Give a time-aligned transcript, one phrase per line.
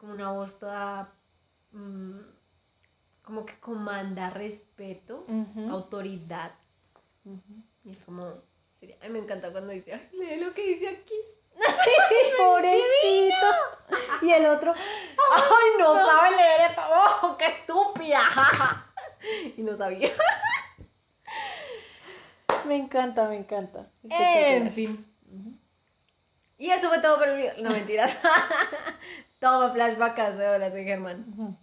[0.00, 1.12] como una voz toda,
[1.72, 2.18] mm,
[3.22, 5.26] como que comanda respeto,
[5.70, 6.52] autoridad.
[7.84, 8.32] Y es como,
[8.80, 11.14] sería- ay, me encanta cuando dice, ay, lee lo que dice aquí.
[12.38, 13.46] Pobrecito.
[14.22, 16.82] Y el otro, Ay, no sabe leer esto.
[16.88, 18.22] ¡Oh, qué estúpida!
[19.56, 20.10] y no sabía.
[22.66, 23.90] me encanta, me encanta.
[24.04, 24.72] En Espectacular.
[24.72, 25.06] fin.
[26.58, 27.54] Y eso fue todo por el video.
[27.62, 28.18] No, mentiras.
[29.40, 31.56] Toma flashback a Hola, soy Germán.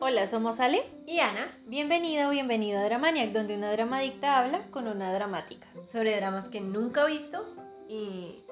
[0.00, 0.82] Hola, somos Ale.
[1.06, 5.68] Y Ana, Bienvenido o bienvenido a Dramaniac, donde una dramadicta habla con una dramática.
[5.92, 7.54] sobre dramas que nunca he visto.
[7.88, 8.42] Y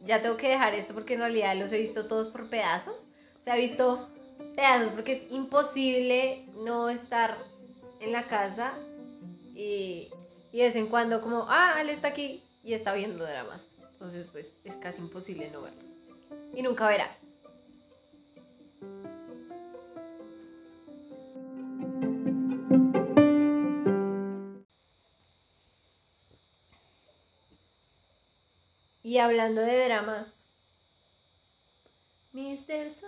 [0.00, 2.96] ya tengo que dejar esto porque en realidad los he visto todos por pedazos.
[3.42, 4.08] Se ha visto
[4.56, 7.38] pedazos porque es imposible no estar
[8.00, 8.74] en la casa
[9.56, 10.10] y,
[10.52, 13.62] y de vez en cuando como, ah, Ale está aquí y está viendo dramas.
[13.92, 15.84] Entonces pues es casi imposible no verlos.
[16.54, 17.16] Y nunca verá.
[29.02, 30.26] Y hablando de dramas,
[32.32, 32.92] Mr.
[32.92, 33.06] Sunshine.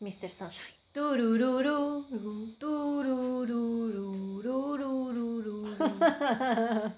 [0.00, 0.30] Mr.
[0.30, 0.83] Sunshine.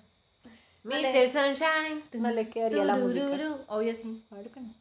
[0.85, 1.29] Mr.
[1.29, 2.03] Sunshine.
[2.13, 3.57] No le quedaría la música.
[3.69, 4.23] Obvio sí.
[4.29, 4.75] Claro que no.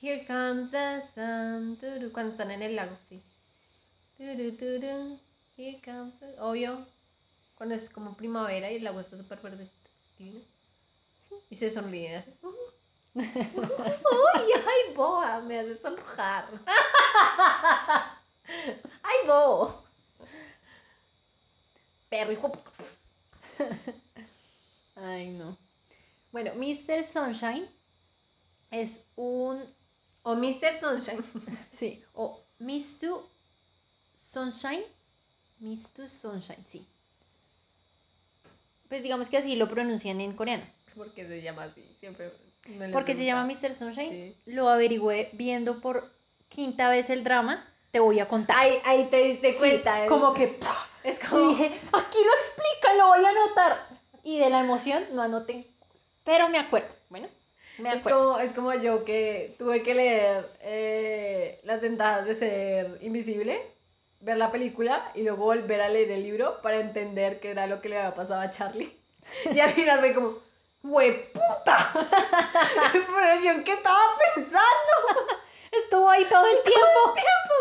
[0.00, 1.76] Here comes the sun.
[2.12, 3.20] Cuando están en el lago, sí.
[4.18, 4.56] Here
[5.84, 6.36] comes the...
[6.38, 6.86] Obvio.
[7.56, 9.90] Cuando es como primavera y el lago está súper verdecito.
[11.50, 12.16] Y se sonríe.
[12.16, 12.30] así.
[13.16, 16.48] Uy, ay, boa, me hace sonrojar.
[19.02, 19.82] Ay, bo.
[22.10, 22.52] Perro, hijo.
[24.96, 25.56] Ay, no.
[26.30, 27.02] Bueno, Mr.
[27.04, 27.66] Sunshine
[28.70, 29.64] es un.
[30.22, 30.78] O Mr.
[30.78, 31.24] Sunshine.
[31.72, 33.22] Sí, o Mr.
[34.32, 34.84] Sunshine.
[35.60, 36.10] Mr.
[36.10, 36.86] Sunshine, sí.
[38.90, 40.64] Pues digamos que así lo pronuncian en coreano.
[40.94, 42.30] Porque se llama así, siempre.
[42.72, 43.44] Me lo he ¿Por qué se llama.
[43.44, 43.74] Mr.
[43.74, 44.10] Sunshine?
[44.10, 44.36] Sí.
[44.52, 46.10] Lo averigüé viendo por
[46.48, 47.66] quinta vez el drama.
[47.92, 48.56] Te voy a contar.
[48.58, 50.02] Ahí, ahí te diste Sí, cuenta.
[50.04, 50.86] es- como que ¡pah!
[51.04, 51.48] Es Y como.
[51.48, 53.86] dije, aquí lo explica, lo voy a anotar.
[54.24, 55.66] Y de la emoción no anoté.
[56.24, 56.88] Pero me acuerdo.
[57.10, 57.28] Bueno,
[57.78, 58.20] me Es acuerdo.
[58.24, 63.60] como, es como yo que tuve que leer eh, las ventajas de ser invisible,
[64.20, 67.80] ver la película y luego volver a leer el libro para entender qué era lo
[67.80, 68.92] que le había pasado a Charlie.
[69.54, 70.38] Y al final me como,
[70.88, 71.92] ¡hueputa!
[72.92, 73.98] Pero yo en qué estaba
[74.34, 74.62] pensando,
[75.72, 76.86] Estuvo ahí todo el tiempo.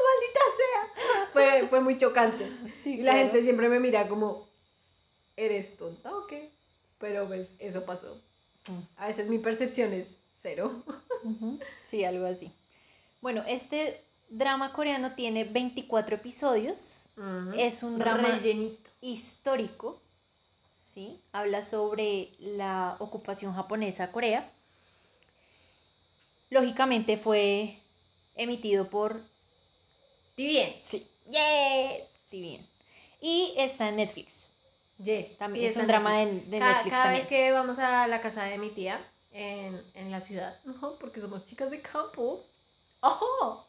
[0.05, 1.25] maldita sea.
[1.33, 2.49] Fue, fue muy chocante.
[2.83, 4.47] Sí, Y la gente siempre me mira como,
[5.35, 6.49] ¿eres tonta o qué?
[6.97, 8.21] Pero pues eso pasó.
[8.97, 10.07] A veces mi percepción es
[10.41, 10.71] cero.
[11.89, 12.51] Sí, algo así.
[13.21, 17.03] Bueno, este drama coreano tiene 24 episodios.
[17.57, 18.89] Es un drama rellenito.
[19.01, 19.99] histórico.
[20.95, 21.21] ¿Sí?
[21.31, 24.51] Habla sobre la ocupación japonesa a Corea.
[26.49, 27.77] Lógicamente fue
[28.35, 29.21] emitido por
[30.37, 30.75] bien.
[30.83, 32.07] sí, Yes.
[32.31, 32.67] bien.
[33.21, 34.33] Y está en Netflix.
[34.97, 35.37] Yes.
[35.37, 36.49] También sí, es un drama de, Netflix.
[36.51, 37.21] de Ca- Netflix cada también.
[37.21, 38.99] vez que vamos a la casa de mi tía
[39.31, 42.43] en, en la ciudad, Ujú, porque somos chicas de campo.
[43.05, 43.67] Ojo.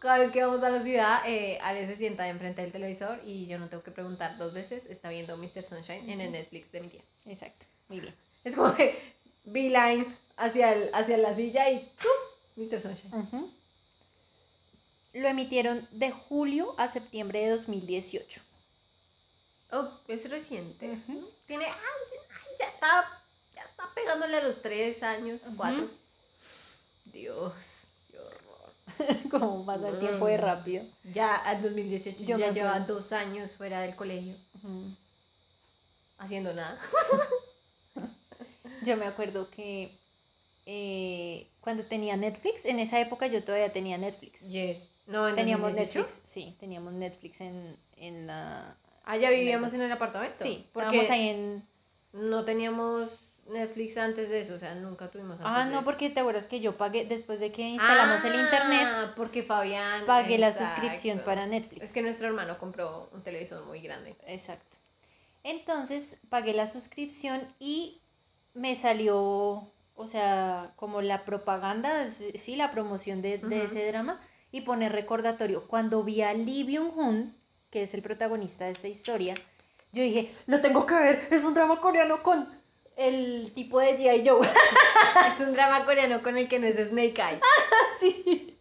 [0.00, 3.46] Cada vez que vamos a la ciudad, eh, Ale se sienta enfrente del televisor y
[3.46, 4.84] yo no tengo que preguntar dos veces.
[4.90, 5.62] Está viendo Mr.
[5.62, 6.32] Sunshine en el.
[6.32, 7.02] Netflix de mi tía.
[7.24, 7.64] Exacto.
[7.88, 8.14] Muy bien.
[8.44, 9.14] Es como que
[9.44, 12.62] beeline hacia, el, hacia la silla y ¡tum!
[12.64, 12.80] Mr.
[12.80, 13.54] Sunshine.
[15.14, 18.42] Lo emitieron de julio a septiembre de 2018.
[19.70, 20.98] Oh, es reciente.
[21.46, 21.64] Tiene.
[21.64, 23.22] Ay, ay, ya está.
[23.54, 25.88] Ya está pegándole a los tres años, cuatro.
[27.06, 27.54] Dios.
[29.30, 30.40] Como pasa el tiempo de Mm.
[30.40, 30.84] rápido.
[31.14, 32.94] Ya al 2018 Yo ya me lleva acuerdo.
[32.94, 34.36] dos años fuera del colegio,
[36.18, 36.78] haciendo nada.
[38.82, 39.96] Yo me acuerdo que
[40.66, 44.40] eh, cuando tenía Netflix, en esa época yo todavía tenía Netflix.
[44.40, 44.78] Yes.
[45.06, 45.98] No, en Teníamos 2018.
[46.00, 48.76] Netflix, sí, teníamos Netflix en, en la...
[49.04, 50.36] Ah, ya vivíamos en el apartamento.
[50.42, 51.62] Sí, porque estábamos ahí en...
[52.12, 53.10] no teníamos
[53.48, 55.84] Netflix antes de eso, o sea, nunca tuvimos antes Ah, de no, eso.
[55.84, 60.06] porque te acuerdas que yo pagué, después de que instalamos el internet, Ah, porque Fabián.
[60.06, 61.84] pagué la suscripción para Netflix.
[61.84, 64.16] Es que nuestro hermano compró un televisor muy grande.
[64.26, 64.76] Exacto.
[65.42, 68.00] Entonces pagué la suscripción y
[68.54, 69.18] me salió,
[69.94, 74.20] o sea, como la propaganda, sí, la promoción de, de ese drama
[74.52, 75.66] y poner recordatorio.
[75.66, 77.34] Cuando vi a Lee Byung-hun,
[77.70, 79.34] que es el protagonista de esta historia,
[79.92, 82.48] yo dije, lo tengo que ver, es un drama coreano con
[82.96, 84.22] el tipo de G.I.
[84.28, 84.46] Joe.
[85.28, 87.40] es un drama coreano con el que no es Snake Eye.
[88.00, 88.58] sí,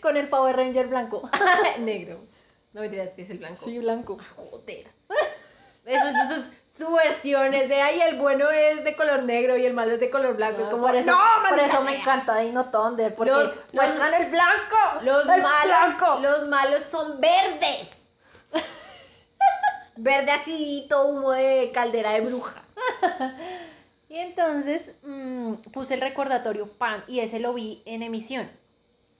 [0.00, 1.28] con el Power Ranger blanco.
[1.78, 2.20] Negro.
[2.72, 3.64] No me digas que es el blanco.
[3.64, 4.18] Sí, blanco.
[4.20, 4.86] Ah, joder.
[5.86, 6.44] Eso, eso,
[6.76, 10.00] su versión es de ahí, el bueno es de color negro y el malo es
[10.00, 10.62] de color blanco.
[10.62, 14.30] es como, por eso, no, por eso me encanta Dino Thunder, porque Los- muestran el
[14.30, 14.76] blanco.
[15.02, 15.64] Los el malos,
[15.96, 16.18] blanco.
[16.20, 17.90] los malos son verdes.
[19.98, 22.62] Verde acidito, humo de caldera de bruja.
[24.16, 28.48] Y entonces mm, puse el recordatorio pan y ese lo vi en emisión.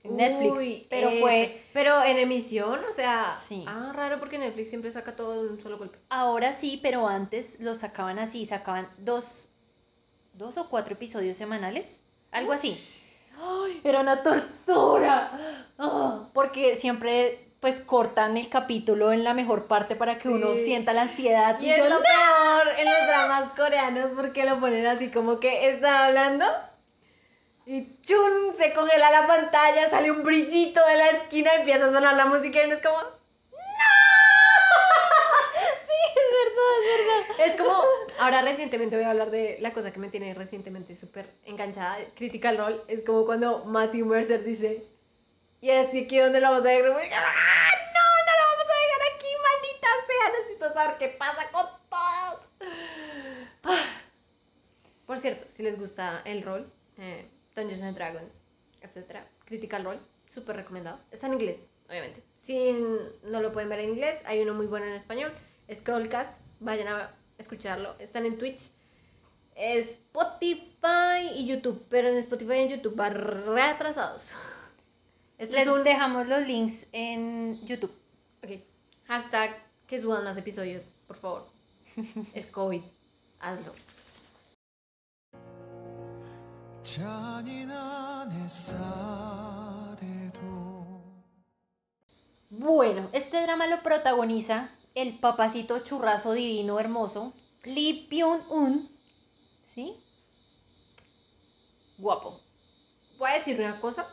[0.02, 0.56] En Netflix.
[0.56, 3.34] Uy, pero eh, fue Pero en emisión, o sea.
[3.34, 3.62] Sí.
[3.66, 5.98] Ah, raro porque Netflix siempre saca todo de un solo golpe.
[6.08, 9.26] ahora sí, pero antes lo sacaban así, sacaban dos,
[10.32, 12.00] dos o cuatro episodios semanales,
[12.30, 12.82] algo así.
[13.38, 13.82] ¡Ay!
[13.84, 15.68] Era una tortura.
[16.32, 20.64] Porque siempre pues cortan el capítulo en la mejor parte para que uno Sí.
[20.66, 21.58] sienta la ansiedad.
[21.60, 22.00] Y es yo, lo "No".
[22.02, 26.44] peor en los dramas coreanos porque lo ponen así como que está hablando
[27.64, 31.92] y chun, se congela la pantalla, sale un brillito de la esquina y empieza a
[31.92, 32.98] sonar la música y uno es como
[37.38, 37.82] Es como,
[38.18, 42.56] ahora recientemente voy a hablar de la cosa que me tiene recientemente súper enganchada, Critical
[42.58, 44.84] Role, es como cuando Matthew Mercer dice,
[45.60, 49.02] y así aquí donde la vamos a dejar, ¡ah, no, no la vamos a dejar
[49.14, 52.40] aquí, maldita sea, necesito saber qué pasa con todos.
[53.64, 54.02] Ah.
[55.06, 58.32] Por cierto, si les gusta el rol, eh, Dungeons and Dragons,
[58.80, 61.58] etc., Critical Role, súper recomendado, está en inglés,
[61.88, 62.22] obviamente.
[62.40, 62.72] Si
[63.22, 65.32] no lo pueden ver en inglés, hay uno muy bueno en español,
[65.72, 67.96] Scrollcast, vayan a escucharlo.
[67.98, 68.70] Están en Twitch,
[69.56, 74.32] Spotify y YouTube, pero en Spotify y en YouTube van retrasados.
[75.38, 77.92] Este Les es un dejamos los links en YouTube.
[78.42, 78.52] Ok.
[79.06, 79.54] Hashtag
[79.86, 81.46] que suban más episodios, por favor.
[82.34, 82.82] es COVID.
[83.40, 83.74] Hazlo.
[92.48, 97.34] Bueno, este drama lo protagoniza el papacito churrazo divino hermoso,
[97.64, 98.88] Lee Byung-un,
[99.74, 99.94] ¿sí?
[101.98, 102.40] Guapo.
[103.18, 104.06] Voy a decir una cosa,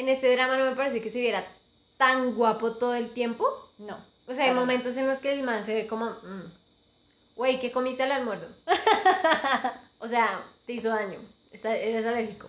[0.00, 1.46] en este drama no me parece que se viera
[1.96, 3.46] tan guapo todo el tiempo.
[3.78, 3.96] No.
[4.26, 6.52] O sea, hay Para momentos en los que el man se ve como, mm,
[7.36, 8.46] güey, ¿qué comiste al almuerzo?
[9.98, 11.18] o sea, te hizo daño,
[11.52, 12.48] está- eres alérgico.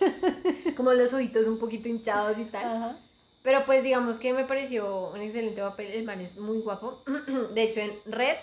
[0.76, 2.64] como los ojitos un poquito hinchados y tal.
[2.64, 2.96] Ajá.
[3.42, 7.02] Pero pues digamos que me pareció un excelente papel, el man es muy guapo.
[7.54, 8.36] De hecho, en Red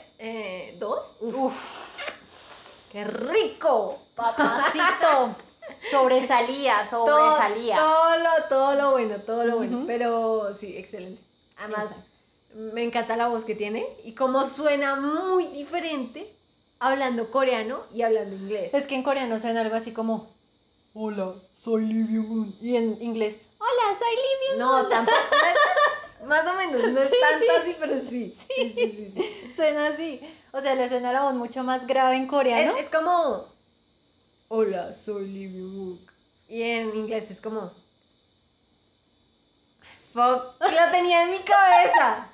[0.80, 4.00] 2, Uf, ¡qué rico!
[4.16, 5.36] papacito.
[6.00, 7.76] Sobresalía, Todo, sobresalía.
[7.76, 9.84] todo lo, todo lo bueno, todo lo bueno.
[9.88, 11.22] Pero sí, excelente.
[11.58, 12.06] Además, Exacto.
[12.74, 16.32] me encanta la voz que tiene y cómo suena muy diferente
[16.80, 18.74] hablando coreano y hablando inglés.
[18.74, 20.34] Es que en coreano suena algo así como
[20.94, 21.34] Hola,
[21.64, 22.56] soy Lee Byung-un.
[22.62, 25.18] Y en inglés, Hola, soy Lee No, tampoco.
[25.32, 28.36] no es- más o menos, no es tanto así, pero sí.
[28.36, 29.54] Sí, sí, sí, sí.
[29.56, 30.22] Suena así.
[30.54, 32.74] O sea, le suena la voz mucho más grave en coreano.
[32.78, 33.46] Es, es como.
[34.48, 36.12] Hola, soy Lee Byung-wook.
[36.48, 37.72] Y en inglés es como.
[40.14, 42.30] Fuck, lo tenía en mi cabeza.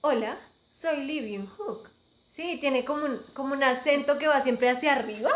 [0.00, 0.38] Hola,
[0.72, 1.90] soy Lee Byung-wook.
[2.30, 5.30] Sí, tiene como un, como un acento que va siempre hacia arriba.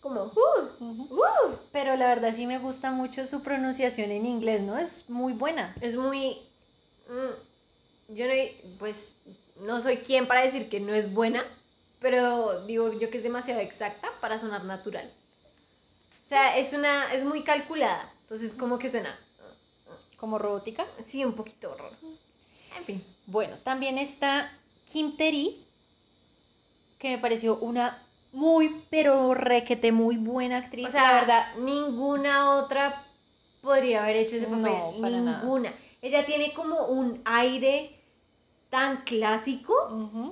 [0.00, 0.32] Como.
[0.34, 1.58] Uh, uh.
[1.72, 4.78] Pero la verdad sí me gusta mucho su pronunciación en inglés, ¿no?
[4.78, 5.74] Es muy buena.
[5.82, 6.38] Es muy.
[7.08, 8.32] mm, yo no.
[8.78, 9.12] Pues.
[9.60, 11.44] No soy quien para decir que no es buena.
[12.00, 15.12] Pero digo yo que es demasiado exacta para sonar natural.
[16.24, 17.12] O sea, es una.
[17.12, 18.12] Es muy calculada.
[18.22, 19.18] Entonces, como que suena.
[20.16, 20.86] Como robótica.
[21.04, 21.92] Sí, un poquito horror.
[22.76, 23.04] En fin.
[23.26, 24.52] Bueno, también está
[24.90, 25.64] Kim Tae-ri,
[26.98, 30.88] que me pareció una muy, pero requete muy buena actriz.
[30.88, 33.06] O sea, la verdad, ninguna otra
[33.62, 34.64] podría haber hecho ese papel.
[34.64, 35.42] No, para nada.
[35.42, 35.74] ninguna.
[36.02, 38.00] Ella tiene como un aire
[38.68, 39.72] tan clásico.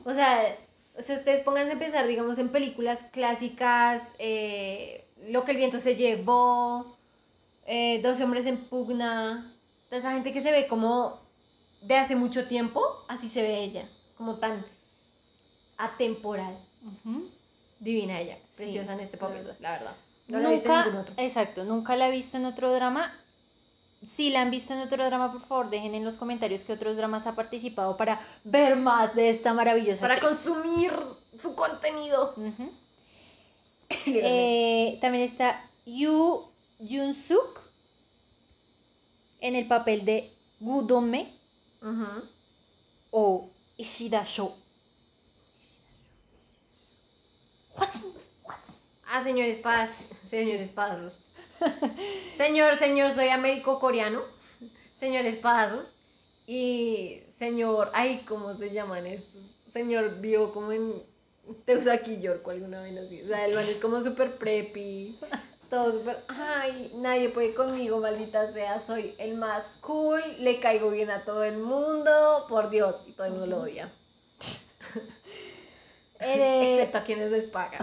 [0.04, 0.56] O sea,
[0.96, 5.78] o sea, ustedes pónganse a pensar, digamos, en películas clásicas, eh, Lo que el viento
[5.78, 6.96] se llevó,
[7.66, 9.52] eh, 12 hombres en pugna,
[9.88, 11.20] toda esa gente que se ve como
[11.82, 14.64] de hace mucho tiempo, así se ve ella, como tan
[15.76, 16.56] atemporal.
[17.80, 19.56] Divina ella, Sí, preciosa en este la papel, verdad.
[19.60, 19.96] la verdad.
[20.28, 21.14] No la he visto en ningún otro.
[21.18, 23.12] exacto, nunca la he visto en otro drama.
[24.06, 26.96] Si la han visto en otro drama, por favor, dejen en los comentarios qué otros
[26.96, 30.30] dramas ha participado para ver más de esta maravillosa Para actriz.
[30.40, 30.92] consumir
[31.40, 32.34] su contenido.
[34.06, 37.60] Eh, también está Yu Jun Suk,
[39.40, 41.32] en el papel de Gudome
[41.82, 42.26] Ujú.
[43.10, 44.56] o Ishida Sho.
[49.06, 51.12] Ah, señores Paz, señores Pazos.
[52.36, 54.22] Señor, señor, soy américo-coreano.
[55.00, 55.86] Señores Pazos.
[56.46, 59.42] Y señor, ay, ¿cómo se llaman estos?
[59.72, 61.02] Señor vio como en
[61.64, 63.22] Teusaki York o alguna vez así.
[63.22, 65.18] O sea, el man es como súper preppy.
[65.70, 71.10] Todo súper, ay, nadie puede conmigo, maldita sea, soy el más cool, le caigo bien
[71.10, 73.90] a todo el mundo, por Dios, y todo el mundo lo odia,
[76.20, 77.80] excepto a quienes les pagan.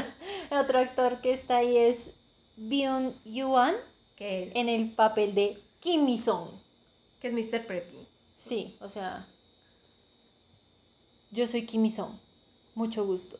[0.50, 2.10] otro actor que está ahí es
[2.60, 3.74] Byung Yuan
[4.16, 6.50] Que es, en el papel de Kim Mi-sung.
[7.20, 7.66] que es Mr.
[7.66, 8.06] Preppy.
[8.36, 9.26] Sí, o sea,
[11.30, 12.18] yo soy Kim Mi-sung.
[12.74, 13.38] Mucho gusto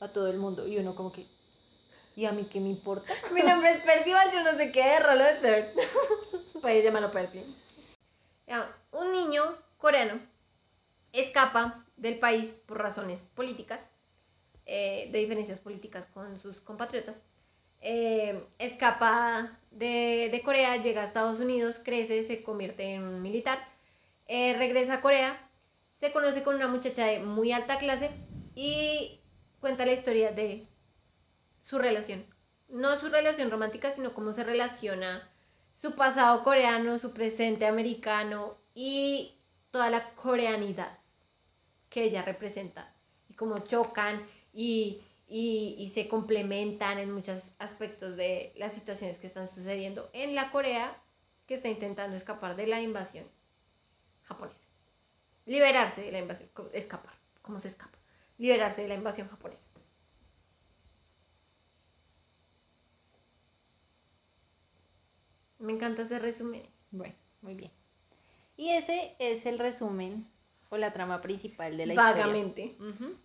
[0.00, 0.66] a todo el mundo.
[0.66, 1.26] Y uno como que,
[2.16, 3.12] ¿y a mí qué me importa?
[3.32, 6.60] Mi nombre es Percival, yo no sé qué de Rolo de Third.
[6.60, 7.44] Puedes llamarlo Percy.
[8.90, 9.42] Un niño
[9.76, 10.20] coreano
[11.12, 13.80] escapa del país por razones políticas,
[14.66, 17.20] eh, de diferencias políticas con sus compatriotas.
[17.80, 23.58] Eh, escapa de, Corea, llega a Estados Unidos, crece, se convierte en un militar,
[24.26, 25.48] eh, regresa a Corea,
[25.96, 28.10] se conoce con una muchacha de muy alta clase
[28.54, 29.20] y
[29.60, 30.66] cuenta la historia de
[31.62, 32.24] su relación.
[32.68, 35.30] No su relación romántica, sino cómo se relaciona
[35.76, 39.38] su pasado coreano, su presente americano y
[39.70, 40.98] toda la coreanidad
[41.88, 42.92] que ella representa.
[43.28, 49.26] Y cómo chocan y, y- y se complementan en muchos aspectos de las situaciones que
[49.26, 50.96] están sucediendo en la Corea
[51.46, 53.26] que está intentando escapar de la invasión
[54.22, 54.64] japonesa.
[55.46, 57.98] Liberarse de la invasión, escapar, ¿cómo se escapa?
[58.38, 59.66] Liberarse de la invasión japonesa.
[65.58, 66.62] Me encanta ese resumen.
[66.90, 67.70] Bueno, muy bien.
[68.56, 70.26] Y ese es el resumen
[70.70, 72.64] o la trama principal de la Vagamente.
[72.66, 72.90] historia.
[72.90, 73.16] Ujú.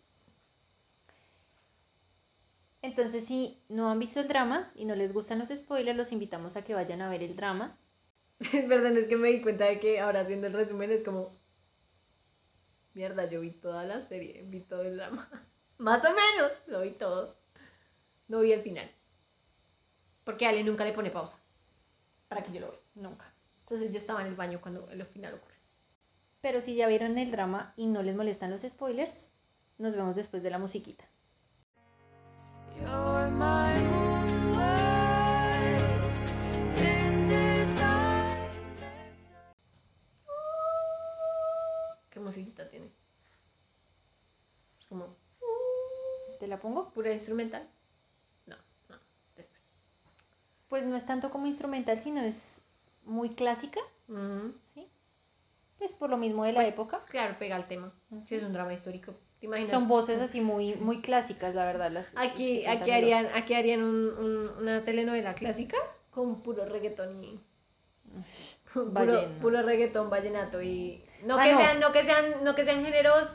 [2.83, 6.57] Entonces, si no han visto el drama y no les gustan los spoilers, los invitamos
[6.57, 7.77] a que vayan a ver el drama.
[8.67, 11.29] Verdad, es que me di cuenta de que ahora haciendo el resumen es como.
[12.93, 15.29] Mierda, yo vi toda la serie, vi todo el drama.
[15.77, 17.37] Más o menos, lo vi todo.
[18.27, 18.91] No vi el final.
[20.25, 21.39] Porque Ale nunca le pone pausa.
[22.27, 22.81] Para que yo lo vea.
[22.95, 23.33] Nunca.
[23.61, 25.55] Entonces yo estaba en el baño cuando el final ocurre.
[26.41, 29.31] Pero si ya vieron el drama y no les molestan los spoilers,
[29.77, 31.05] nos vemos después de la musiquita.
[42.09, 42.89] ¿Qué musiquita tiene?
[44.79, 45.15] Es como
[46.39, 46.89] ¿Te la pongo?
[46.91, 47.67] pura instrumental.
[48.45, 48.55] No,
[48.89, 48.97] no,
[49.35, 49.61] después.
[50.67, 52.59] Pues no es tanto como instrumental, sino es
[53.05, 54.53] muy clásica, Ujú.
[54.73, 54.87] ¿sí?
[55.77, 57.01] Pues por lo mismo de la Pues, época.
[57.09, 57.91] Claro, pega el tema.
[58.27, 59.13] Si es un drama histórico,
[59.43, 59.71] ¿te imaginas?
[59.71, 61.91] Son voces así muy, muy clásicas, la verdad.
[61.91, 65.75] Las, Aquí, aquí harían, aquí harían un- un- una telenovela clásica
[66.11, 67.41] con puro reggaetón y
[68.73, 71.59] puro, puro reggaetón vallenato y no Ah, que no.
[71.59, 73.27] sean, no que sean, no que sean géneros.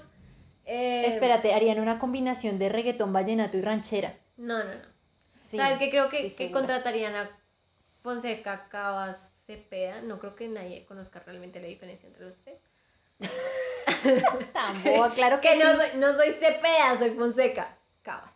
[0.64, 4.14] eh, Espérate, harían una combinación de reggaetón, vallenato y ranchera.
[4.38, 4.80] No, no, no.
[5.50, 7.30] Sí, Sabes que creo que, que contratarían a
[8.02, 10.00] Fonseca, Cabas, Cepeda.
[10.00, 12.58] No creo que nadie conozca realmente la diferencia entre los tres.
[14.84, 18.30] Boba, claro que, Que no soy, no soy Cepeda, soy Fonseca, Cabas.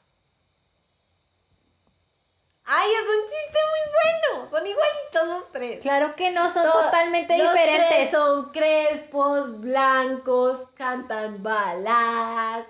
[2.65, 4.51] Ay, es un chiste muy bueno.
[4.51, 5.81] Son igualitos los tres.
[5.81, 8.11] Claro que no, son To- totalmente Los tres diferentes.
[8.13, 12.67] son crespos, blancos, cantan baladas.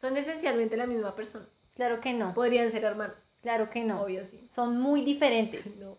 [0.00, 1.46] Son esencialmente la misma persona.
[1.74, 3.16] Claro que no, Podrían ser hermanos.
[3.42, 4.02] claro que no.
[4.02, 4.48] Obvio, sí.
[4.54, 5.64] Son muy diferentes.
[5.78, 5.98] No.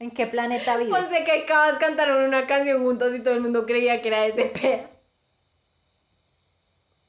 [0.00, 0.96] ¿En qué planeta vives?
[0.96, 4.32] Fonseca y Cabas cantaron una canción juntos y todo el mundo creía que era de
[4.32, 4.90] Cepeda.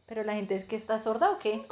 [0.08, 1.66] ¿Pero la gente es que está sorda o qué?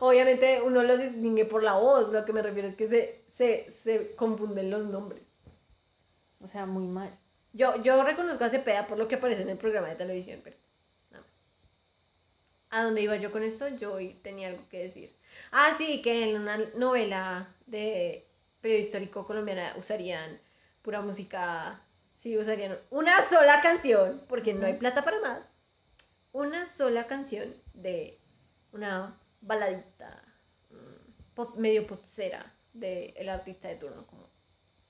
[0.00, 2.10] Obviamente uno los distingue por la voz.
[2.10, 5.22] Lo que me refiero es que se, se, se confunden los nombres.
[6.40, 7.10] O sea, muy mal.
[7.52, 10.56] Yo, yo reconozco a Cepeda por lo que aparece en el programa de televisión, pero
[11.10, 11.32] nada más.
[12.70, 13.68] ¿A dónde iba yo con esto?
[13.68, 15.14] Yo hoy tenía algo que decir.
[15.52, 18.26] Ah, sí, que en una novela de
[18.62, 20.40] periodo histórico colombiana usarían
[20.84, 21.80] pura música.
[22.14, 25.40] Sí, usarían una sola canción, porque no hay plata para más.
[26.32, 28.18] Una sola canción de
[28.72, 30.22] una baladita
[30.70, 34.28] mm, pop, medio popsera del artista de turno, como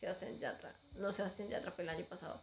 [0.00, 0.74] Sebastián Yatra.
[0.96, 2.40] No, Sebastián Yatra fue el año pasado.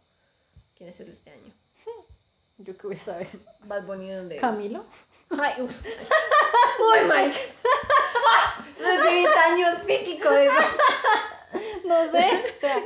[0.74, 1.52] ¿Quién es el de este año?
[2.58, 3.28] Yo qué voy a saber.
[3.60, 4.36] Bad Bunny, ¿dónde?
[4.36, 4.84] ¿Camilo?
[5.30, 5.62] Ay.
[5.62, 7.38] Uy, marica.
[8.78, 10.56] Recibí daño psíquico de eso.
[11.84, 12.54] No sé.
[12.56, 12.82] O sea,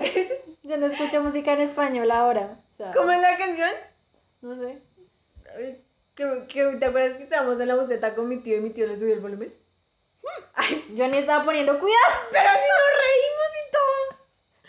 [0.66, 2.56] Yo no escucho música en español ahora.
[2.73, 3.70] O sea, ¿Cómo es la canción?
[4.42, 4.78] No sé.
[5.56, 5.82] Ay,
[6.14, 8.87] ¿que- que- ¿Te acuerdas que estábamos en la boceta con mi tío y mi tío
[8.87, 9.52] le subió el volumen?
[10.54, 12.12] Ay, Yo ni estaba poniendo cuidado.
[12.32, 14.18] pero si nos reímos y todo.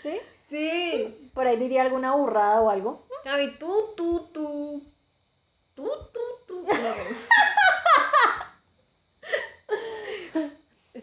[0.04, 0.22] ¿Sí?
[0.50, 1.32] Sí.
[1.34, 3.06] Por ahí diría alguna burrada o algo.
[3.26, 4.84] Gaby, tú, tú, tú.
[5.76, 6.66] Tú, tú, tú.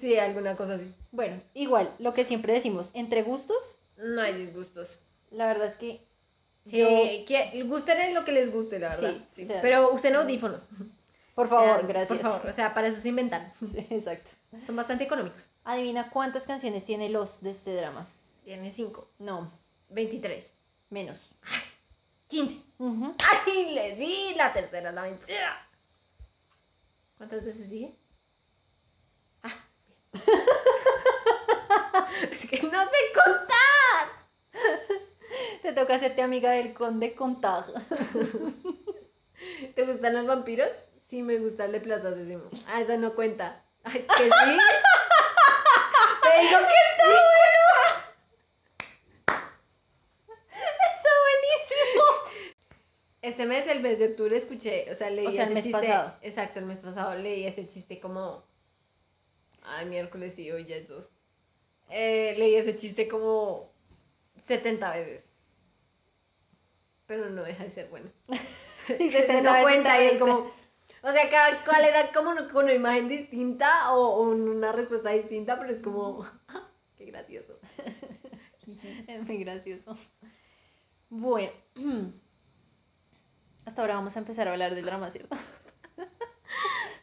[0.00, 0.94] Sí, alguna cosa así.
[1.12, 4.98] Bueno, igual, lo que siempre decimos, entre gustos, No hay disgustos.
[5.30, 6.00] la verdad es que
[6.66, 6.86] Sí, yo,
[7.26, 9.12] que gusten en lo que les guste, la verdad.
[9.12, 9.44] Sí, Sí.
[9.44, 10.66] o sea- Pero usen audífonos.
[11.34, 12.08] por O sea, favor, gracias.
[12.08, 13.52] Por favor, o sea, para eso se inventan.
[13.60, 14.30] Sí, exacto.
[14.66, 15.48] Son bastante económicos.
[15.64, 18.06] Adivina cuántas canciones tiene los de este drama.
[18.44, 19.50] Tiene 5, No,
[19.90, 20.46] 23,
[20.90, 21.16] menos.
[22.28, 22.56] 15.
[22.78, 23.14] Ujú.
[23.46, 24.34] ¡Ay, le di!
[24.36, 25.66] La tercera la vencida.
[27.18, 27.94] ¿Cuántas veces dije?
[29.42, 29.54] Ah,
[30.12, 30.22] bien.
[32.32, 33.74] es que no sé contar.
[35.62, 37.75] Te toca hacerte amiga del conde contado.
[39.75, 40.68] ¿Te gustan los vampiros?
[41.09, 42.11] Sí, me gusta el de Plaza.
[42.66, 43.62] Ah, eso no cuenta.
[43.83, 44.30] Ay, que sí.
[46.23, 47.14] Te digo que sí.
[50.49, 52.04] Está buenísimo.
[53.23, 55.64] Este mes, el mes de octubre, escuché, o sea, leí O sea, el ese mes
[55.64, 55.78] chiste.
[55.80, 56.14] pasado.
[56.23, 58.44] Exacto, el mes pasado leí ese chiste como.
[59.62, 61.09] Ay, miércoles sí, hoy ya es dos.
[61.90, 63.73] Eh, leí ese chiste como
[64.44, 65.24] 70 veces.
[67.06, 68.10] Pero no deja de ser bueno.
[68.98, 70.50] Y Se 70 no veces cuenta y es como.
[71.02, 75.58] O sea, cada cual era como con una imagen distinta o, o una respuesta distinta,
[75.58, 76.26] pero es como.
[76.96, 77.58] Qué gracioso.
[79.06, 79.98] Es muy gracioso.
[81.10, 81.52] Bueno,
[83.66, 85.36] hasta ahora vamos a empezar a hablar del drama, ¿cierto?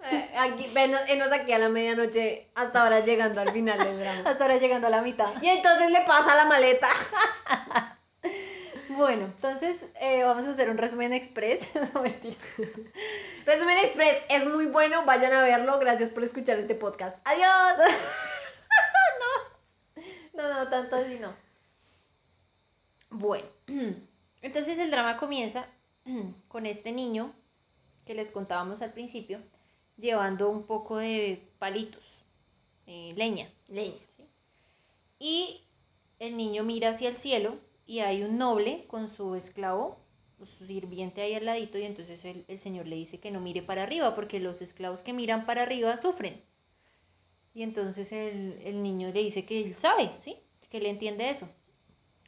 [0.04, 4.22] Eh, Aquí, venos, enos aquí a la medianoche, hasta ahora llegando al final del drama.
[4.30, 5.34] Hasta ahora llegando a la mitad.
[5.42, 6.90] Y entonces le pasa la maleta.
[8.90, 11.66] Bueno, entonces eh, vamos a hacer un resumen express.
[11.94, 12.36] No, mentira.
[13.46, 15.80] Resumen Express es muy bueno, vayan a verlo.
[15.80, 17.18] Gracias por escuchar este podcast.
[17.24, 17.90] Adiós.
[20.34, 21.34] No, no, tanto así no.
[23.10, 23.48] Bueno,
[24.42, 25.66] entonces el drama comienza
[26.48, 27.34] con este niño
[28.06, 29.42] que les contábamos al principio,
[30.02, 32.04] llevando un poco de palitos,
[32.88, 33.48] eh, leña.
[33.70, 33.96] Leña.
[35.20, 35.62] Y
[36.20, 39.98] el niño mira hacia el cielo y hay un noble con su esclavo,
[40.38, 43.40] pues, su sirviente ahí al ladito, y entonces el, el señor le dice que no
[43.40, 46.42] mire para arriba, porque los esclavos que miran para arriba sufren.
[47.54, 50.38] Y entonces el, el niño le dice que él sabe, ¿sí?
[50.70, 51.48] Que le entiende eso.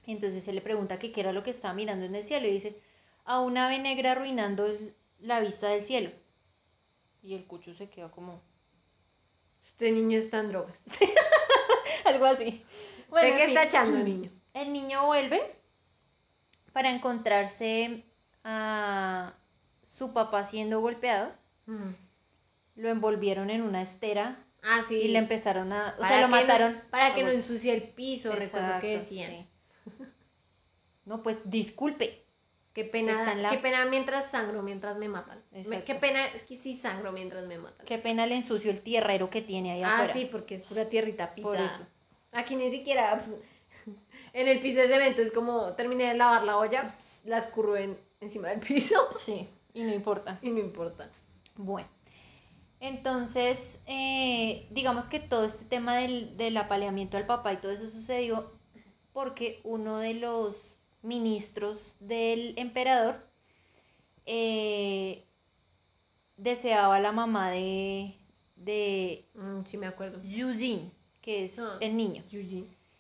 [0.06, 2.48] Y entonces él le pregunta que qué era lo que estaba mirando en el cielo
[2.48, 2.78] y dice,
[3.26, 4.68] a un ave negra arruinando
[5.22, 6.12] la vista del cielo.
[7.24, 8.42] Y el cucho se queda como,
[9.64, 10.78] Este niño está en drogas.
[12.06, 12.64] algo así.
[13.10, 14.30] ¿Usted en qué está echando, niño?
[14.54, 15.42] El niño vuelve
[16.74, 18.04] para encontrarse
[18.44, 19.34] a
[19.98, 21.32] su papá siendo golpeado.
[22.76, 24.96] Lo envolvieron en una estera Ah, sí.
[24.96, 25.94] y le empezaron a...
[25.98, 26.82] O Para sea, lo no- mataron.
[26.90, 29.32] para que no ensucie el piso, recuerdo que decían.
[29.32, 29.48] sí.
[31.06, 32.23] No, pues disculpe.
[32.74, 35.40] Qué pena, la- qué pena mientras sangro, mientras me matan.
[35.68, 37.86] Me- qué pena, es que sí sangro mientras me matan.
[37.86, 40.14] Qué pena le ensució el tierrero que tiene ahí Ah, afuera.
[40.14, 41.88] sí, porque es pura tierrita pisada.
[42.32, 43.24] Aquí ni siquiera
[44.34, 47.96] en el piso de cemento es como terminé de lavar la olla, la escurro en,
[48.22, 50.40] encima del piso Sí, y no importa.
[50.42, 51.10] y no importa.
[51.56, 51.88] Bueno,
[52.80, 57.90] entonces, eh, digamos que todo este tema del, del apaleamiento al papá y todo eso
[57.90, 58.52] sucedió
[59.14, 60.73] porque uno de los
[61.04, 63.16] ministros del emperador
[64.26, 65.24] eh,
[66.38, 68.16] deseaba la mamá de,
[68.56, 70.20] de Mm, sí me acuerdo.
[70.24, 70.90] Eugene,
[71.22, 71.78] que es Ah.
[71.82, 72.24] el niño.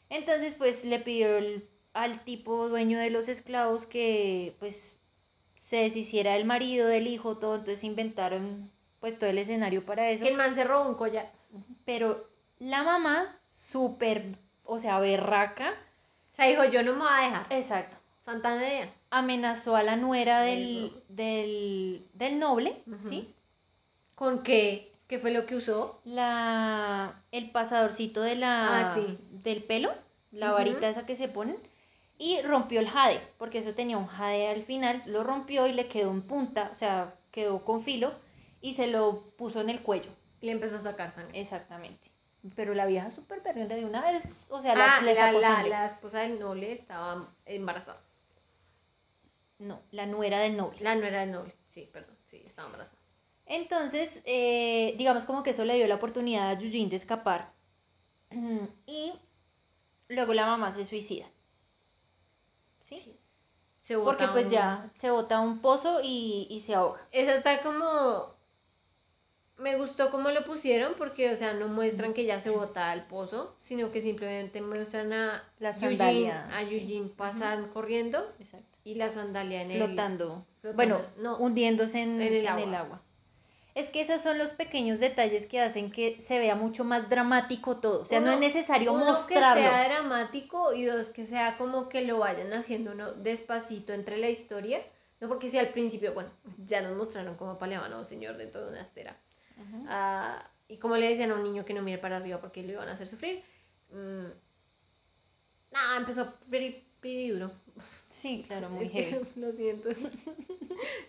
[0.09, 4.97] Entonces, pues le pidió el- al tipo dueño de los esclavos que pues
[5.59, 7.55] se deshiciera del marido, del hijo, todo.
[7.55, 10.23] Entonces inventaron pues todo el escenario para eso.
[10.23, 11.31] Que el man se robó un collar.
[11.85, 12.27] Pero
[12.59, 15.73] la mamá, súper, o sea, berraca,
[16.33, 17.45] O sea, dijo, yo no me voy a dejar.
[17.49, 18.89] exacto, Santander.
[19.11, 22.81] amenazó a la nuera del, del, del noble.
[23.07, 23.33] ¿sí?
[24.15, 24.91] ¿Con qué?
[25.07, 25.99] ¿Qué fue lo que usó?
[26.05, 29.17] La, el pasadorcito de la, Ah, sí.
[29.29, 29.93] del pelo,
[30.31, 31.57] la varita esa que se ponen,
[32.17, 35.87] y rompió el jade, porque eso tenía un jade al final, lo rompió y le
[35.87, 38.13] quedó en punta, o sea, quedó con filo,
[38.61, 40.09] y se lo puso en el cuello,
[40.41, 41.39] Y le empezó a sacar sangre.
[41.39, 42.09] exactamente.
[42.55, 46.39] Pero la vieja súper perdiente de una vez, o sea, la, ah, la, esposa del
[46.39, 48.01] noble estaba embarazada.
[49.59, 50.77] No, la nuera del noble.
[50.81, 51.55] La no era del noble.
[51.69, 52.17] Sí, perdón.
[52.29, 52.97] Sí, estaba embarazada.
[53.45, 57.53] Entonces, eh, digamos como que eso le dio la oportunidad a Yujin de escapar.
[58.85, 59.13] Y
[60.09, 61.25] luego la mamá se suicida.
[62.83, 63.17] ¿sí?
[63.81, 67.01] Se bota Porque pues un- ya se bota a un pozo y, y se ahoga.
[67.11, 68.33] Esa está como.
[69.63, 73.07] Me gustó cómo lo pusieron porque, o sea, no muestran que ya se bota al
[73.07, 76.33] pozo, sino que simplemente muestran a La Eugene,
[76.69, 77.13] sí.
[77.15, 78.67] Pasar corriendo Exacto.
[78.83, 80.45] y la sandalia en el Flotando.
[80.61, 81.37] flotando, Bueno, no.
[81.37, 82.63] hundiéndose en, en el en agua.
[82.63, 83.01] el agua.
[83.73, 87.77] Es que esos son los pequeños detalles que hacen que se vea mucho más dramático
[87.77, 88.01] todo.
[88.01, 89.63] O sea, no es necesario uno mostrarlo.
[89.63, 94.17] que sea dramático y dos que sea como que lo vayan haciendo uno despacito entre
[94.17, 94.81] la historia.
[95.21, 96.29] No porque si al principio, bueno,
[96.65, 99.15] ya nos mostraron cómo apaleaban a un señor dentro de una estera.
[99.87, 102.73] Ah, y como le decían a un niño que no mire para arriba porque lo
[102.73, 103.43] iban a hacer sufrir.
[103.91, 104.31] Mm,
[105.71, 107.51] nah, empezó pretty, pretty duro.
[108.09, 109.89] Sí, claro, muy Es que, lo siento.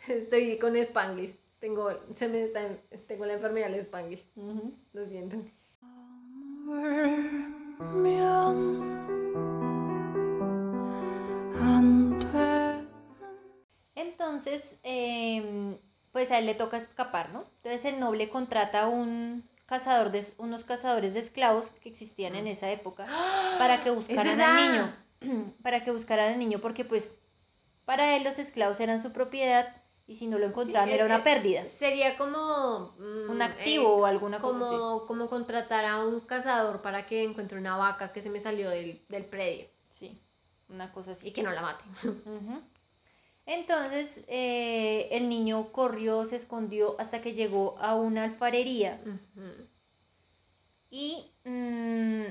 [0.09, 1.37] Estoy con Spanglish.
[1.61, 2.68] Tengo, se me está,
[3.07, 4.26] tengo la enfermedad del Spanglish.
[4.92, 5.37] Lo siento.
[13.94, 15.76] Entonces, em,
[16.14, 17.44] pues a él le toca escapar, ¿no?
[17.57, 22.46] Entonces el noble contrata a un cazador de, unos cazadores de esclavos que existían en
[22.46, 23.05] esa época
[23.59, 24.94] para que buscaran al niño.
[25.62, 27.14] Para que buscaran al niño porque pues
[27.87, 29.74] para él los esclavos eran su propiedad
[30.07, 31.66] y si no lo encontraban Sí, era eh, una eh, pérdida.
[31.68, 32.94] Sería como.
[32.98, 34.77] mm, Un activo eh, o alguna cosa así.
[34.77, 38.68] como, como contratar a un cazador para que encuentre una vaca que se me salió
[38.70, 39.66] del, del predio
[39.98, 40.20] Sí,
[40.68, 41.27] una cosa así.
[41.29, 41.85] y que no la mate.
[42.07, 42.62] Ujú.
[43.46, 49.00] Entonces eh, el niño corrió, se escondió hasta que llegó a una alfarería
[50.90, 52.24] y mm,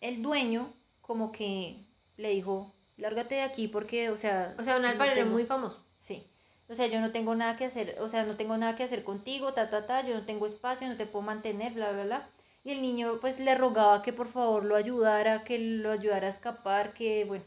[0.00, 1.84] el dueño como que
[2.16, 4.54] le dijo, lárgate de aquí porque, o sea...
[4.58, 5.84] O sea, un no alfarero tengo- muy famoso.
[5.98, 6.26] Sí.
[6.68, 9.04] O sea, yo no tengo nada que hacer, o sea, no tengo nada que hacer
[9.04, 12.28] contigo, ta, ta, ta, yo no tengo espacio, no te puedo mantener, bla, bla, bla.
[12.64, 16.30] Y el niño pues le rogaba que por favor lo ayudara, que lo ayudara a
[16.30, 17.44] escapar, que bueno.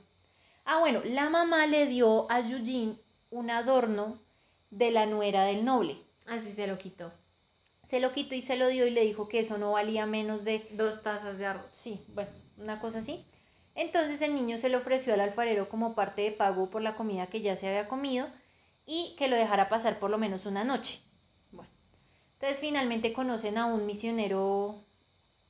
[0.66, 2.96] Ah, bueno, la mamá le dio a Eugene
[3.32, 4.20] un adorno
[4.70, 5.98] de la nuera del noble.
[6.26, 7.12] Así se lo quitó.
[7.86, 10.44] Se lo quitó y se lo dio y le dijo que eso no valía menos
[10.44, 11.66] de Dos tazas de arroz.
[11.72, 13.26] Sí, bueno, una cosa así.
[13.74, 17.28] Entonces el niño se le ofreció al alfarero como parte de pago por la comida
[17.28, 18.28] que ya se había comido
[18.86, 21.00] y que lo dejara pasar por lo menos una noche.
[21.52, 21.70] Bueno,
[22.34, 24.76] entonces finalmente conocen a un misionero,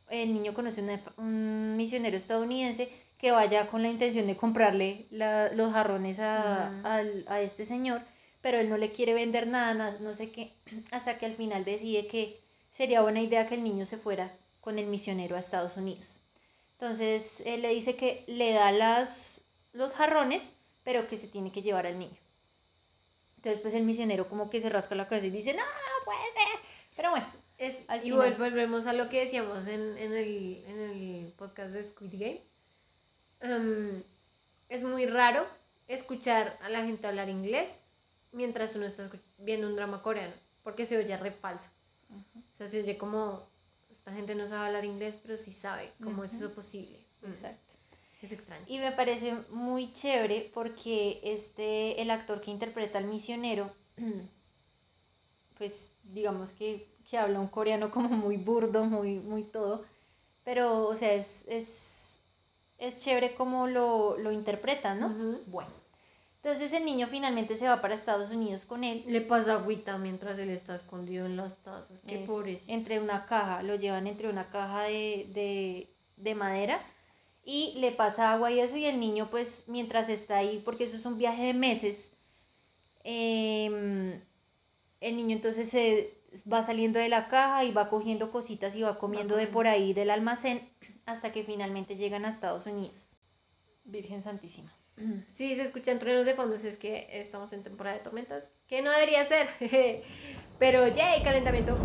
[0.09, 5.51] el niño conoce una- un misionero estadounidense que vaya con la intención de comprarle la-
[5.53, 6.87] los jarrones a, Ujú.
[6.87, 8.01] al- a este señor,
[8.41, 10.53] pero él no le quiere vender nada, na- no sé qué,
[10.91, 12.39] hasta que al final decide que
[12.71, 16.07] sería buena idea que el niño se fuera con el misionero a Estados Unidos.
[16.73, 19.41] Entonces él le dice que le da las,
[19.73, 20.49] los jarrones,
[20.85, 22.15] pero que se tiene que llevar al niño.
[23.37, 26.19] Entonces pues el misionero como que se rasca la cabeza y dice, no, no puede
[26.33, 26.59] ser.
[26.95, 27.27] Pero bueno,
[27.57, 28.35] Es, Al y final.
[28.35, 32.41] volvemos a lo que decíamos en, en el, en el podcast de Squid Game.
[33.41, 34.03] Em,
[34.67, 35.45] es muy raro
[35.87, 37.69] escuchar a la gente hablar inglés
[38.31, 41.69] mientras uno está viendo un drama coreano, porque se oye re falso.
[42.09, 43.41] O sea, se oye como,
[43.91, 45.91] esta gente no sabe hablar inglés, pero sí sabe.
[46.03, 46.97] ¿Cómo es eso posible?
[47.21, 47.73] Mm, exacto.
[48.21, 48.65] Es extraño.
[48.67, 53.71] Y me parece muy chévere porque este, el actor que interpreta al misionero,
[55.57, 55.73] pues
[56.03, 59.85] digamos que, que habla un coreano como muy burdo, muy, muy todo,
[60.43, 61.88] pero o sea, es, es,
[62.79, 65.07] es chévere como lo, lo interpretan, ¿no?
[65.07, 65.41] Ujú.
[65.47, 65.69] Bueno,
[66.37, 69.03] entonces el niño finalmente se va para Estados Unidos con él.
[69.05, 71.99] Le pasa agüita mientras él está escondido en las tazas.
[72.07, 76.81] Qué es entre una caja, lo llevan entre una caja de, de, de madera
[77.43, 80.97] y le pasa agua y eso y el niño pues mientras está ahí, porque eso
[80.97, 82.11] es un viaje de meses,
[83.03, 84.21] em,
[85.01, 86.13] el niño entonces se
[86.51, 89.93] va saliendo de la caja y va cogiendo cositas y va comiendo de por ahí
[89.93, 90.69] del almacén
[91.09, 93.07] hasta que finalmente llegan a Estados Unidos.
[93.83, 94.71] Virgen Santísima.
[95.31, 98.91] Sí, se escuchan truenos de fondos, es que estamos en temporada de tormentas, que no
[98.91, 99.47] debería ser.
[100.59, 101.77] Pero yay, calentamiento.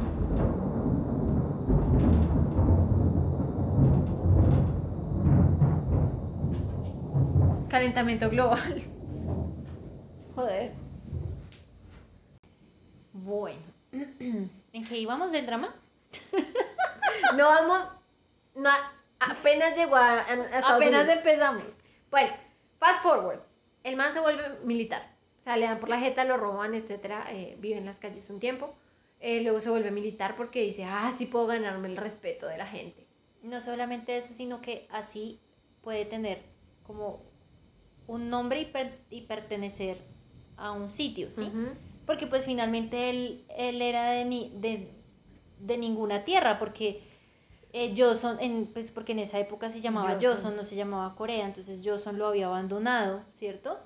[7.68, 8.82] Calentamiento global.
[10.34, 10.72] Joder.
[13.12, 15.74] Bueno, ¿en qué íbamos del drama?
[17.36, 17.80] No vamos.
[18.56, 18.70] No,
[19.30, 21.18] apenas llegó a, a- Estados Apenas Unidos.
[21.18, 21.64] empezamos.
[22.10, 22.32] Bueno,
[22.78, 23.40] fast forward.
[23.82, 25.14] El man se vuelve militar.
[25.40, 27.26] O sea, le dan por la jeta, lo roban, etcétera.
[27.30, 28.74] eh, vive en las calles un tiempo.
[29.20, 32.66] Eh, luego se vuelve militar porque dice, ah, sí puedo ganarme el respeto de la
[32.66, 33.06] gente.
[33.42, 35.40] No solamente eso, sino que así
[35.82, 36.42] puede tener
[36.82, 37.22] como
[38.06, 39.98] un nombre y, per- y pertenecer
[40.56, 41.50] a un sitio, ¿sí?
[42.06, 44.90] Porque pues finalmente él, él era de, ni- de,
[45.58, 47.02] de ninguna tierra, porque
[47.76, 47.92] eh,
[48.40, 50.36] en, pues porque en esa época se llamaba Joseon.
[50.36, 53.78] Joseon, no se llamaba Corea, entonces Joseon lo había abandonado, ¿cierto?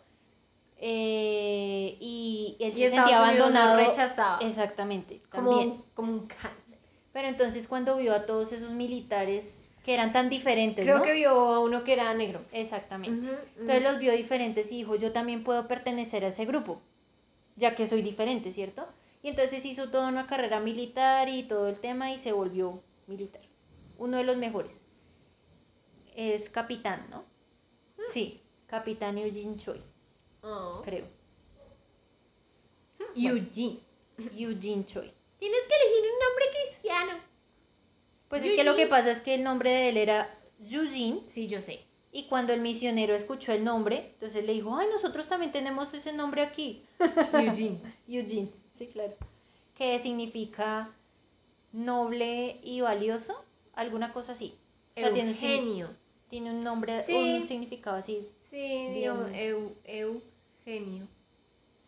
[0.77, 3.77] Eh, y él Y se Estados sentía Unidos abandonado.
[3.79, 4.39] rechazaba.
[4.47, 5.83] Exactamente, como, también.
[5.95, 6.79] como un cáncer.
[7.13, 11.03] Pero entonces cuando vio a todos esos militares que eran tan diferentes, Creo ¿no?
[11.03, 12.43] que vio a uno que era negro.
[12.53, 13.27] Exactamente.
[13.59, 16.83] Entonces los vio diferentes y dijo, yo también puedo pertenecer a ese grupo,
[17.57, 18.87] ya que soy diferente, ¿cierto?
[19.23, 23.48] Y entonces hizo toda una carrera militar y todo el tema y se volvió militar.
[23.99, 24.73] Uno de los mejores.
[26.17, 27.25] Es capitán, ¿no?
[28.13, 29.81] Sí, capitán Eugene Choi,
[30.43, 30.81] Oh.
[30.85, 31.07] creo.
[33.15, 33.81] Eugene.
[34.37, 35.13] Eugene Choi.
[35.39, 37.13] Tienes que elegir un nombre cristiano.
[38.29, 40.29] Pues es que lo que pasa es que el nombre de él era
[40.61, 41.85] Eugene Sí, yo sé.
[42.13, 46.13] y cuando el misionero escuchó el nombre, entonces le dijo, ay, nosotros también tenemos ese
[46.13, 46.85] nombre aquí.
[47.33, 47.81] Eugene.
[48.07, 49.15] Eugene, sí, claro.
[49.75, 50.91] Que significa
[51.73, 53.45] noble y valioso,
[53.79, 54.55] alguna cosa así.
[54.97, 55.89] O sea, tiene Eugenio.
[56.29, 57.15] tiene un nombre, Sí.
[57.41, 58.29] un significado así.
[58.51, 61.05] Sí, digo, eu, Eugenio.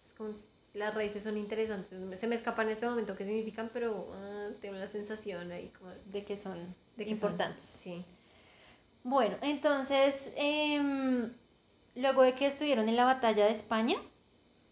[0.06, 0.30] Es como,
[0.74, 2.20] las raíces son interesantes.
[2.20, 5.90] Se me escapan en este momento qué significan, pero ah, tengo la sensación ahí como
[6.06, 7.64] de que son de que son- importantes.
[7.64, 8.04] sí.
[9.02, 11.32] Bueno, entonces, em,
[11.96, 13.96] luego de que estuvieron en la batalla de España,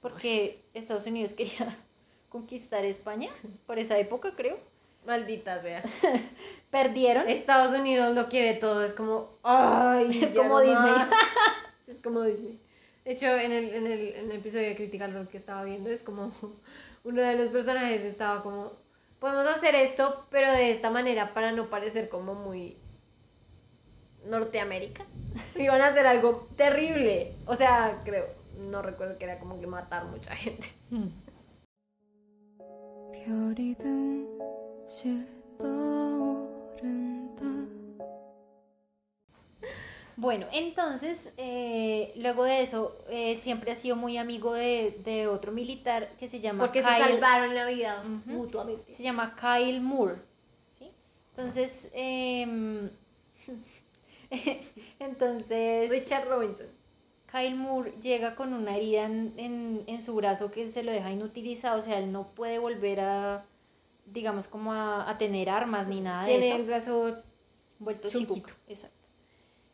[0.03, 1.77] porque Estados Unidos quería
[2.29, 3.31] conquistar España
[3.67, 4.59] por esa época, creo,
[5.08, 5.84] Maldita sea.
[6.72, 7.30] perdieron.
[7.30, 10.76] Estados Unidos lo quiere todo, es como, ay, Es ya como no Disney.
[10.76, 11.10] más.
[11.86, 12.60] Sí, es como Disney.
[13.06, 15.90] De hecho, en el, en el, en el episodio de Critical Role que estaba viendo,
[15.90, 16.32] es como
[17.04, 18.72] uno de los personajes estaba como,
[19.20, 22.78] podemos hacer esto, pero de esta manera para no parecer como muy
[24.26, 25.04] Norteamérica.
[25.56, 27.34] Iban a hacer algo terrible.
[27.46, 28.26] O sea, creo,
[28.58, 30.68] no recuerdo que era como que matar mucha gente.
[30.90, 31.24] Mm.
[33.26, 34.37] 별이 등실 떠오른다
[40.17, 45.53] bueno, entonces, eh, luego de eso, eh, siempre ha sido muy amigo de, de otro
[45.53, 48.93] militar que se llama Porque se Kyle, salvaron la vida mutuamente.
[48.93, 50.17] se llama Kyle Moore,
[50.77, 50.91] ¿sí?
[51.31, 52.91] Entonces, em,
[54.99, 56.67] entonces, Richard Robinson.
[57.31, 61.13] Kyle Moore llega con una herida en, en, en su brazo que se lo deja
[61.13, 63.45] inutilizado, o sea, él no puede volver a,
[64.13, 66.57] digamos, como a, a tener armas ni nada de Tiene eso.
[66.57, 67.17] el brazo
[67.79, 68.35] vuelto Chiquito.
[68.35, 68.55] chiquito.
[68.69, 68.97] Exacto.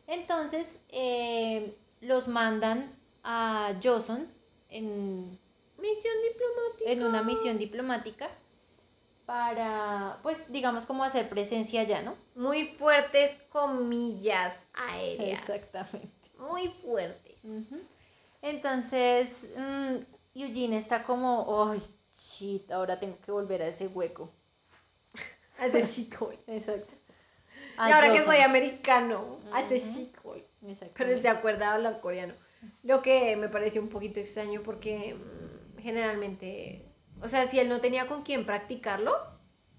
[0.07, 4.27] Entonces, eh, los mandan a Joseon
[4.69, 5.39] en,
[5.79, 6.91] misión diplomática.
[6.91, 8.29] en una misión diplomática
[9.25, 12.15] para, pues, digamos, como hacer presencia allá, ¿no?
[12.35, 15.39] Muy fuertes comillas aéreas.
[15.39, 16.09] Exactamente.
[16.37, 17.35] Muy fuertes.
[18.43, 19.95] Entonces, mm,
[20.35, 21.81] Eugene está como, ay,
[22.15, 24.31] shit, ahora tengo que volver a ese hueco.
[25.59, 26.39] Hace shithole.
[26.47, 26.93] Exacto.
[27.77, 29.85] Y ahora que soy americano, hace Ujú.
[29.85, 30.45] shithole.
[30.97, 32.33] Pero se acuerda de hablar coreano.
[32.83, 36.85] Lo que me pareció un poquito extraño porque mm, generalmente,
[37.21, 39.15] o sea, si él no tenía con quién practicarlo,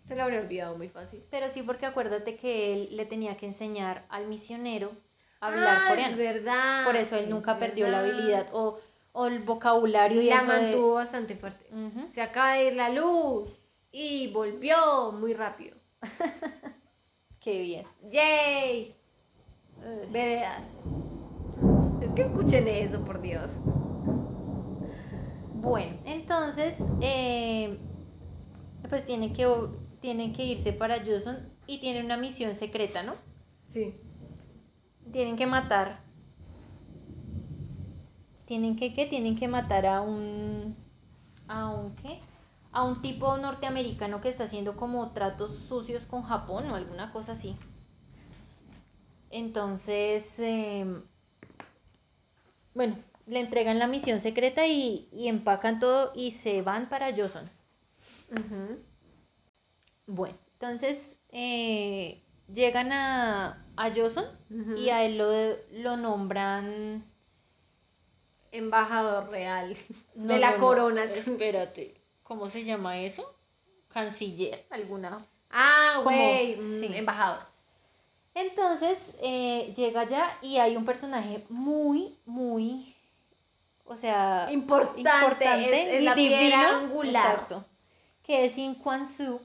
[0.08, 1.22] se lo habría olvidado muy fácil.
[1.30, 4.92] Pero sí, porque acuérdate que él le tenía que enseñar al misionero
[5.40, 6.12] a hablar Ah, coreano.
[6.14, 6.84] Es verdad.
[6.86, 8.78] Por eso él es nunca perdió la habilidad o,
[9.18, 11.66] o el vocabulario y la eso de- mantuvo bastante fuerte.
[12.12, 13.48] Se acaba de ir la luz
[13.90, 15.76] y volvió muy rápido.
[17.40, 17.86] Qué bien.
[18.10, 18.94] ¡Yay!
[19.78, 20.12] Ugh.
[20.12, 20.64] Veredas.
[22.02, 23.50] Es que escuchen eso, por Dios.
[25.54, 27.78] Bueno, entonces, eh,
[28.88, 29.48] pues tienen que,
[30.00, 33.14] tienen que irse para Joseon y tienen una misión secreta, ¿no?
[33.70, 33.94] Sí.
[35.10, 36.04] Tienen que matar.
[38.46, 39.06] Tienen que, ¿qué?
[39.06, 40.76] Tienen que matar a un,
[41.48, 42.18] a un, ¿qué?
[42.72, 47.32] A un tipo norteamericano que está haciendo como tratos sucios con Japón o alguna cosa
[47.32, 47.56] así.
[49.30, 51.02] Entonces, em,
[52.74, 57.10] bueno, le entregan la misión secreta y, y empacan todo y se van para.
[58.30, 58.78] Ujú.
[60.06, 64.78] Bueno, entonces eh, llegan a, a Ujú.
[64.80, 65.30] y a él lo,
[65.82, 67.04] lo nombran...
[68.56, 69.76] Embajador real
[70.14, 71.04] no, de la no, corona.
[71.04, 73.34] Espérate, ¿cómo se llama eso?
[73.88, 75.24] Canciller, alguna.
[75.50, 76.56] Ah, güey.
[76.56, 76.90] mm, sí.
[76.94, 77.40] Embajador.
[78.34, 82.94] Entonces eh, llega allá y hay un personaje muy, muy,
[83.86, 85.44] o sea, Importante.
[85.44, 87.32] es, es y la piedra divino, angular.
[87.32, 87.64] exacto,
[88.22, 89.40] que es In Kwan Su,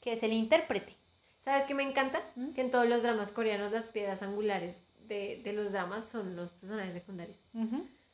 [0.00, 0.96] que es el intérprete.
[1.44, 2.22] ¿Sabes qué me encanta?
[2.34, 2.54] ¿Mm?
[2.54, 6.50] Que en todos los dramas coreanos las piedras angulares de, de los dramas son los
[6.52, 7.36] personajes secundarios.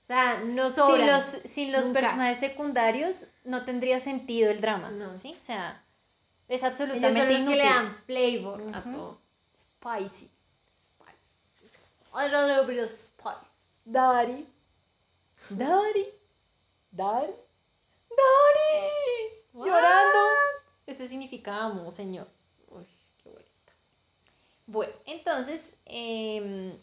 [0.02, 2.00] O sea, no Sin los, sin los Nunca.
[2.00, 5.12] personajes secundarios no tendría sentido el drama, No.
[5.12, 5.36] ¿sí?
[5.38, 5.82] O sea,
[6.48, 7.58] es Ellos son absolutamente los inútil.
[7.58, 8.90] que le dan flavor a Ujú.
[8.90, 9.20] todo.
[9.56, 10.28] spicy.
[12.12, 13.46] A little bit of spice.
[13.84, 14.44] Daddy.
[15.48, 16.06] Daddy.
[16.90, 17.32] Daddy.
[18.10, 19.42] Daddy.
[19.52, 19.66] What?
[19.68, 20.18] Llorando.
[20.86, 22.26] Eso significa amo, señor.
[22.68, 22.84] Uy,
[23.22, 23.50] qué bonita.
[24.66, 26.76] Bueno, entonces, eh,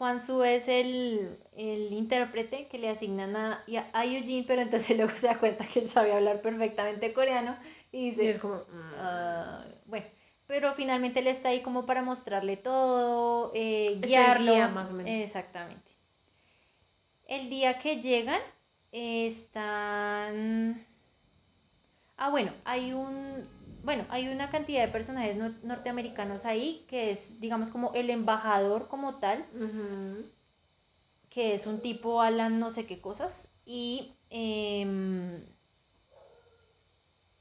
[0.00, 5.12] Kwanzu es el, el intérprete que le asignan a, y a, Eugene, pero entonces luego
[5.14, 7.54] se da cuenta que él sabe hablar perfectamente coreano
[7.92, 8.54] y Y dice, es como.
[8.54, 10.06] mm, Ah, bueno,
[10.46, 14.52] pero finalmente él está ahí como para mostrarle todo, eh, Es el guiarlo.
[14.52, 15.12] guía, más o menos.
[15.12, 15.92] Exactamente.
[17.28, 18.40] El día que llegan,
[18.92, 20.82] están...
[22.16, 23.46] Ah, bueno, hay un...
[23.82, 28.88] Bueno, hay una cantidad de personajes no- norteamericanos ahí, que es, digamos, como el embajador
[28.88, 29.44] como tal,
[31.30, 34.14] que es un tipo Alan no sé qué cosas, y...
[34.30, 35.42] em,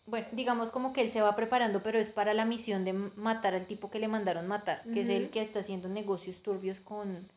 [0.06, 3.54] bueno, digamos como que él se va preparando, pero es para la misión de matar
[3.54, 7.28] al tipo que le mandaron matar, que es el que está haciendo negocios turbios con,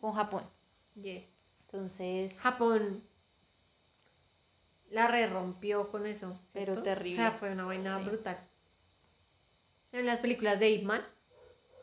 [0.00, 0.42] con Japón.
[1.00, 1.24] Yes.
[1.66, 3.02] Entonces, Japón
[4.90, 6.38] la re rompió con eso.
[6.52, 7.14] Pero terrible.
[7.24, 8.04] O sea, fue una vaina Sí.
[8.04, 8.38] brutal.
[9.92, 11.02] En las películas de Ip Man,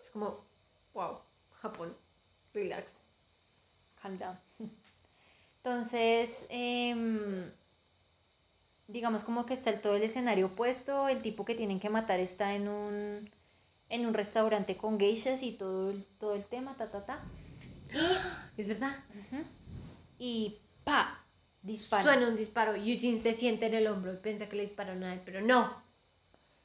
[0.02, 0.46] es como,
[0.94, 1.20] wow,
[1.62, 1.96] Japón,
[2.54, 2.94] relax.
[4.02, 4.38] calm down.
[5.58, 7.50] Entonces, em,
[8.88, 12.20] digamos como que está el- todo el escenario puesto, el tipo que tienen que matar
[12.20, 13.30] está en un,
[13.90, 17.20] en un restaurante con geishas y todo el, todo el tema, ta, ta, ta.
[18.58, 18.96] Es verdad.
[20.20, 21.20] Y pa,
[21.66, 22.04] dispara.
[22.04, 22.76] Suena un disparo.
[22.76, 25.84] Eugene se siente en el hombro y piensa que le dispararon a él, pero no.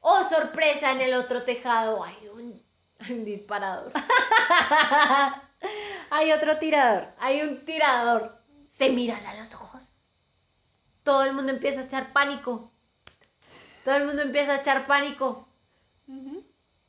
[0.00, 0.92] ¡Oh, sorpresa!
[0.92, 2.62] En el otro tejado hay un,
[3.00, 3.92] hay un disparador.
[6.12, 7.08] Hay otro tirador.
[7.18, 8.36] Hay un tirador.
[8.70, 9.82] Se miran a los ojos.
[11.04, 12.72] Todo el mundo empieza a echar pánico.
[13.84, 15.46] Todo el mundo empieza a echar pánico.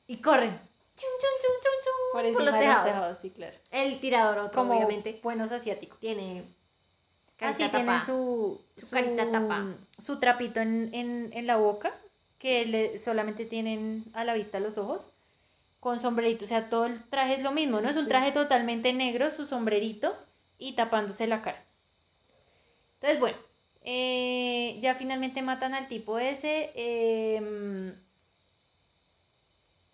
[0.08, 0.58] Y corren.
[0.96, 2.86] Chum, chum, chum, chum, chum, Por, por los tejados.
[2.86, 3.56] tejados, sí, claro.
[3.72, 5.20] El tirador otro, Como obviamente.
[5.22, 6.00] buenos asiáticos.
[6.00, 6.44] Tiene
[7.42, 8.06] Así carita tiene tapada.
[8.06, 9.76] su, Su carita tapada.
[10.06, 11.94] su trapito en, en, en la boca,
[12.40, 15.08] que le, solamente tienen a la vista los ojos,
[15.80, 16.46] con sombrerito.
[16.46, 17.90] O sea, todo el traje es lo mismo, ¿no?
[17.90, 20.16] Es un traje totalmente negro, su sombrerito
[20.60, 21.64] y tapándose la cara.
[22.96, 23.38] Entonces, bueno,
[23.82, 26.72] eh, ya finalmente matan al tipo ese.
[26.76, 27.94] em,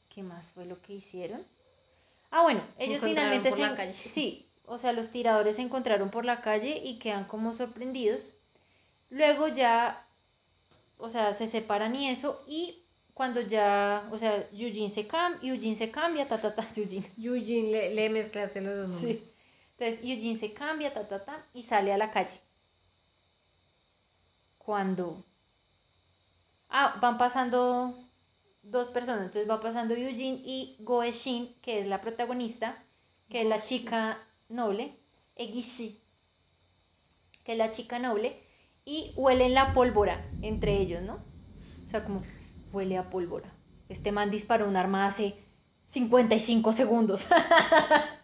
[0.09, 1.45] ¿Qué más fue lo que hicieron?
[2.31, 3.93] Ah, bueno, Se ellos finalmente se.
[3.93, 8.21] Sí, o sea, los tiradores se encontraron por la calle y quedan como sorprendidos.
[9.09, 10.05] Luego ya,
[10.97, 15.77] o sea, se separan y eso, y cuando ya, o sea, Eugene se, cam Eugene
[15.77, 17.09] se cambia, ta, ta, ta, Eugene.
[17.17, 19.19] Eugene le, le mezclaste los dos nombres.
[19.19, 19.33] Sí.
[19.77, 22.39] Entonces Eugene se cambia, ta, ta, ta, y sale a la calle.
[24.57, 25.23] Cuando...
[26.69, 27.95] Ah, van pasando
[28.63, 29.27] dos personas.
[29.27, 32.77] Entonces va pasando Eugene y Goe Shin, que es la protagonista,
[33.29, 34.17] que es la chica
[34.49, 34.95] noble,
[35.35, 36.01] Egishi,
[37.43, 38.41] que es la chica noble,
[38.85, 41.19] y huelen la pólvora entre ellos, ¿no?
[41.85, 42.23] O sea, como
[42.71, 43.51] huele a pólvora.
[43.89, 45.35] Este man disparó un arma hace
[45.89, 47.25] 55 segundos.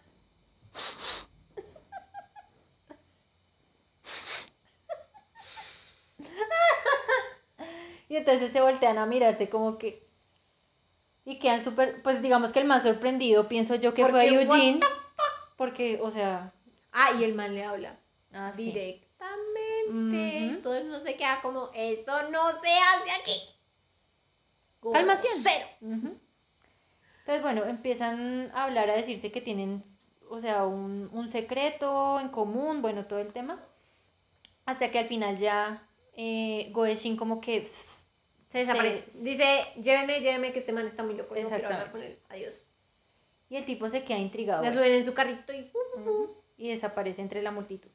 [8.14, 10.06] Y entonces se voltean a mirarse como que...
[11.24, 12.00] Y quedan súper...
[12.04, 14.78] Pues digamos que el más sorprendido, pienso yo que fue what Eugene.
[15.56, 16.52] Porque, o sea...
[16.92, 17.96] Ah, y el man le habla
[18.32, 18.66] ah, sí.
[18.66, 20.52] directamente.
[20.54, 20.62] Ujú.
[20.62, 23.40] Todo el mundo se queda como, eso no se hace aquí.
[24.92, 25.34] Calmación.
[25.42, 25.66] Cero.
[25.80, 29.82] Entonces, bueno, empiezan a hablar, a decirse que tienen,
[30.28, 33.60] o sea, un, un secreto en común, bueno, todo el tema.
[34.66, 35.82] Hasta que al final ya
[36.14, 37.62] eh, Goeshin como que...
[37.62, 38.04] pss,
[38.48, 39.10] Se desaparece.
[39.10, 41.34] Se- Dice, lléveme, lléveme, que este man está muy loco.
[41.34, 41.92] No quiero hablar Exactamente.
[41.92, 42.18] con él.
[42.28, 42.54] Adiós.
[43.48, 44.62] Y el tipo se queda intrigado.
[44.62, 45.70] La suben en su carrito y...
[45.96, 47.90] Ujú, y desaparece entre la multitud.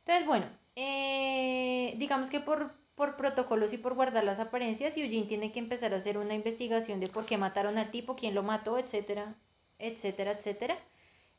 [0.00, 5.52] Entonces, bueno, eh, digamos que por, por protocolos y por guardar las apariencias, Eugene tiene
[5.52, 8.78] que empezar a hacer una investigación de por qué mataron al tipo, quién lo mató,
[8.78, 9.34] etcétera,
[9.78, 10.78] etcétera, etcétera.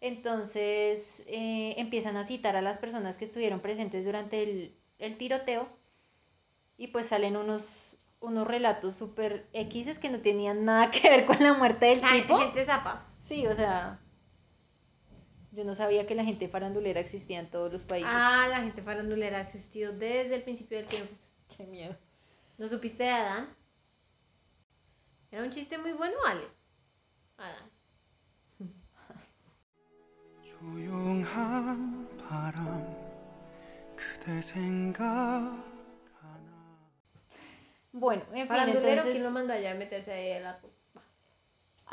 [0.02, 5.68] Entonces eh, empiezan a citar a las personas que estuvieron presentes durante el, el tiroteo
[6.78, 11.42] y pues salen unos, unos relatos súper X que no tenían nada que ver con
[11.42, 12.38] la muerte del La tipo.
[12.38, 13.06] gente zapa.
[13.26, 14.00] Sí, o sea,
[15.52, 18.12] yo no sabía que la gente farandulera existía en todos los países.
[18.14, 21.14] Ah, la gente farandulera ha existido desde el principio del tiempo.
[21.58, 21.96] Qué miedo.
[22.60, 23.56] ¿No supiste de Adán?
[25.32, 26.48] Era un chiste muy bueno, Ale.
[27.38, 27.72] Adán.
[37.92, 39.12] bueno, en fin, farandulero, entonces...
[39.14, 40.75] ¿quién lo mandó allá a meterse ahí el árbol?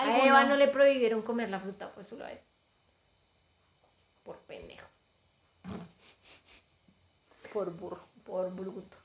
[0.03, 2.39] A Eva no le prohibieron comer la fruta, pues solo a él.
[4.25, 4.87] Por pendejo,
[7.53, 8.01] por burro.
[8.25, 8.97] por bruto.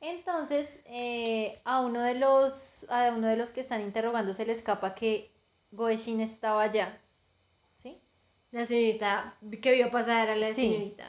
[0.00, 4.52] Entonces, eh, a uno de los a uno de los que están interrogando se le
[4.52, 5.30] escapa que
[5.72, 6.98] Goeshin estaba allá.
[7.82, 7.98] ¿Sí?
[8.52, 10.54] La señorita que vio pasar a la Sí.
[10.56, 11.04] señorita.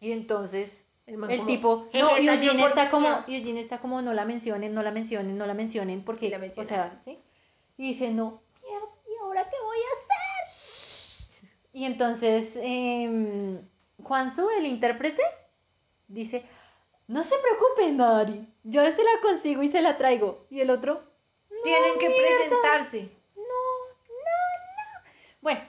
[0.00, 3.40] Y entonces El, man el como, tipo, "Jeje, no, Eugene está como, oportunidad".
[3.40, 6.40] Eugene está como, no la mencionen, no la mencionen, no la mencionen, porque, la o
[6.40, 6.68] menciona.
[6.68, 7.18] sea, ¿sí?
[7.76, 11.48] Y dice, no, ¿y ahora qué voy a hacer?
[11.72, 13.60] Y entonces, eh,
[14.02, 15.22] Juansu, el intérprete,
[16.08, 16.44] dice,
[17.08, 20.46] no se preocupen, Nari, yo se la consigo y se la traigo.
[20.50, 21.02] Y el otro,
[21.62, 23.08] Tienen que presentarse.
[25.40, 25.60] Bueno,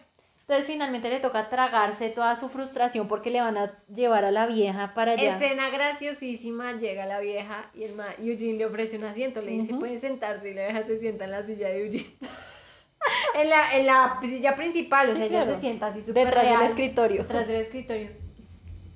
[0.44, 4.46] entonces finalmente le toca tragarse toda su frustración porque le van a llevar a la
[4.46, 5.38] vieja para allá.
[5.38, 9.72] Escena graciosísima, llega la vieja y el ma Eugene le ofrece un asiento, le dice,
[9.72, 9.80] Ujú.
[9.80, 12.16] pueden sentarse y la vieja se sienta en la silla de Eugene.
[13.36, 16.54] en, la, en la silla principal, o sea, ella se sienta así súper Detrás del
[16.58, 17.22] real, escritorio.
[17.22, 18.10] Detrás del escritorio.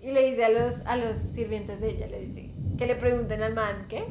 [0.02, 3.41] Y le dice a los, a los sirvientes de ella, le dice, que le pregunten
[3.41, 4.06] al man, ¿qué?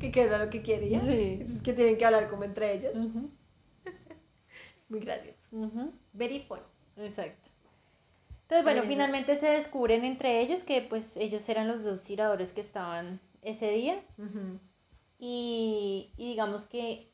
[0.00, 1.00] Que qué era lo que quiere ella.
[1.00, 1.34] Sí.
[1.34, 2.94] Entonces que tienen que hablar como entre ellos.
[4.88, 5.38] Muy gracioso.
[5.52, 6.58] ujú, Very fun.
[7.00, 7.48] Exacto.
[8.42, 12.60] Entonces, bueno, finalmente se descubren entre ellos que pues ellos eran los dos tiradores que
[12.60, 14.00] estaban ese día
[15.18, 17.10] y, y digamos que...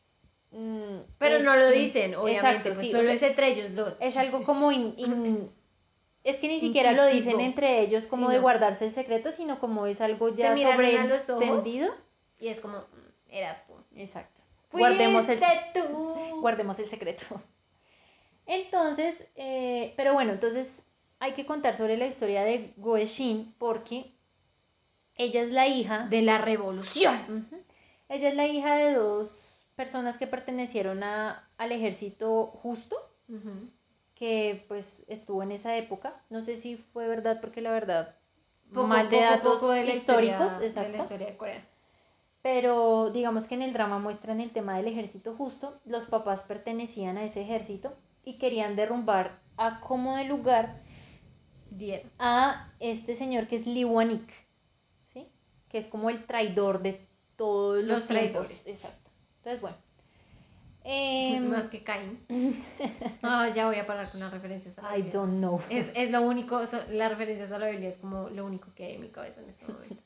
[0.53, 3.49] mm, Pero es no lo dicen, obviamente, Exacto, pues sí, solo o sea, es entre
[3.53, 3.95] ellos dos.
[4.01, 4.73] Es algo como...
[4.73, 5.51] in- in-
[6.25, 8.43] es que ni siquiera lo dicen entre ellos como Sí, de no.
[8.43, 11.95] guardarse el secreto, sino como es algo ya sobreentendido.
[12.41, 12.85] Y es como, mm,
[13.31, 13.75] eras tú.
[13.95, 14.41] Exacto.
[14.73, 15.39] Guardemos el,
[15.73, 15.83] tú.
[16.41, 17.25] guardemos el secreto.
[18.47, 20.83] Entonces, eh, pero bueno, entonces
[21.19, 24.13] hay que contar sobre la historia de Goeshin porque
[25.17, 27.49] ella es la hija de la revolución.
[28.09, 29.31] Ella es la hija de dos
[29.75, 32.97] personas que pertenecieron a, al ejército justo,
[34.15, 36.15] que pues estuvo en esa época.
[36.31, 38.15] No sé si fue verdad porque la verdad,
[38.73, 41.03] Poco, mal de poco, datos poco de históricos, historia- de la exacto.
[41.03, 41.65] historia de Corea.
[42.43, 45.81] Pero digamos que en el drama muestran el tema del ejército justo.
[45.85, 47.93] Los papás pertenecían a ese ejército
[48.27, 50.83] y querían derrumbar a como de lugar
[52.19, 54.29] a este señor que es Lee Wanik,
[55.13, 55.29] ¿sí?
[55.69, 57.01] Que es como el traidor de
[57.37, 58.33] todos los, Los tiempos.
[58.49, 58.67] traidores.
[58.67, 59.11] Exacto.
[59.39, 59.77] Entonces, bueno.
[60.89, 62.19] Em, Más que Caín.
[63.23, 65.13] No, ya voy a parar con las referencias a la I Biblia.
[65.21, 65.61] don't know.
[65.71, 68.87] Es, es lo único, son- las referencias a la Biblia es como lo único que
[68.87, 70.03] hay en mi cabeza en este momento.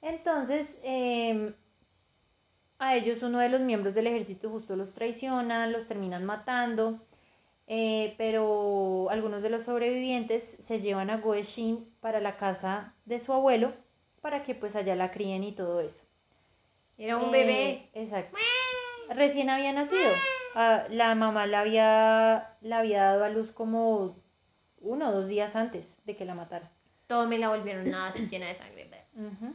[0.00, 1.52] Entonces, em,
[2.78, 7.00] a ellos uno de los miembros del ejército justo los traiciona, los terminan matando,
[7.66, 13.32] eh, pero algunos de los sobrevivientes se llevan a Goeshin para la casa de su
[13.32, 13.72] abuelo
[14.20, 16.02] para que pues allá la críen y todo eso.
[16.98, 17.88] Era un Eh, bebé.
[17.94, 18.36] Exacto.
[19.10, 20.10] Recién había nacido.
[20.54, 24.14] Ah, la mamá la había, la había dado a luz como
[24.80, 26.68] uno o dos días antes de que la matara.
[27.06, 28.90] Todo me la volvieron nada así llena de sangre.
[29.14, 29.54] Ujú.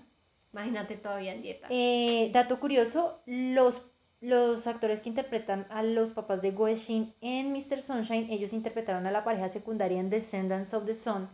[0.53, 1.67] Imagínate todavía en dieta.
[1.69, 3.81] Eh, dato curioso, los,
[4.21, 7.81] los actores que interpretan a los papás de Goeshin en Mr.
[7.81, 11.29] Sunshine, ellos interpretaron a la pareja secundaria en Descendants of the Sun,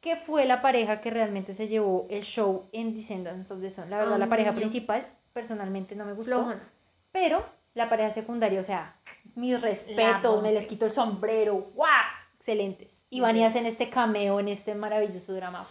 [0.00, 3.90] que fue la pareja que realmente se llevó el show en Descendants of the Sun.
[3.90, 6.54] La verdad, la pareja principal personalmente no me gustó,
[7.10, 7.44] pero
[7.74, 8.94] la pareja secundaria, o sea,
[9.34, 11.90] mis respetos, me les quito el sombrero, ¡guau!
[12.38, 13.00] Excelentes.
[13.10, 15.66] Y van y hacen este cameo en este maravilloso drama.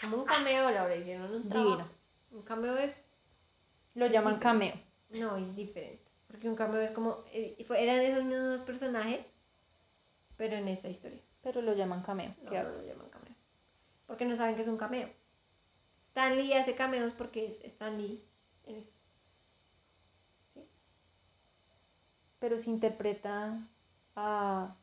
[0.00, 1.76] Como un cameo, Laura, hicieron un Divino.
[1.76, 1.90] trabajo.
[2.32, 2.94] Un cameo es.
[3.94, 4.74] Lo llaman Tipo- cameo.
[5.10, 6.04] No, es diferente.
[6.26, 7.24] Porque un cameo es como.
[7.32, 9.26] eh, eran esos mismos personajes,
[10.36, 11.20] pero en esta historia.
[11.42, 12.34] Pero lo llaman cameo.
[12.42, 13.34] No, lo llaman cameo.
[14.06, 15.08] Porque no saben que es un cameo.
[16.08, 18.24] Stan Lee hace cameos porque es Stan Lee
[18.66, 18.92] en esto.
[20.52, 20.68] ¿Sí?
[22.38, 23.58] pero se interpreta
[24.16, 24.76] a...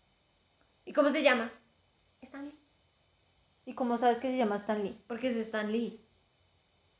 [0.85, 1.51] ¿Y cómo se llama?
[2.21, 2.59] Stan Lee.
[3.65, 5.01] ¿Y cómo sabes que se llama Stan Lee?
[5.07, 6.05] Porque es Stan Lee.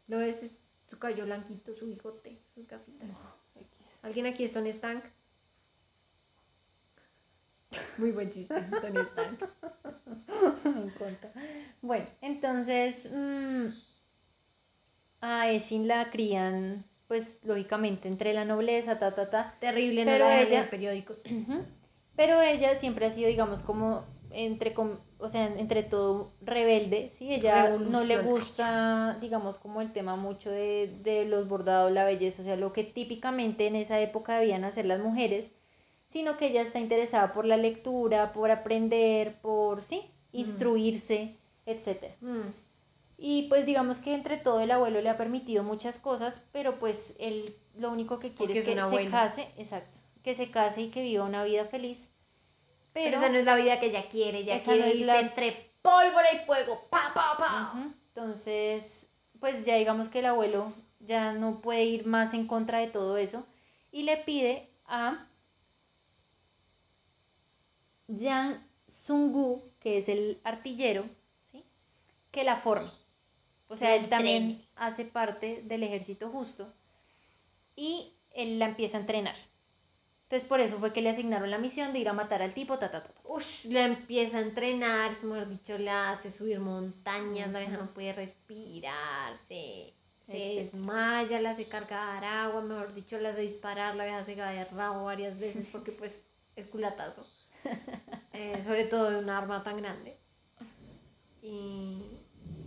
[0.08, 0.52] Lo ves, es
[0.90, 3.10] su cabello blanquito, su bigote, sus gafitas.
[4.04, 5.04] ¿Alguien aquí es Tony Stank?
[7.98, 9.42] Muy buen chiste, Tony Stank.
[11.82, 13.68] Bueno, entonces mm,
[15.22, 19.56] a Eshin la crían, pues lógicamente entre la nobleza, ta, ta, ta.
[19.60, 21.18] Terrible, no la ella- periódicos.
[22.16, 24.04] Pero ella siempre ha sido, digamos, como
[24.36, 24.76] entre,
[25.18, 27.34] o sea, entre todo rebelde, ¿sí?
[27.34, 32.42] Ella no le gusta, digamos, como el tema mucho de, de los bordados, la belleza,
[32.42, 35.52] o sea, lo que típicamente en esa época debían hacer las mujeres,
[36.10, 40.02] sino que ella está interesada por la lectura, por aprender, por, ¿sí?
[40.34, 42.16] Instruirse, etcétera.
[42.20, 42.50] Mm.
[43.18, 47.16] Y pues digamos que entre todo el abuelo le ha permitido muchas cosas, pero pues
[47.20, 50.90] él lo único que quiere Porque es que se case, exacto, que se case y
[50.90, 52.10] que viva una vida feliz.
[52.96, 55.20] Pero, Pero, esa no es la vida que ella quiere, ella quiere no irse la-
[55.20, 57.74] entre pólvora y fuego, pa, pa, pa.
[58.08, 59.10] Entonces,
[59.42, 60.72] pues ya digamos que el abuelo
[61.02, 63.46] ya no puede ir más en contra de todo eso
[63.92, 65.28] y le pide a
[68.08, 68.66] Yang
[69.06, 71.04] Sungu, que es el artillero,
[71.52, 71.64] ¿sí?
[72.32, 72.92] que la forme.
[73.68, 76.72] O sea, él también hace parte del ejército justo
[77.76, 79.36] y él la empieza a entrenar.
[80.26, 82.80] Entonces por eso fue que le asignaron la misión de ir a matar al tipo,
[82.80, 83.12] ta, ta, ta.
[83.26, 87.94] Ush, la empieza a entrenar, es mejor dicho, la hace subir montañas, la vieja no
[87.94, 89.94] puede respirar, se,
[90.28, 94.66] desmaya, la hace cargar agua, mejor dicho, la hace disparar, la vieja se cae de
[94.66, 96.12] rabo varias veces porque pues
[96.56, 97.28] el culatazo,
[98.34, 100.18] Eh, sobre todo de un arma tan grande.
[101.42, 102.20] Y,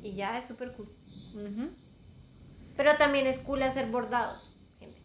[0.03, 0.89] y ya es súper cool.
[2.75, 4.99] Pero también es cool hacer bordados, gente.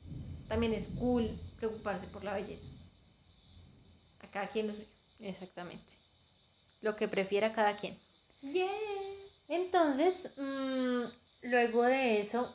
[0.47, 2.65] También es cool preocuparse por la belleza.
[4.19, 4.87] A cada quien lo suyo.
[5.19, 5.93] Exactamente.
[6.81, 7.97] Lo que prefiera cada quien.
[8.41, 8.67] Yeah.
[9.47, 11.03] Entonces, mm,
[11.43, 12.53] luego de eso.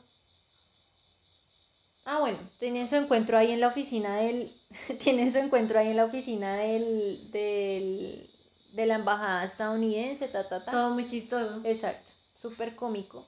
[2.04, 4.52] Ah, bueno, tienen su encuentro ahí en la oficina del.
[5.02, 7.30] tienen su encuentro ahí en la oficina del.
[7.30, 8.30] del
[8.74, 10.70] de la embajada estadounidense, ta, ta, ta.
[10.70, 11.62] Todo muy chistoso.
[11.64, 13.26] Exacto, súper cómico.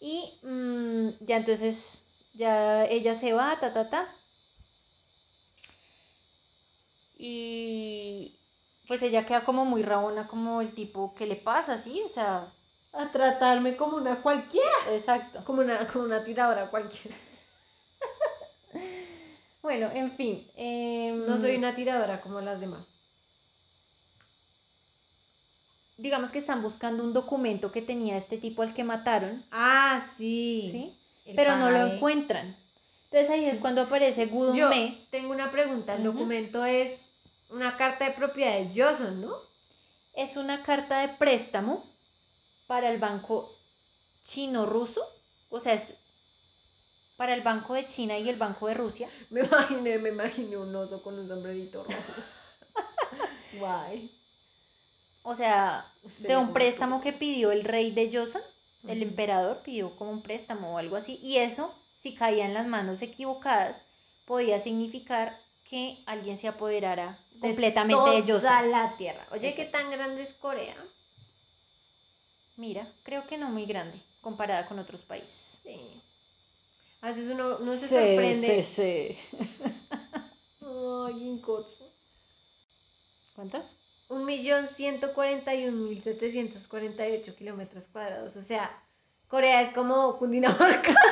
[0.00, 2.04] Y mm, ya entonces,
[2.34, 4.08] ya ella se va, ta, ta, ta.
[7.24, 8.36] Y
[8.88, 11.78] pues ella queda como muy rabona, como el tipo, ¿qué le pasa?
[11.78, 12.02] ¿Sí?
[12.04, 12.52] O sea,
[12.92, 14.66] A tratarme como una cualquiera.
[14.90, 15.44] exacto.
[15.44, 17.16] Como una, como una tiradora cualquiera.
[19.62, 20.50] Bueno, en fin.
[20.56, 22.84] em, No soy una tiradora como las demás.
[25.96, 30.68] Digamos que están buscando un documento que tenía este tipo al que mataron, Ah, sí.
[30.72, 30.98] ¿sí?
[31.26, 32.56] El Pero no lo encuentran.
[33.04, 35.06] Entonces ahí es cuando aparece Gudon Yo Me.
[35.12, 35.94] tengo una pregunta.
[35.94, 36.98] El documento es
[37.52, 39.36] una carta de propiedad de Johnson, ¿no?
[40.14, 41.84] Es una carta de préstamo
[42.66, 43.56] para el banco
[44.24, 45.02] chino-ruso.
[45.50, 45.94] O sea, es
[47.16, 49.08] para el banco de China y el banco de Rusia.
[49.30, 52.22] Me imaginé, me imaginé un oso con un sombrerito rojo.
[53.58, 54.10] Guay.
[55.22, 58.42] O sea, de un préstamo que pidió el rey de Joseon.
[58.88, 61.20] El emperador pidió como un préstamo o algo así.
[61.22, 63.84] Y eso, si caía en las manos equivocadas,
[64.24, 65.38] podía significar
[65.72, 68.70] que alguien se apoderara completamente de toda Joseon.
[68.70, 69.26] la tierra.
[69.30, 70.76] Oye, ¿qué tan grande es Corea?
[72.58, 75.58] Mira, creo que no muy grande comparada con otros países.
[75.62, 75.80] Sí.
[77.00, 78.62] A veces uno, uno se sorprende.
[78.62, 79.16] sí.
[80.60, 81.90] Ay, Ginkotsu.
[83.34, 83.64] ¿Cuántas?
[84.10, 88.36] Un millón ciento cuarenta y un mil setecientos cuarenta y ocho kilómetros cuadrados.
[88.36, 88.78] O sea,
[89.26, 90.94] Corea es como Cundinamarca.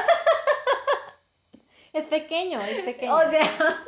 [1.93, 3.17] Es pequeño, es pequeño.
[3.17, 3.85] O sea,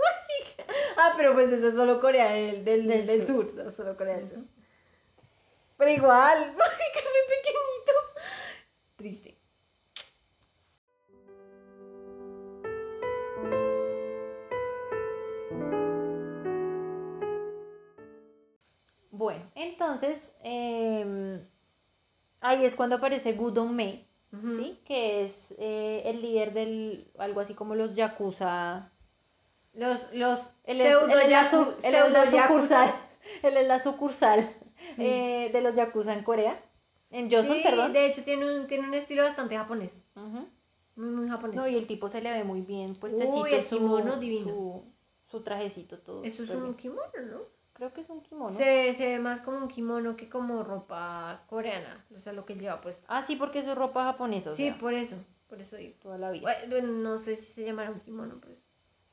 [0.96, 3.50] ah, pero pues eso es solo Corea del, del, Del del sur.
[3.54, 3.72] sur.
[3.72, 4.44] solo Corea del sur.
[5.76, 6.54] Pero igual,
[6.92, 7.92] que es pequeñito.
[8.96, 9.38] Triste.
[19.10, 21.40] Bueno, entonces em,
[22.40, 24.56] ahí es cuando aparece Gudon Me, Ujú.
[24.56, 24.80] ¿sí?
[24.86, 28.90] Que es eh, el líder del, algo así como los Yakuza.
[29.74, 31.16] Los, los Él es, pseudo él su-
[31.86, 32.92] él es la pseudo sucursal,
[33.42, 34.40] él es la sucursal
[34.96, 35.04] Sí.
[35.06, 36.60] eh, de los Yakuza en Corea,
[37.10, 37.92] en Joseon, Sí, perdón.
[37.92, 39.96] de hecho tiene un, tiene un estilo bastante japonés.
[40.16, 40.46] Ujú.
[40.96, 41.56] Muy, muy japonés.
[41.56, 44.48] No, y el tipo se le ve muy bien puestecito Uy, el su, kimono divino.
[44.52, 44.84] su,
[45.30, 46.22] su trajecito todo.
[46.24, 46.74] Eso es un bien.
[46.74, 47.38] kimono, ¿no?
[47.72, 48.54] Creo que es un kimono.
[48.54, 52.04] Se, se ve más como un kimono que como ropa coreana.
[52.14, 53.02] O sea, lo que lleva puesto.
[53.08, 55.16] Ah, sí, porque es ropa japonesa, o sí, sea, por eso.
[55.48, 55.94] Por eso digo.
[56.02, 56.42] toda la vida.
[56.66, 58.62] Bueno, no sé si se llamará un kimono, pero es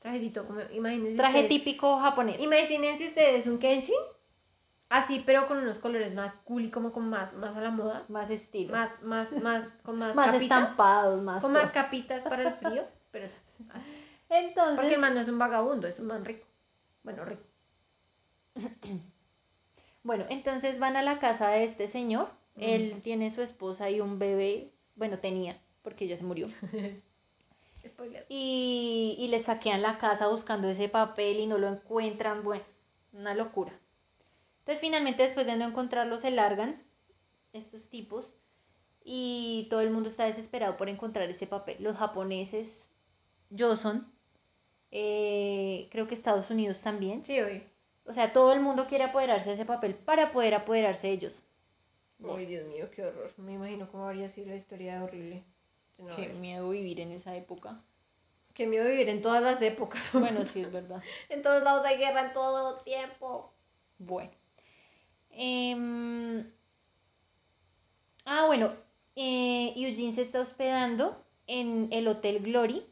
[0.00, 0.46] trajecito.
[0.46, 1.16] Como, imagínense.
[1.16, 2.40] Traje ustedes- típico japonés.
[2.40, 3.96] Imagínense ustedes un Kenshin.
[4.88, 8.04] Así, pero con unos colores más cool y como con más, más a la moda.
[8.08, 8.72] Más estilo.
[8.72, 10.42] Más, más, más, con más, más capitas.
[10.62, 11.40] estampados, más.
[11.40, 12.84] Con más capitas para el frío.
[13.12, 13.40] Pero es
[13.70, 13.88] así.
[14.28, 16.44] Entonces, Porque el man no es un vagabundo, es un man rico.
[17.04, 17.42] Bueno, rico.
[20.02, 22.28] bueno, entonces van a la casa de este señor.
[22.56, 22.62] Mm.
[22.62, 24.72] Él tiene su esposa y un bebé.
[24.96, 26.46] Bueno, tenía, porque ya se murió.
[27.86, 28.26] Spoiler.
[28.28, 32.42] Y, y le saquean la casa buscando ese papel y no lo encuentran.
[32.44, 32.64] Bueno,
[33.12, 33.72] una locura.
[34.60, 36.82] Entonces finalmente después de no encontrarlo se largan
[37.52, 38.34] estos tipos
[39.02, 41.76] y todo el mundo está desesperado por encontrar ese papel.
[41.80, 42.90] Los japoneses,
[43.56, 44.06] Joseon,
[44.90, 47.24] eh, creo que Estados Unidos también.
[47.24, 47.66] Sí, oye.
[48.04, 51.40] O sea, todo el mundo quiere apoderarse de ese papel para poder apoderarse de ellos.
[52.28, 53.32] Ay, Dios mío, qué horror.
[53.38, 55.42] Me imagino cómo habría sido la historia horrible.
[56.00, 57.82] No Qué miedo vivir en esa época.
[58.54, 60.10] Que miedo vivir en todas las épocas.
[60.12, 61.02] Bueno, sí, es verdad.
[61.28, 63.52] en todos lados hay guerra en todo tiempo.
[63.98, 64.30] Bueno.
[65.30, 66.44] Em,
[68.24, 68.72] ah, bueno.
[69.16, 72.84] eh, Eugene se está hospedando en el Hotel Glory.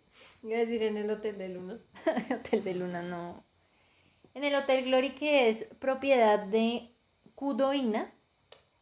[0.43, 1.79] Iba a decir en el hotel de Luna.
[2.41, 3.45] Hotel de Luna, no.
[4.35, 6.93] En el Hotel Glory que es propiedad de
[7.35, 8.13] Kudoina,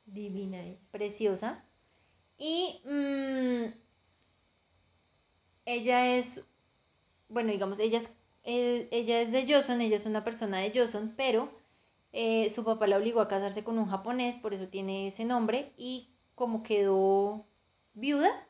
[0.04, 0.78] Divina ella.
[0.90, 1.64] preciosa.
[2.38, 3.64] Y mm,
[5.66, 6.42] ella es,
[7.28, 8.10] bueno, digamos, ella es,
[8.44, 11.50] eh, ella es de Joseon, ella es una persona de Joseon, pero
[12.12, 15.72] eh, su papá la obligó a casarse con un japonés, por eso tiene ese nombre,
[15.76, 17.44] y como quedó
[17.94, 18.48] viuda,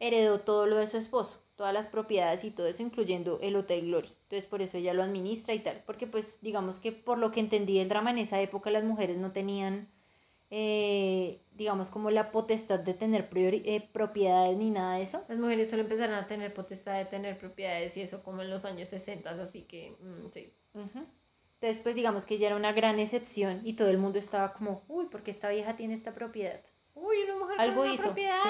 [0.00, 3.86] heredó todo lo de su esposo, todas las propiedades y todo eso, incluyendo el Hotel
[3.86, 4.08] Glory.
[4.24, 7.40] Entonces por eso ella lo administra y tal, porque pues digamos que por lo que
[7.40, 9.88] entendí del drama en esa época las mujeres no tenían
[10.50, 15.24] eh, digamos, como la potestad de tener priori- eh, propiedades ni nada de eso.
[15.28, 18.64] Las mujeres solo empezaron a tener potestad de tener propiedades y eso como en los
[18.64, 20.52] años 60, así que mm, sí.
[20.74, 21.06] Ujú.
[21.60, 24.82] Entonces, pues digamos que ella era una gran excepción y todo el mundo estaba como,
[24.88, 26.60] uy, porque esta vieja tiene esta propiedad.
[26.94, 28.42] Uy, una mujer Algo con una hizo, propiedad.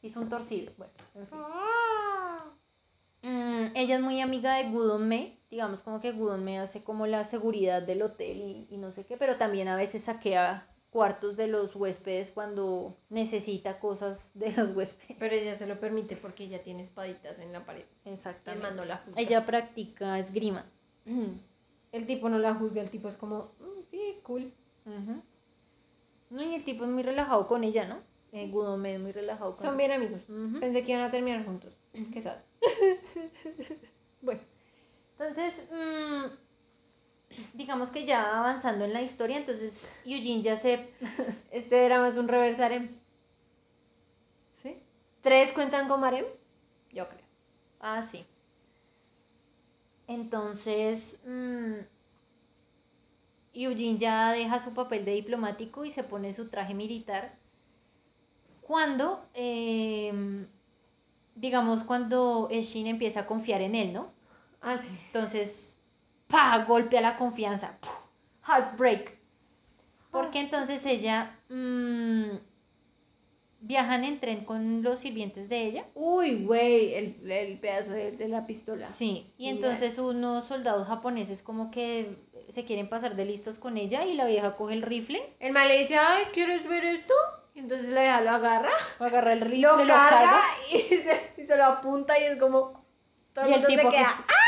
[0.00, 0.72] sí, hizo un torcido.
[0.78, 1.38] Bueno, en fin.
[1.42, 2.44] Ah.
[3.22, 7.06] Mm, ella es muy amiga de Gudon Me, digamos como que Gudon Me hace como
[7.06, 11.36] la seguridad del hotel y, y no sé qué, pero también a veces saquea cuartos
[11.36, 15.16] de los huéspedes cuando necesita cosas de los huéspedes.
[15.18, 17.82] Pero ella se lo permite porque ella tiene espaditas en la pared.
[18.04, 18.70] El Exactamente.
[18.76, 19.20] no la juzga.
[19.20, 20.64] Ella practica esgrima.
[21.90, 24.52] El tipo no la juzga, el tipo es como, "Mm, sí, cool.
[26.30, 27.98] No, y el tipo es muy relajado con ella, ¿no?
[28.30, 30.22] Eh, Gudome es muy relajado con Son bien amigos.
[30.60, 31.76] Pensé que iban a terminar juntos.
[32.12, 32.36] Qué sad.
[34.22, 34.40] Bueno,
[35.18, 36.24] entonces, mm,
[37.54, 40.90] digamos que ya avanzando en la historia, entonces Eugene ya se...
[41.50, 42.90] Este drama es un reversarem.
[44.52, 44.76] ¿Sí?
[45.20, 46.24] ¿Tres cuentan con Marem?
[46.92, 47.24] Yo creo.
[47.80, 48.24] Ah, sí.
[50.06, 51.80] Entonces, mm,
[53.54, 57.36] Eugene ya deja su papel de diplomático y se pone su traje militar.
[58.60, 60.46] Cuando, em,
[61.34, 64.12] digamos, cuando Shin empieza a confiar en él, ¿no?
[64.60, 64.98] Ah, sí.
[65.06, 65.73] Entonces,
[66.28, 66.64] ¡pa!
[66.66, 67.76] Golpea la confianza.
[67.80, 67.92] ¡puf!
[68.46, 69.16] Heartbreak.
[70.10, 72.36] Porque entonces ella mm,
[73.60, 75.84] viajan en tren con los sirvientes de ella.
[75.94, 78.86] Uy, güey, el, el pedazo de, de la pistola.
[78.86, 82.16] Sí, y entonces unos soldados japoneses como que
[82.50, 85.66] se quieren pasar de listos con ella y la vieja coge el rifle, El man
[85.68, 87.14] le dice, ay, ¿quieres ver esto?
[87.54, 90.42] Y entonces la vieja lo agarra, agarra el rifle, lo lo carga carga.
[90.72, 92.84] y se, y se lo apunta y es como...
[93.32, 94.14] Todo el Y el se tipo que- queda.
[94.28, 94.43] "Ah".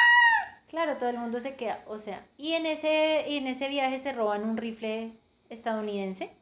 [0.77, 4.13] Claro, todo el mundo se queda, o sea, y en ese, en ese viaje se
[4.13, 5.19] roban un rifle
[5.49, 6.37] estadounidense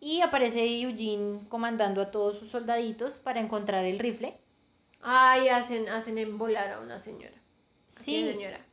[0.00, 4.38] y aparece Eugene comandando a todos sus soldaditos para encontrar el rifle.
[5.02, 7.36] Ay, hacen, hacen embolar a una señora.
[7.96, 8.66] ¿A qué Sí, señora?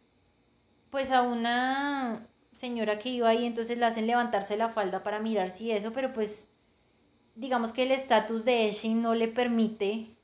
[0.90, 5.50] pues a una señora que iba ahí, entonces la hacen levantarse la falda para mirar
[5.50, 6.50] si eso, pero pues
[7.36, 10.17] digamos que el estatus de Eshin no le permite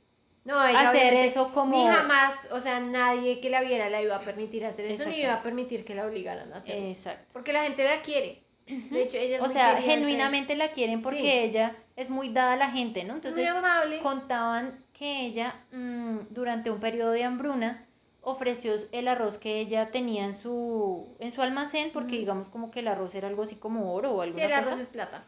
[0.46, 1.78] No, ella hacer eso como...
[1.78, 5.22] Ni jamás, o sea, nadie que la viera la iba a permitir hacer eso, ni
[5.22, 6.88] iba a permitir que la obligaran a hacerlo.
[6.88, 7.30] Exacto.
[7.32, 8.44] Porque la gente la quiere.
[8.66, 11.30] De hecho, ella es O muy sea, genuinamente la quieren porque Sí.
[11.32, 13.14] ella es muy dada a la gente, ¿no?
[13.14, 14.00] muy Entonces amable.
[14.00, 17.86] contaban que ella mm, durante un periodo de hambruna
[18.22, 22.80] ofreció el arroz que ella tenía en su, en su almacén porque digamos como que
[22.80, 24.58] el arroz era algo así como oro o Sí, alguna el cosa.
[24.68, 25.26] arroz es plata.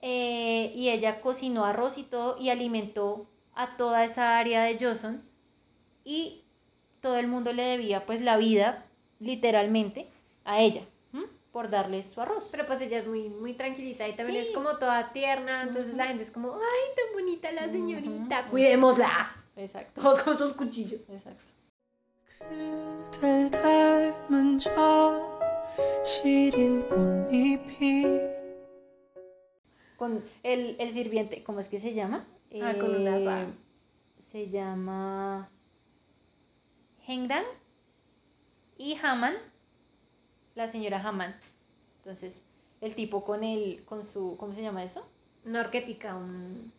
[0.00, 5.22] Eh, y ella cocinó arroz y todo y alimentó a toda esa área de Joson
[6.04, 6.44] y
[7.00, 8.84] todo el mundo le debía pues la vida
[9.18, 10.08] literalmente
[10.44, 10.82] a ella
[11.56, 12.48] por darles su arroz.
[12.50, 16.06] Pero pues ella es muy, muy tranquilita y también es como toda tierna, entonces la
[16.06, 19.34] gente es como, ay, tan bonita la señorita, cuidémosla.
[19.56, 20.02] Exacto.
[20.02, 21.00] Todos con sus cuchillos.
[21.08, 21.42] Exacto.
[29.96, 32.26] Con el, el sirviente, ¿cómo es que se llama?
[32.62, 33.46] Ah, con una Eh, sa.
[34.32, 35.48] Se llama
[37.06, 37.44] Hengdang
[38.78, 39.34] y Haman,
[40.54, 41.34] la señora Haman.
[41.98, 42.44] Entonces,
[42.80, 45.06] el tipo con el, con su, ¿cómo se llama eso?
[45.44, 46.72] Una orquética, un...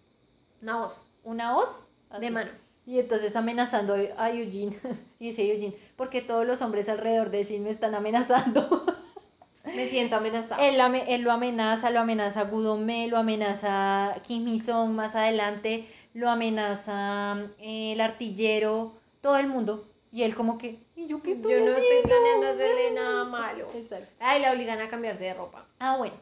[0.62, 1.88] una voz Una hoz.
[2.20, 2.52] de mano.
[2.86, 4.80] Y entonces amenazando a Eugene.
[5.20, 8.86] y dice Eugene, porque todos los hombres alrededor de Shin me están amenazando.
[9.76, 10.66] Me siento amenazada.
[10.66, 14.46] él, él lo amenaza, lo amenaza Gudome, lo amenaza Kim
[14.90, 19.88] más adelante, lo amenaza eh, el artillero, todo el mundo.
[20.12, 23.68] Y él como que, ¿y yo qué Yo no estoy planeando hacerle nada malo.
[23.76, 24.08] Exacto.
[24.20, 25.66] Ay, la obligan a cambiarse de ropa.
[25.80, 26.16] Ah, bueno,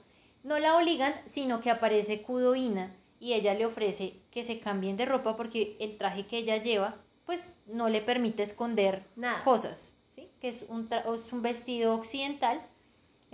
[0.44, 5.06] no la obligan, sino que aparece Kudoina y ella le ofrece que se cambien de
[5.06, 9.44] ropa porque el traje que ella lleva pues no le permite esconder Nada.
[9.44, 10.30] cosas, ¿sí?
[10.40, 12.62] Que es un, es un vestido occidental,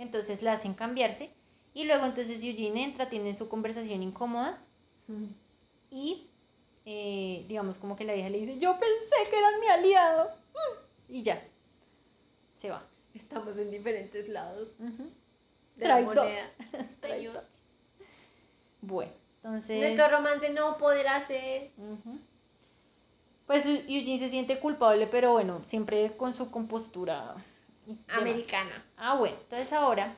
[0.02, 1.30] entonces la hacen cambiarse
[1.74, 4.58] y luego entonces Eugene entra, tiene su conversación incómoda
[5.90, 6.28] y
[6.84, 10.30] eh, digamos como que la hija le dice, yo pensé que eras mi aliado
[11.08, 11.42] y ya,
[12.56, 12.82] se va.
[13.14, 15.10] Estamos en diferentes lados Ujú.
[15.76, 16.50] de la moneda.
[17.00, 17.44] Traidor.
[18.80, 19.78] Bueno, entonces...
[19.80, 21.70] Nuestro romance no podrá ser.
[23.46, 27.34] Pues Eu- Eugene se siente culpable, pero bueno, siempre con su compostura.
[28.08, 28.84] Americana.
[28.96, 30.14] Ah, bueno, entonces ahora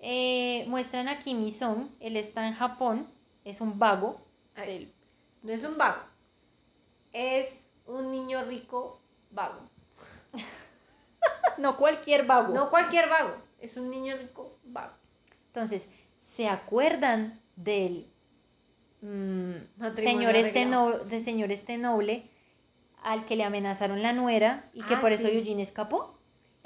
[0.00, 3.06] eh, muestran a Kim Il-sung, él está en Japón,
[3.44, 4.20] es un vago.
[4.54, 4.66] Ay.
[4.66, 4.94] del-
[5.42, 6.02] No es un vago.
[7.12, 7.48] Es
[7.86, 9.60] un niño rico vago.
[11.58, 12.52] No cualquier vago.
[12.54, 13.34] No cualquier vago.
[13.60, 14.92] Es un niño rico vago.
[15.46, 15.88] Entonces,
[16.22, 18.10] ¿se acuerdan del
[19.00, 19.52] mm,
[19.96, 22.30] señor, este no- del señor este noble
[23.02, 25.28] al que le amenazaron la nuera y que Ah, por eso.
[25.28, 26.15] Eugene escapó?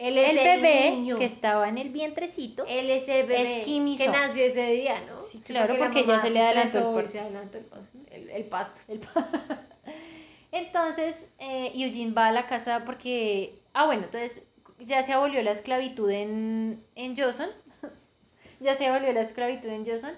[0.01, 1.19] Él es El el, bebé niño.
[1.19, 2.65] que estaba en el vientrecito.
[2.67, 5.21] Él es el bebé Es que nació ese día, ¿no?
[5.21, 7.99] Sí, claro, porque la ya se le adelantó el se adelantó el pasto.
[8.11, 8.81] El, el pasto.
[10.53, 13.61] Entonces, eh, Eugene va a la casa porque.
[13.75, 14.43] Ah, bueno, entonces
[14.79, 17.51] ya se abolió la esclavitud en, en Joson.
[18.61, 20.13] ya se abolió la esclavitud en Joson.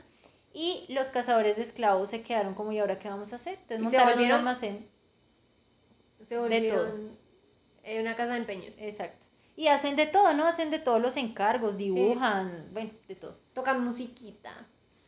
[0.54, 3.58] Y los cazadores de esclavos se quedaron como, ¿y ahora qué vamos a hacer?
[3.62, 4.38] Entonces ¿Y se montaron un volvieron?
[4.38, 4.88] almacén.
[6.28, 7.16] Se volvieron
[8.00, 8.74] una casa de empeños.
[8.78, 9.26] Exacto.
[9.56, 10.46] Y hacen de todo, ¿no?
[10.46, 14.50] Hacen de todos los encargos, dibujan, bueno, de todo, Tocan musiquita.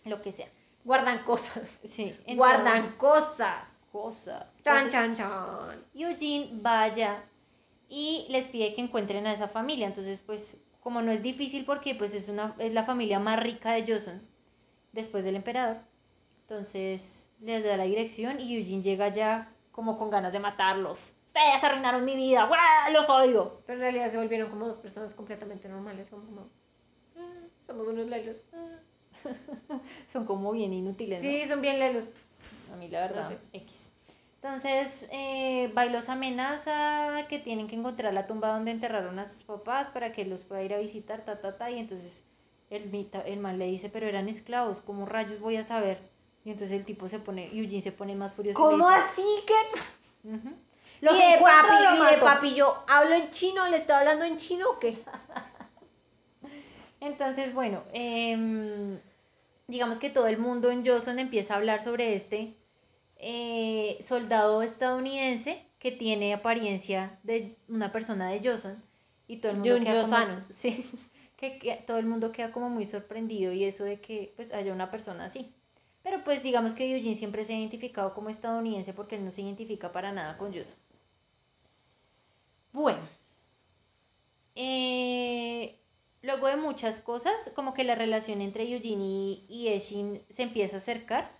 [0.04, 0.48] lo que sea.
[0.84, 1.78] Guardan cosas.
[1.84, 2.02] Sí.
[2.08, 3.70] entonces- Guardan cosas.
[3.90, 4.46] cosas.
[4.62, 5.84] Chan, Entonces, chan, chan.
[5.94, 7.22] Eugene vaya
[7.88, 9.86] y les pide que encuentren a esa familia.
[9.86, 13.72] Entonces, pues, como no es difícil porque pues es una es la familia más rica
[13.72, 14.20] de Joseon
[14.92, 15.78] después del emperador.
[16.42, 21.12] Entonces, les da la dirección y Eugene llega ya como con ganas de matarlos.
[21.34, 22.48] Ustedes arruinaron mi vida,
[22.92, 23.60] los odio.
[23.66, 26.08] Pero en realidad se volvieron como dos personas completamente normales.
[26.08, 26.48] Como, como,
[27.16, 28.36] "Ah, somos unos lelos.
[28.52, 28.76] ah".
[30.12, 31.20] Son como bien inútiles.
[31.24, 31.28] ¿no?
[31.28, 32.04] Sí, son bien lelos.
[32.72, 33.38] A mí la verdad, sé.
[33.52, 33.88] X.
[34.40, 39.90] Entonces, eh, Bailos amenaza que tienen que encontrar la tumba donde enterraron a sus papás
[39.90, 41.68] para que los pueda ir a visitar, ta, ta, ta.
[41.70, 42.22] Y entonces
[42.70, 42.94] el,
[43.26, 45.98] el man le dice, pero eran esclavos, ¿cómo rayos voy a saber?
[46.44, 48.60] Y entonces el tipo se pone, Eugene se pone más furioso.
[48.60, 50.28] y ¿Cómo dice, así que?
[50.28, 50.54] "Ujú".
[51.00, 52.24] Los mire, papi, los mire, mato".
[52.24, 54.98] papi, yo hablo en chino, ¿le estoy hablando en chino o qué?
[57.00, 58.98] Entonces, bueno, em,
[59.66, 62.54] digamos que todo el mundo en Johnson empieza a hablar sobre este
[63.16, 68.82] eh, soldado estadounidense que tiene apariencia de una persona de Johnson
[69.28, 70.16] y todo el De mundo un queda como,
[70.48, 70.86] sí,
[71.36, 74.72] que, que todo el mundo queda como muy sorprendido y eso de que pues haya
[74.72, 75.52] una persona así.
[76.02, 79.42] Pero pues digamos que Eugene siempre se ha identificado como estadounidense porque él no se
[79.42, 80.83] identifica para nada con Johnson.
[82.74, 82.98] Bueno,
[84.56, 85.78] eh,
[86.22, 90.78] luego de muchas cosas, como que la relación entre Eugene y, Eshin se empieza a
[90.78, 91.30] acercar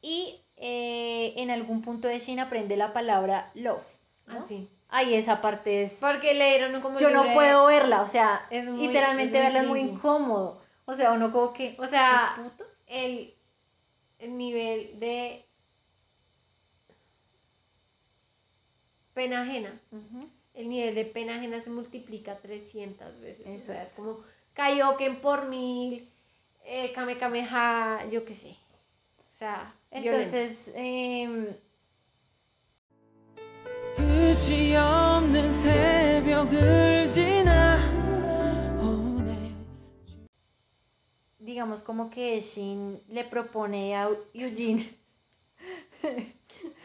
[0.00, 3.82] y eh, en algún punto Eshin aprende la palabra love.
[4.28, 4.38] ¿no?
[4.38, 4.70] Así.
[4.88, 5.94] Ay, esa parte es...
[5.94, 9.62] Porque le dieron como Yo no puedo verla, o sea, Es muy- literalmente es verla
[9.62, 10.62] es muy incómodo.
[10.84, 11.74] O sea, uno como que...
[11.80, 12.36] O sea,
[12.86, 13.34] el,
[14.20, 15.44] el nivel de
[19.14, 19.80] pena ajena
[20.54, 23.46] el nivel de pena ajena se multiplica 300 veces.
[23.46, 23.72] Eso.
[23.72, 24.20] O sea, es como
[24.54, 26.08] Kaioken por mil,
[26.64, 27.16] eh, Kame
[28.10, 28.56] yo qué sé.
[29.32, 30.70] O sea, entonces.
[30.74, 31.46] Em,
[41.38, 44.94] digamos como que Shin le propone a Eugene.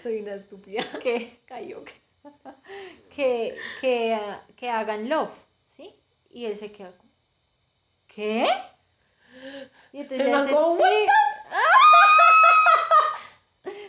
[0.02, 0.84] Soy una estúpida.
[1.02, 1.40] ¿Qué?
[1.46, 2.05] Kaioken
[3.16, 5.32] que, que, ah, que hagan love,
[5.76, 5.94] ¿sí?
[6.30, 7.10] Y él se queda como,
[8.08, 8.48] ¿qué?
[9.94, 11.06] Y entonces El le man hace, como, sí.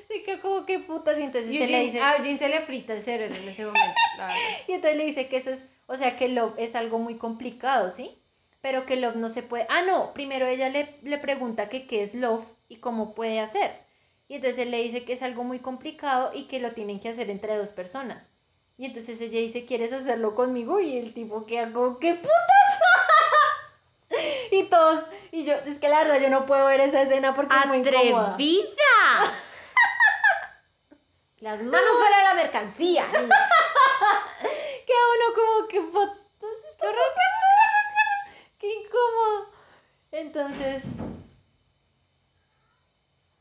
[0.08, 2.48] Se queda como que putas y entonces Y se le Eugene- dice, a Eugene se
[2.48, 3.84] le frita el cerebro en ese momento.
[4.18, 4.40] la verdad.
[4.68, 7.90] y entonces le dice que eso es, o sea que love es algo muy complicado,
[7.90, 8.18] ¿sí?
[8.60, 12.02] Pero que love no se puede, ah no, primero ella le, le pregunta que qué
[12.02, 13.72] es love y cómo puede hacer.
[14.28, 17.08] Y entonces él le dice que es algo muy complicado y que lo tienen que
[17.08, 18.30] hacer entre dos personas.
[18.76, 20.80] Y entonces ella dice, ¿quieres hacerlo conmigo?
[20.80, 22.32] Y el tipo queda como, ¿qué putas?
[24.50, 27.56] y todos, y yo, es que la verdad yo no puedo ver esa escena porque
[27.56, 28.34] es muy incómoda.
[28.34, 28.66] ¡Atrevida!
[31.38, 33.06] Las manos fuera de la mercancía.
[34.86, 35.76] Queda uno como que
[38.58, 39.50] qué incómodo.
[40.10, 40.82] Entonces,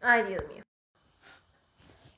[0.07, 0.64] Ay, Dios mío.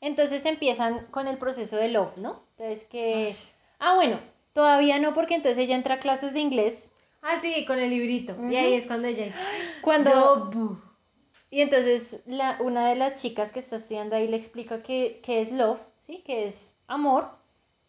[0.02, 2.44] Entonces empiezan con el proceso de love, ¿no?
[2.58, 3.36] Entonces que...
[3.80, 4.20] Ah, bueno,
[4.54, 6.84] todavía no porque entonces ella entra a clases de inglés.
[7.22, 8.36] Ah, sí, con el librito.
[8.50, 9.40] Y ahí es cuando ella dice,
[9.82, 10.52] Cuando...
[11.50, 15.42] Y entonces la, una de las chicas que está estudiando ahí le explica que, que
[15.42, 16.22] es love, ¿sí?
[16.26, 17.30] Que es amor.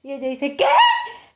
[0.02, 0.64] Y ella dice, ¿qué?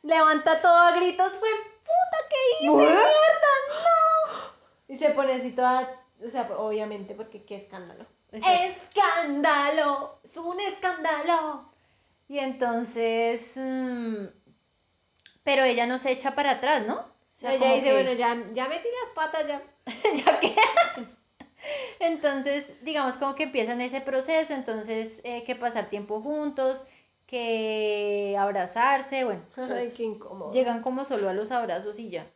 [0.03, 1.49] Levanta todo a gritos, fue
[1.81, 2.83] puta que hice, ¿What?
[2.83, 4.95] mierda, no.
[4.95, 8.07] Y se pone así toda, o sea, obviamente porque qué escándalo.
[8.33, 8.81] Exacto.
[8.97, 10.19] ¡Escándalo!
[10.25, 11.71] ¡Es un escándalo!
[12.29, 14.25] Y entonces, mm,
[15.45, 16.95] pero ella no se echa para atrás, ¿no?
[17.01, 19.63] O sea, ella dice, que- bueno, ya, ya metí las patas, ya.
[20.25, 20.55] ya que
[22.01, 26.83] entonces digamos como que empiezan ese proceso entonces eh, que pasar tiempo juntos
[27.27, 30.53] que abrazarse bueno Ay, pues, qué incómodo.
[30.53, 32.27] llegan como solo a los abrazos y ya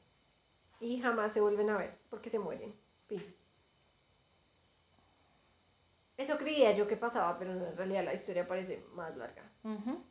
[0.81, 2.75] Y jamás se vuelven a ver, porque se mueren.
[6.17, 9.43] Eso creía yo que pasaba, pero en realidad la historia parece más larga.
[9.65, 10.03] Ujú.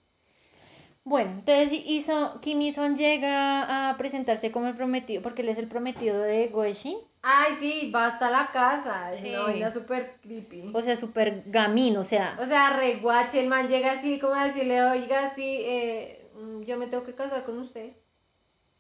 [1.04, 5.68] bueno entonces hizo Kim Il-sung llega a presentarse como el prometido porque él es el
[5.68, 6.98] prometido de Goeshin
[7.28, 9.10] Ay, sí, va hasta la casa.
[9.10, 9.30] Es Sí.
[9.30, 10.72] una vaina súper creepy.
[10.74, 14.46] o sea súper gamín o sea O sea, reguache, el man llega así, como a
[14.46, 17.94] decirle, oiga, sí, eh, mm, yo me tengo que casar con usted.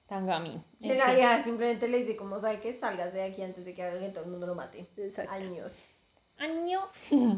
[0.07, 3.73] tan gamín la vieja simplemente le dice, como sabe que salgas de aquí antes de
[3.73, 4.85] que haga que todo el mundo lo mate.
[4.97, 5.31] Exacto.
[5.31, 5.71] Años.
[6.37, 6.81] Año.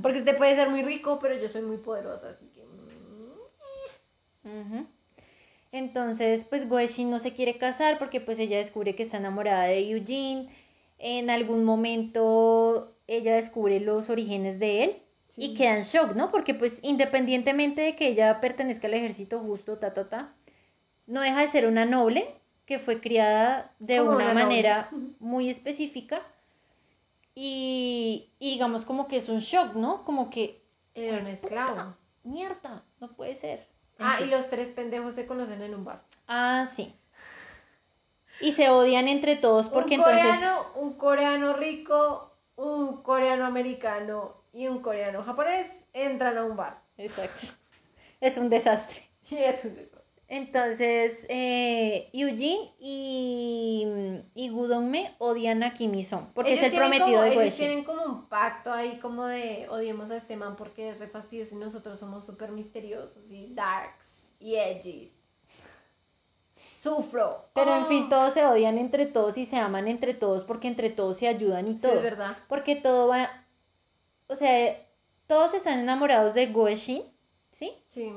[0.01, 2.63] Porque usted puede ser muy rico, pero yo soy muy poderosa, así que...
[2.63, 4.87] mm, Ujú.
[5.71, 9.91] Entonces, pues Goeshin no se quiere casar porque pues ella descubre que está enamorada de
[9.91, 10.49] Eugene.
[10.97, 14.97] En algún momento ella descubre los orígenes de él
[15.35, 16.31] y queda en shock, ¿no?
[16.31, 20.33] Porque pues independientemente de que ella pertenezca al ejército justo, ta, ta, ta,
[21.05, 22.27] no deja de ser una noble
[22.65, 24.89] que fue criada de una, manera
[25.19, 26.21] muy específica
[27.39, 30.03] y, y digamos como que es un shock, ¿no?
[30.05, 30.65] Como que,
[30.95, 31.93] Era un esclavo.
[32.23, 33.67] mierda, no puede ser.
[33.99, 36.01] En Ah, y los tres pendejos se conocen en un bar.
[36.27, 36.95] Ah, sí.
[38.41, 40.23] Y se odian entre todos porque un entonces...
[40.35, 46.81] coreano, un coreano rico, un coreano americano y un coreano japonés entran a un bar.
[46.97, 47.47] Exacto.
[48.19, 49.03] Es un desastre.
[49.29, 49.96] Y es un desastre.
[50.29, 53.87] Entonces, eh, Eugene y,
[54.35, 57.65] y Gudongme odian a Kim Il-sung porque Ellos es el prometido como- de Ellos Goeshin.
[57.65, 61.55] tienen como un pacto ahí como de odiemos a este man porque es re fastidioso
[61.55, 65.11] y nosotros somos súper misteriosos y darks y edgies.
[66.81, 67.45] Sufro.
[67.53, 67.87] Pero en Oh.
[67.87, 71.27] fin, todos se odian entre todos y se aman entre todos porque entre todos se
[71.27, 71.93] ayudan y Sí, todo.
[71.93, 72.37] es verdad.
[72.47, 73.29] Porque todo va...
[74.27, 74.75] O sea,
[75.27, 77.03] todos están enamorados de Goeshin,
[77.51, 77.71] ¿sí?
[77.87, 78.11] Sí.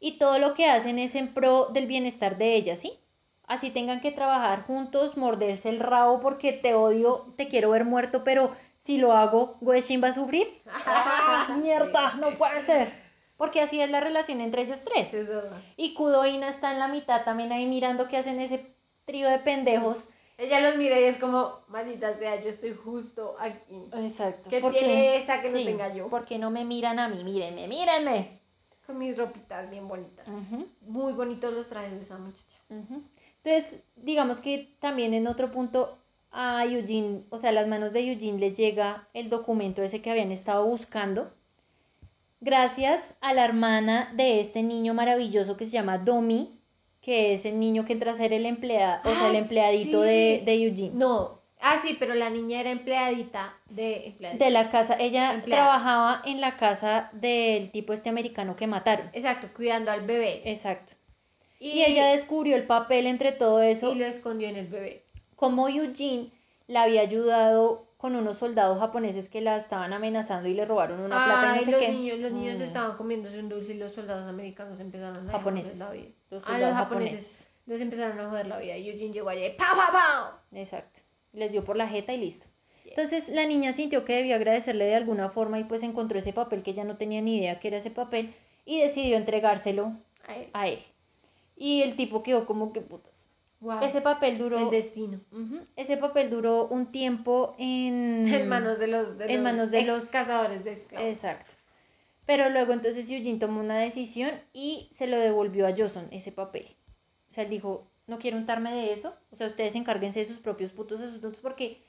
[0.00, 2.98] Y todo lo que hacen es en pro del bienestar de ella, ¿sí?
[3.46, 8.24] Así tengan que trabajar juntos, morderse el rabo porque te odio, te quiero ver muerto,
[8.24, 10.62] pero si lo hago, Goeshin va a sufrir.
[10.68, 12.14] ¡Ah, mierda!
[12.14, 12.92] No puede ser.
[13.36, 15.12] Porque así es la relación entre ellos tres.
[15.12, 15.60] Es verdad.
[15.76, 18.74] Y Kudoina está en la mitad también ahí mirando que hacen ese
[19.04, 20.08] trío de pendejos.
[20.38, 23.88] Ella los mira y es como, maldita sea, yo estoy justo aquí.
[23.94, 24.50] Exacto.
[24.50, 24.80] ¿Qué ¿Por qué?
[24.80, 26.08] tiene esa que no Sí, tenga yo?
[26.08, 27.24] ¿Por qué no me miran a mí?
[27.24, 28.35] Mírenme, mírenme.
[28.86, 30.26] Con mis ropitas bien bonitas.
[30.82, 32.58] Muy bonitos los trajes de esa muchacha.
[32.68, 35.98] Entonces, digamos que también en otro punto
[36.30, 40.10] a Eugene, o sea, a las manos de Eugene le llega el documento ese que
[40.10, 41.32] habían estado buscando,
[42.40, 46.60] gracias a la hermana de este niño maravilloso que se llama Domi,
[47.00, 50.08] que es el niño que entra a ser el empleado, o sea, el empleadito sí.
[50.08, 50.92] de, de Eugene.
[50.94, 51.40] No.
[51.60, 54.44] Ah, sí, pero la niña era empleadita de empleadita.
[54.44, 55.64] De la casa, ella Empleada.
[55.64, 59.08] trabajaba en la casa del tipo este americano que mataron.
[59.14, 60.42] Exacto, cuidando al bebé.
[60.44, 60.94] Exacto.
[61.58, 63.92] Y ella descubrió el papel entre todo eso.
[63.92, 65.04] y lo escondió en el bebé.
[65.34, 66.30] como Eugene
[66.66, 71.24] la había ayudado con unos soldados japoneses que la estaban amenazando y le robaron una
[71.24, 71.88] plata y no sé los qué.
[71.88, 75.72] niños, los niños Mm, estaban comiéndose un dulce y los soldados americanos empezaron a Japoneses.
[75.72, 76.14] joder la vida.
[76.30, 76.76] Los Ah, los japoneses.
[76.76, 77.46] japoneses.
[77.66, 78.76] Los empezaron a joder la vida.
[78.76, 80.34] Y Eugene llegó allá y ¡pau, pau, pau!
[80.52, 81.00] Exacto.
[81.36, 82.46] Les dio por la jeta y listo.
[82.84, 86.62] Entonces la niña sintió que debía agradecerle de alguna forma y pues encontró ese papel
[86.62, 88.34] que ella no tenía ni idea que era ese papel
[88.64, 89.92] y decidió entregárselo
[90.52, 90.78] a él.
[91.56, 93.28] Y el tipo quedó como que putas.
[93.60, 93.80] wow.
[93.82, 94.58] Ese papel duró...
[94.58, 95.20] El destino.
[95.76, 98.28] Ese papel duró un tiempo en...
[98.32, 99.26] En manos de los, de.
[99.26, 101.08] En los manos de ex los- cazadores de esclavos.
[101.08, 101.52] Exacto.
[102.24, 106.66] Pero luego entonces Eugene tomó una decisión y se lo devolvió a Johnson ese papel.
[107.30, 109.14] O sea, él dijo, no quiero untarme de eso.
[109.32, 111.80] O sea, ustedes encárguense de sus propios putos asuntos porque,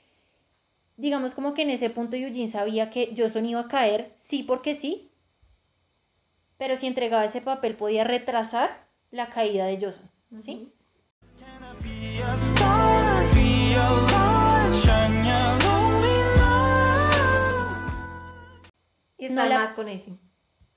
[0.96, 4.74] digamos como que en ese punto Eugene sabía que Johnson iba a caer, sí porque
[4.74, 5.10] sí.
[6.58, 10.10] Pero si entregaba ese papel podía retrasar la caída de Johnson,
[10.42, 10.72] ¿sí?
[19.18, 20.12] Y No estar la- más con ese.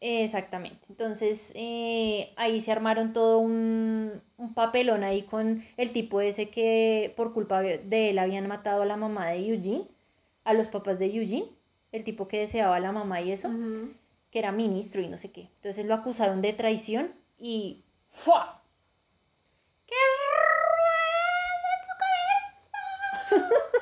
[0.01, 0.79] Exactamente.
[0.89, 7.13] Entonces eh, ahí se armaron todo un, un papelón ahí con el tipo ese que
[7.15, 9.87] por culpa de él habían matado a la mamá de Eugene,
[10.43, 11.49] a los papás de Eugene,
[11.91, 13.49] el tipo que deseaba a la mamá y eso,
[14.31, 15.49] que era ministro y no sé qué.
[15.57, 18.61] Entonces lo acusaron de traición y ¡fua!
[19.85, 19.95] ¡Que
[23.31, 23.77] ruede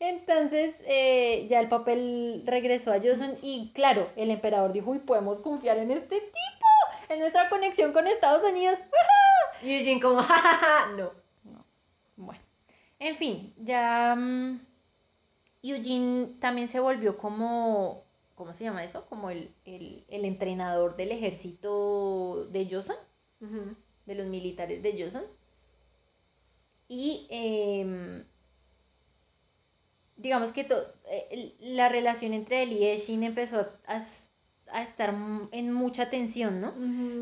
[0.00, 5.40] Entonces su ya el papel regresó a Johnson y claro, el emperador dijo, uy, podemos
[5.40, 6.66] confiar en este tipo,
[7.10, 8.80] en nuestra conexión con Estados Unidos.
[9.62, 11.12] Y Eugene como, jajaja, no.
[12.16, 12.40] Bueno,
[12.98, 14.58] en fin, ya mm,
[15.62, 19.04] Eugene también se volvió como, ¿cómo se llama eso?
[19.04, 22.96] Como el, el, el entrenador del ejército de Johnson,
[24.06, 25.24] de los militares de Johnson.
[26.88, 28.24] Y em,
[30.20, 34.00] digamos que to- eh, la relación entre él y Eshin empezó a,
[34.72, 35.14] a estar
[35.52, 36.74] en mucha tensión, ¿no?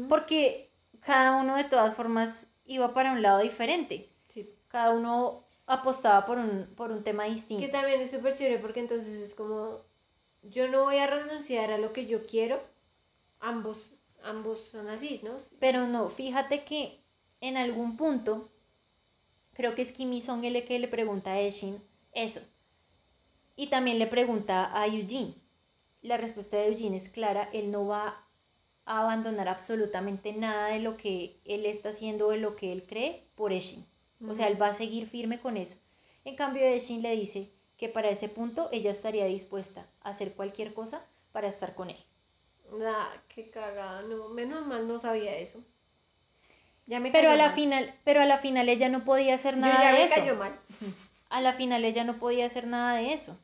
[0.09, 0.71] Porque
[1.01, 4.11] cada uno de todas formas iba para un lado diferente.
[4.29, 4.51] Sí.
[4.69, 7.65] Cada uno apostaba por un, por un tema distinto.
[7.65, 9.81] Que también es súper chévere porque entonces es como,
[10.43, 12.61] yo no voy a renunciar a lo que yo quiero.
[13.41, 13.79] Ambos,
[14.25, 15.37] ambos son así, ¿no?
[15.61, 17.01] Pero no, fíjate que
[17.41, 18.51] en algún punto,
[19.55, 21.81] creo que es Kimi Song el que le pregunta a Eshin
[22.13, 22.41] eso.
[23.59, 25.35] Y también le pregunta a Eugene.
[26.01, 28.25] La respuesta de Eugene es clara, él no va
[28.87, 32.85] a abandonar absolutamente nada de lo que él está haciendo o de lo que él
[32.87, 33.85] cree por Eshin.
[34.27, 35.77] O sea, él va a seguir firme con eso.
[36.25, 40.73] En cambio, Eshin le dice que para ese punto ella estaría dispuesta a hacer cualquier
[40.73, 41.99] cosa para estar con él.
[42.85, 45.65] Ah, qué cagada, no, menos mal no sabía eso.
[46.87, 47.55] Ya me Pero a la mal.
[47.55, 50.15] final, pero a la final ella no podía hacer Yo nada ya de me eso.
[50.15, 50.59] cayó mal.
[51.31, 53.39] A la final ella no podía hacer nada de eso.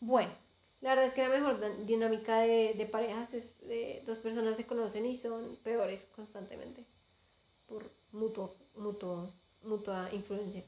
[0.00, 0.32] Bueno,
[0.80, 4.66] La verdad es que la mejor dinámica de, de parejas es eh, dos personas se
[4.66, 6.86] conocen y son peores constantemente
[7.66, 9.32] por mutuo, mutuo,
[9.62, 10.64] mutua influencia.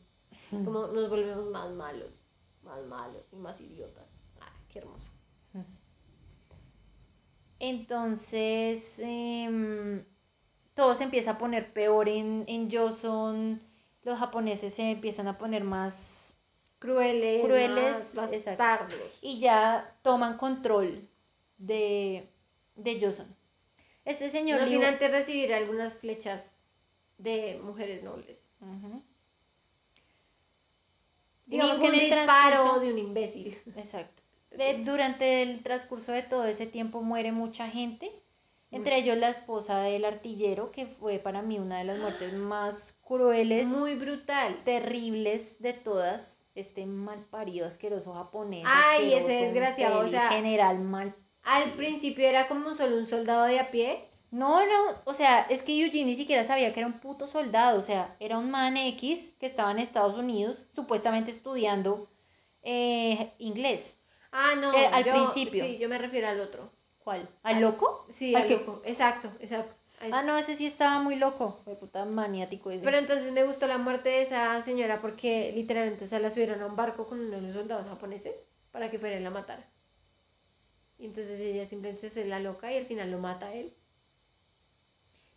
[0.53, 2.13] Es como nos volvemos más malos,
[2.63, 4.07] más malos y más idiotas.
[4.41, 5.11] Ah, qué hermoso.
[7.59, 10.05] entonces em,
[10.75, 12.69] todo se empieza a poner peor en, en.
[14.03, 16.20] Los japoneses se empiezan a poner más
[16.81, 18.95] Crueles, Crueles, más bastardos.
[19.21, 21.09] y ya toman control
[21.59, 22.27] de,
[22.75, 23.37] de Joseon.
[24.05, 26.57] Este señor No sin antes recibir algunas flechas
[27.19, 28.39] de mujeres nobles.
[31.47, 33.59] Digamos Ningún que en el disparo de un imbécil.
[33.77, 34.23] Exacto.
[34.85, 38.11] Durante el transcurso de todo ese tiempo muere mucha gente,
[38.71, 42.95] entre ellos la esposa del artillero, que fue para mí una de las muertes más
[43.03, 44.63] crueles, Muy brutal.
[44.65, 46.40] terribles de todas.
[46.55, 48.65] Este malparido, asqueroso japonés.
[48.67, 51.15] Ay, ese desgraciado, o sea- general mal.
[51.43, 54.09] Al principio era como solo un soldado de a pie.
[54.31, 57.79] No, no, o sea, es que Eugene ni siquiera sabía que era un puto soldado,
[57.81, 62.09] o sea, era un man X que estaba en Estados Unidos, supuestamente estudiando
[62.63, 63.99] eh, inglés.
[64.33, 64.73] Ah, no.
[64.75, 65.65] Eh, al yo- principio.
[65.65, 66.71] Sí, yo me refiero al otro.
[66.99, 67.29] ¿Cuál?
[67.43, 68.07] ¿Al Al- loco?
[68.11, 68.83] Sí, ¿Al al que- loco.
[68.85, 69.75] Exacto, exacto.
[70.01, 71.61] Ah, no, ese sí estaba muy loco.
[71.65, 72.83] Fue puta maniático ese.
[72.83, 76.67] Pero entonces me gustó la muerte de esa señora porque literalmente se la subieron a
[76.67, 79.69] un barco con uno de los soldados japoneses para que fuera y la matara.
[80.99, 83.75] Y entonces ella simplemente se la loca y al final lo mata a él.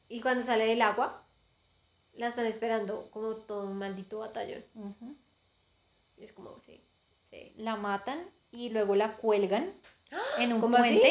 [0.08, 1.26] Y cuando sale del agua,
[2.14, 4.64] la están esperando como todo un maldito batallón.
[6.18, 6.86] Y es como, sí,
[7.30, 7.54] sí.
[7.58, 9.74] La matan y luego la cuelgan
[10.38, 11.02] en un ¿Cómo así?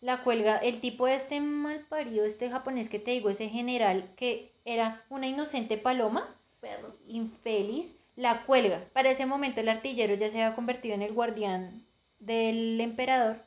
[0.00, 4.14] La cuelga el tipo de este mal parido, este japonés que te digo, ese general
[4.16, 6.96] que era una inocente paloma, Perro.
[7.06, 8.82] infeliz, la cuelga.
[8.92, 11.84] Para ese momento el artillero ya se había convertido en el guardián
[12.18, 13.44] del emperador.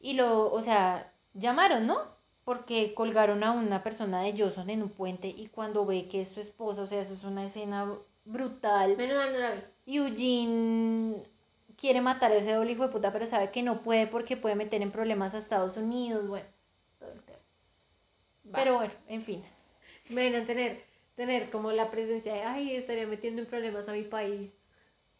[0.00, 1.98] Y lo, o sea, llamaron, ¿no?
[2.44, 6.28] Porque colgaron a una persona de Joseon en un puente y cuando ve que es
[6.28, 8.96] su esposa, o sea, eso es una escena brutal.
[8.96, 9.96] Menos no la vi.
[9.96, 11.22] Eugene
[11.82, 14.54] quiere matar a ese doble hijo de puta, pero sabe que no puede porque puede
[14.54, 16.46] meter en problemas a Estados Unidos, bueno,
[17.00, 17.38] todo el tema.
[18.46, 18.52] Va.
[18.60, 19.44] Pero bueno, en fin.
[20.08, 20.84] A tener,
[21.16, 24.54] tener como la presencia de, ay, estaría metiendo en problemas a mi país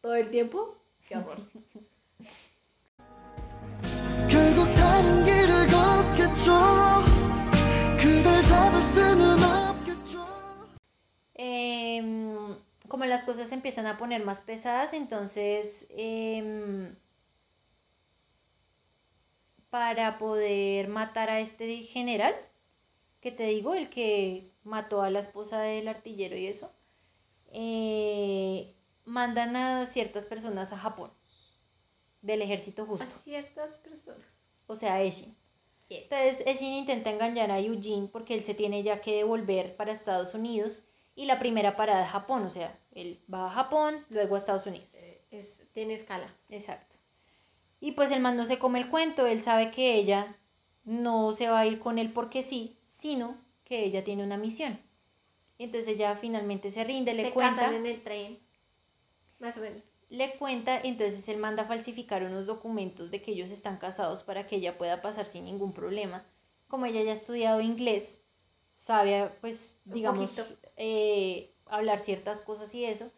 [0.00, 0.76] todo el tiempo.
[1.08, 1.38] Qué horror.
[4.28, 4.72] 결
[12.93, 16.95] como las cosas se empiezan a poner más pesadas, entonces em,
[19.70, 22.34] para poder matar a este general,
[23.22, 26.70] que te digo, el que mató a la esposa del artillero y eso,
[27.51, 28.74] eh,
[29.07, 31.11] mandan a ciertas personas a Japón,
[32.20, 33.07] del ejército justo.
[33.07, 34.26] A ciertas personas.
[34.66, 35.34] O sea, a Eshin.
[35.88, 40.34] Entonces Eshin intenta engañar a Eugene porque él se tiene ya que devolver para Estados
[40.34, 40.82] Unidos
[41.14, 44.66] y la primera parada es Japón, o sea, él va a Japón, luego a Estados
[44.66, 44.88] Unidos.
[44.95, 46.34] Eh, es, tiene escala.
[46.49, 46.97] Exacto.
[47.80, 50.36] Y pues el man no se come el cuento, él sabe que ella
[50.84, 54.80] no se va a ir con él porque sí, sino que ella tiene una misión.
[55.59, 58.38] Entonces ella finalmente se rinde, le Se cuenta, casan en el tren.
[59.38, 59.82] Más o menos.
[60.09, 64.47] le cuenta, entonces él manda a falsificar unos documentos de que ellos están casados para
[64.47, 66.24] que ella pueda pasar sin ningún problema.
[66.68, 68.20] Como ella ya ha estudiado inglés,
[68.72, 70.47] sabe, pues, Un digamos, poquito.
[70.76, 73.11] eh, hablar ciertas cosas y eso.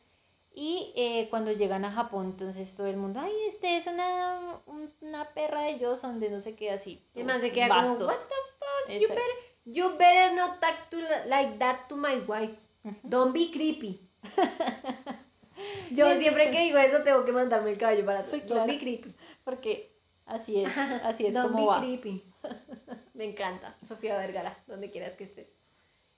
[0.56, 4.92] Y eh, cuando llegan a Japón, entonces todo el mundo, ay, este es una, un-
[5.00, 7.02] una perra de Johnson, de no sé qué, así.
[7.14, 8.06] Y man se queda como, bastos.
[8.06, 9.24] what the fuck, you better,
[9.64, 12.54] you better not talk to li- like that to my wife.
[13.02, 14.00] Don't be creepy.
[15.90, 18.42] Yo siempre que digo eso tengo que mandarme el cabello para Sí, atrás.
[18.46, 18.60] claro.
[18.66, 19.14] Don't be creepy.
[19.44, 19.96] Porque
[20.26, 20.72] así es,
[21.04, 21.78] así es Don't como be va.
[21.80, 22.24] creepy.
[23.14, 23.76] Me encanta.
[23.88, 25.48] Sofía Vergara, donde quieras que estés.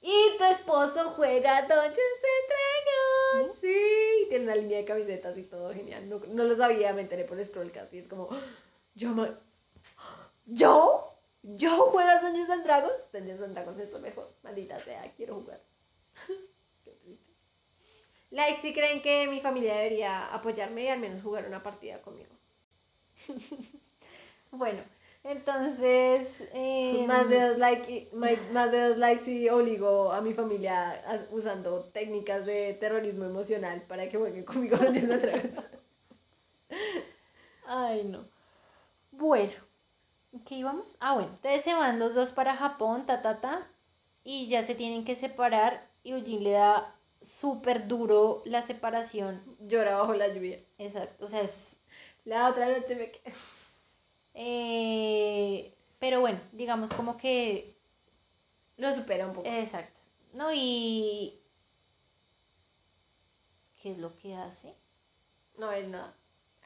[0.08, 3.58] Y tu esposo juega Dungeons and Dragons.
[3.60, 6.08] Sí, y tiene una línea de camisetas y todo genial.
[6.08, 8.28] No, no lo sabía, me enteré por Scrollcast y es como,
[8.94, 9.38] yo, ma-
[10.46, 11.12] ¿yo?
[11.42, 13.12] ¿Yo juegas Dungeons and Dragons?
[13.12, 14.32] Dungeons and Dragons es lo mejor.
[14.42, 15.60] Maldita sea, quiero jugar.
[16.84, 17.32] Qué triste.
[18.30, 22.30] Like si creen que mi familia debería apoyarme y al menos jugar una partida conmigo.
[24.52, 24.80] Bueno,
[25.28, 26.44] entonces...
[26.54, 30.32] eh, Más de dos likes, y- ma- más de dos likes y obligo a mi
[30.34, 34.76] familia a- usando técnicas de terrorismo emocional para que jueguen conmigo.
[37.66, 38.24] Ay, no.
[39.12, 39.52] Bueno,
[40.46, 40.96] ¿qué íbamos?
[41.00, 43.68] Ah, bueno, entonces se van los dos para Japón, ta, ta, ta,
[44.24, 49.42] y ya se tienen que separar y Eugene le da súper duro la separación.
[49.60, 50.60] Llora bajo la lluvia.
[50.78, 51.78] Exacto, o sea, es...
[52.24, 53.32] La otra noche me quedé.
[54.36, 57.74] Eh, pero bueno, digamos como que...
[58.76, 59.48] Lo supera un poco.
[59.48, 60.00] Exacto.
[60.34, 61.40] No, y...
[63.82, 64.74] ¿Qué es lo que hace?
[65.58, 66.14] No, él nada.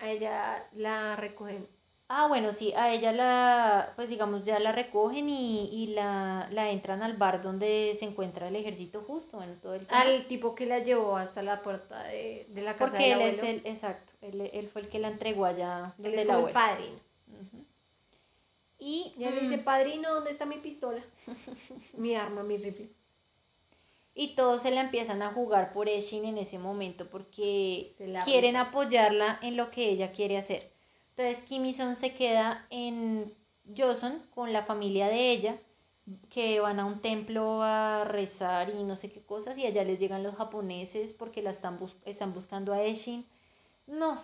[0.01, 1.69] A ella la recogen.
[2.09, 6.71] Ah, bueno, sí, a ella la, pues digamos, ya la recogen y, y la, la
[6.71, 10.01] entran al bar donde se encuentra el ejército justo, bueno, todo el tema.
[10.01, 13.29] Al tipo que la llevó hasta la puerta de, de la casa Porque del él
[13.29, 16.41] es el, exacto, él, él fue el que la entregó allá Él donde es la
[16.41, 16.99] el padrino.
[18.81, 21.05] Y, Y él le dice, mm, padrino, ¿dónde está mi pistola?
[21.95, 22.89] mi arma, mi rifle.
[24.15, 29.39] y todos se la empiezan a jugar por Eshin en ese momento porque quieren apoyarla
[29.43, 30.71] en lo que ella quiere hacer.
[31.11, 33.33] Entonces Kimison se queda en
[33.77, 35.57] Joseon con la familia de ella,
[36.31, 40.01] que van a un templo a rezar y no sé qué cosas, y allá les
[40.01, 43.27] llegan los japoneses porque la están, bus- están buscando a Eshin.
[43.87, 44.23] No.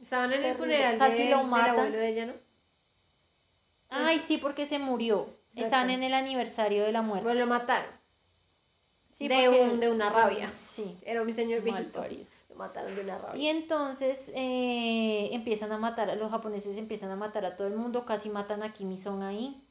[0.00, 1.70] Estaban en el funeral Casi de- lo del matan.
[1.76, 2.32] abuelo de ella, ¿no?
[3.88, 5.28] Ay, sí, porque se murió.
[5.54, 7.24] Estaban en el aniversario de la muerte.
[7.24, 7.90] Pues lo mataron.
[9.10, 10.52] Sí, de porque- un- de una rabia.
[10.70, 10.98] Sí.
[11.02, 12.04] Era mi señor viejito.
[12.50, 13.40] Lo mataron de una rabia.
[13.42, 17.74] Y entonces eh, empiezan a matar, a los japoneses empiezan a matar a todo el
[17.76, 19.62] mundo, casi matan a Kim Il-sung ahí.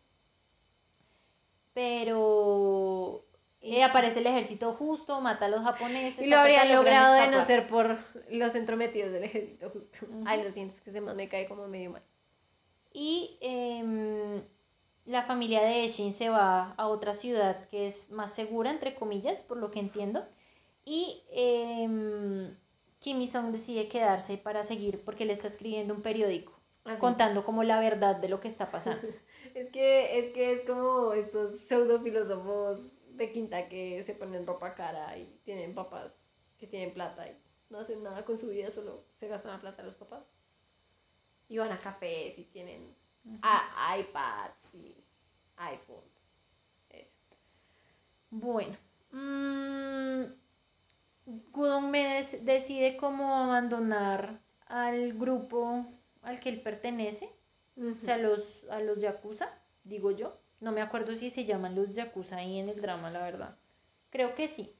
[1.74, 3.26] Pero
[3.61, 6.26] eh, aparece el ejército justo, mata a los japoneses.
[6.26, 7.97] Y lo habrían logrado de no ser por
[8.32, 10.07] los entrometidos del ejército justo.
[10.26, 12.01] Ay, lo siento, es que man me cae como medio mal.
[12.98, 14.41] Y em,
[15.04, 19.42] la familia de Eshin se va a otra ciudad que es más segura, entre comillas,
[19.42, 20.26] por lo que entiendo.
[20.86, 22.55] Y em,
[23.00, 26.54] Kim Il-sung decide quedarse para seguir porque le está escribiendo un periódico,
[26.86, 26.97] Así.
[27.01, 29.05] contando como la verdad de lo que está pasando.
[29.54, 34.74] Es que, es que es como estos pseudo filósofos de quinta que se ponen ropa
[34.74, 36.12] cara y tienen papás
[36.58, 37.38] que tienen plata y
[37.70, 40.34] no hacen nada con su vida, solo se gastan la plata de los papás.
[41.50, 42.96] Y van a cafés y tienen
[43.42, 44.96] a- iPads y
[45.58, 46.12] iPhones.
[46.89, 47.16] Eso.
[48.30, 48.78] Bueno,
[49.12, 50.24] mm,
[51.51, 55.86] Gudong Medes decide cómo abandonar al grupo
[56.22, 57.30] al que él pertenece,
[57.78, 59.50] o sea, a los, a los Yakuza,
[59.84, 60.38] digo yo.
[60.59, 63.58] No me acuerdo si se llaman los Yakuza ahí en el drama, la verdad.
[64.09, 64.76] Creo que sí.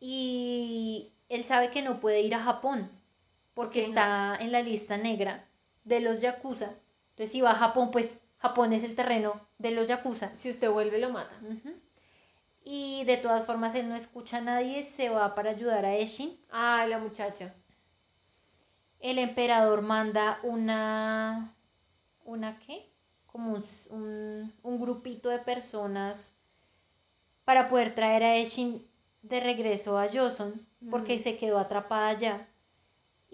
[0.00, 2.90] Y él sabe que no puede ir a Japón,
[3.54, 5.48] porque está en la lista negra
[5.84, 6.74] de los Yakuza.
[7.10, 10.34] Entonces, si va a Japón, pues Japón es el terreno de los Yakuza.
[10.36, 11.34] Si usted vuelve, lo mata.
[12.64, 16.38] Y de todas formas él no escucha a nadie, se va para ayudar a Eshin.
[16.50, 17.54] Ay, la muchacha.
[19.00, 21.54] El emperador manda una...
[22.24, 22.90] ¿Una qué?
[23.26, 26.34] Como un, un, un grupito de personas
[27.44, 28.88] para poder traer a Eshin
[29.22, 32.48] de regreso a Joseon, porque se quedó atrapada allá.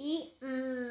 [0.03, 0.89] Y mm,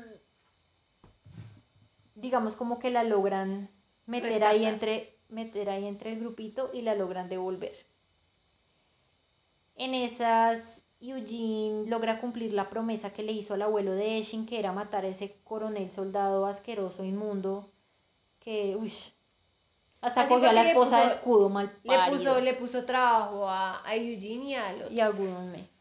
[2.14, 3.72] digamos como que la logran
[4.06, 7.74] meter ahí entre meter ahí entre el grupito y la logran devolver.
[9.76, 14.60] En esas Eugene logra cumplir la promesa que le hizo al abuelo de Eshin, que
[14.60, 17.72] era matar a ese coronel soldado asqueroso, inmundo,
[18.40, 18.94] que, uy,
[20.02, 23.88] hasta Así cogió a la esposa de escudo mal Le puso, le puso trabajo a,
[23.88, 24.92] a Eugene y al otro.
[24.92, 25.12] y a.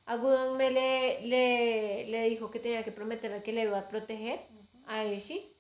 [0.09, 3.89] A Gudon me le, le, le dijo que tenía que prometerle que le iba a
[3.89, 4.41] proteger
[4.87, 5.53] a Eshi.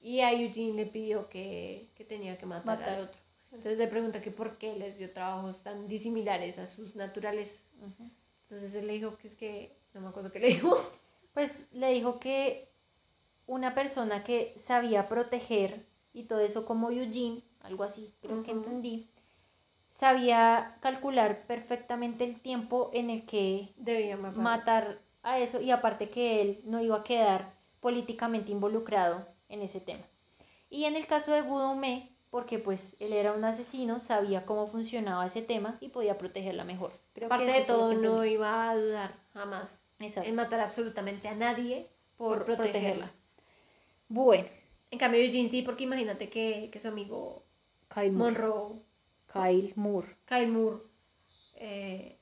[0.00, 2.94] Y a Eugene le pidió que, que tenía que matar, Matar.
[2.94, 3.20] al otro.
[3.50, 7.50] Entonces le pregunta que por qué les dio trabajos tan disimilares a sus naturales.
[8.42, 10.76] Entonces él le dijo que es que, no me acuerdo qué le dijo.
[11.32, 12.70] Pues le dijo que
[13.46, 19.10] una persona que sabía proteger y todo eso como Eugene, algo así creo que entendí,
[19.96, 24.38] sabía calcular perfectamente el tiempo en el que Debía matar.
[24.42, 29.80] matar a eso y aparte que él no iba a quedar políticamente involucrado en ese
[29.80, 30.04] tema.
[30.70, 35.26] Y en el caso de Gudome, porque pues él era un asesino, sabía cómo funcionaba
[35.26, 36.92] ese tema y podía protegerla mejor.
[37.14, 41.88] Creo Aparte de todo, no iba a dudar jamás Exacto, en matar absolutamente a nadie
[42.16, 43.06] por, por protegerla.
[43.06, 43.12] protegerla.
[44.08, 44.48] Bueno,
[44.90, 47.44] En cambio, Eugene sí, porque imagínate que, que su amigo
[47.88, 48.12] Kyle.
[48.12, 48.80] Monroe,
[49.36, 50.08] Kyle Moore.
[50.26, 50.78] Kyle Moore,
[51.54, 52.16] eh,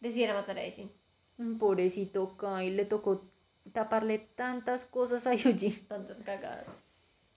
[0.00, 0.90] decidiera matar a Eugene.
[1.38, 3.24] Mm, Pobrecito Kyle, le tocó
[3.72, 5.84] taparle tantas cosas a Eugene.
[5.88, 6.66] Tantas cagadas.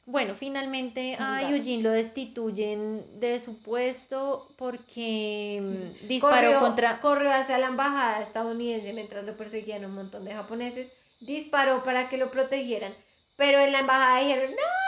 [0.07, 1.56] Bueno, finalmente a Gato.
[1.56, 6.99] Eugene lo destituyen de su puesto porque mm, disparó corrió, contra...
[6.99, 10.91] corrió hacia la embajada estadounidense mientras lo perseguían un montón de japoneses.
[11.22, 12.93] Disparó para que lo protegieran.
[13.35, 14.85] Pero en la embajada dijeron, no,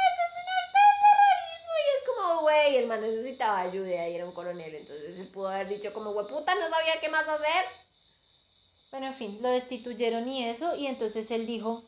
[2.48, 4.74] güey, el man necesitaba ayuda y era un coronel.
[4.74, 7.66] Entonces él pudo haber dicho como, güey, puta, no sabía qué más hacer.
[8.90, 11.84] Bueno, en fin, lo destituyeron y eso, y entonces él dijo,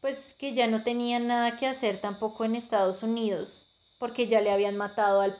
[0.00, 3.68] pues que ya no tenía nada que hacer tampoco en Estados Unidos,
[4.00, 5.38] porque ya le habían matado al,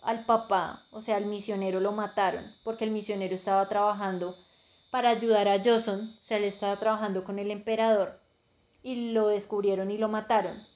[0.00, 4.34] al papá, o sea, al misionero lo mataron, porque el misionero estaba trabajando
[4.90, 8.18] para ayudar a Johnson, o sea, él estaba trabajando con el emperador,
[8.82, 10.66] y lo descubrieron y lo mataron.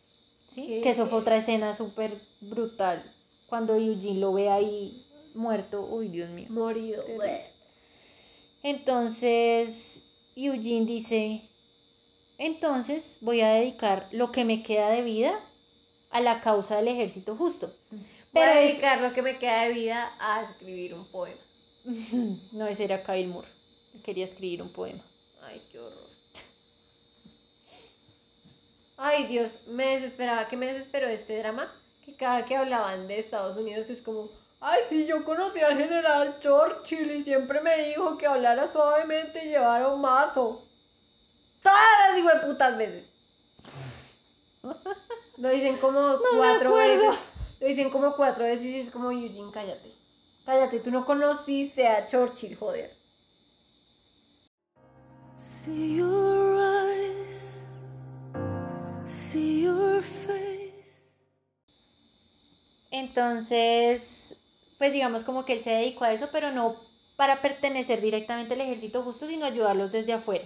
[0.55, 0.81] ¿sí?
[0.83, 3.15] Que eso fue otra escena súper brutal,
[3.47, 6.47] cuando Eugene lo ve ahí muerto, uy, Dios mío.
[6.51, 7.05] Morido.
[8.63, 10.01] Entonces,
[10.37, 11.43] Eugene dice,
[12.39, 15.39] entonces voy a dedicar lo que me queda de vida
[16.11, 17.73] a la causa del ejército justo.
[17.91, 18.01] Voy
[18.33, 21.41] Pero a es- dedicar lo que me queda de vida a escribir un poema.
[22.53, 23.49] No, ese era Kyle Moore.
[24.05, 25.05] Quería escribir un poema.
[25.43, 26.09] Ay, qué horror.
[28.97, 30.49] Ay, Dios, me desesperaba.
[30.49, 31.71] ¿Qué me desesperó este drama?
[32.19, 34.31] Cada que hablaban de Estados Unidos es como,
[34.61, 39.49] ay, sí, yo conocí al general Churchill y siempre me dijo que hablara suavemente y
[39.49, 40.63] llevara un mazo.
[41.63, 43.05] Todas las putas veces.
[45.39, 47.15] Lo dicen como cuatro veces.
[47.61, 49.95] Lo dicen como cuatro veces y es como, Eugene, cállate.
[50.45, 52.91] Cállate, tú no conociste a Churchill, joder.
[55.37, 57.73] See your eyes,
[59.07, 60.64] see your face.
[62.95, 64.37] Entonces,
[64.79, 66.77] pues digamos como que él se dedicó a eso, pero no
[67.17, 70.45] para pertenecer directamente al ejército justo, sino ayudarlos desde afuera.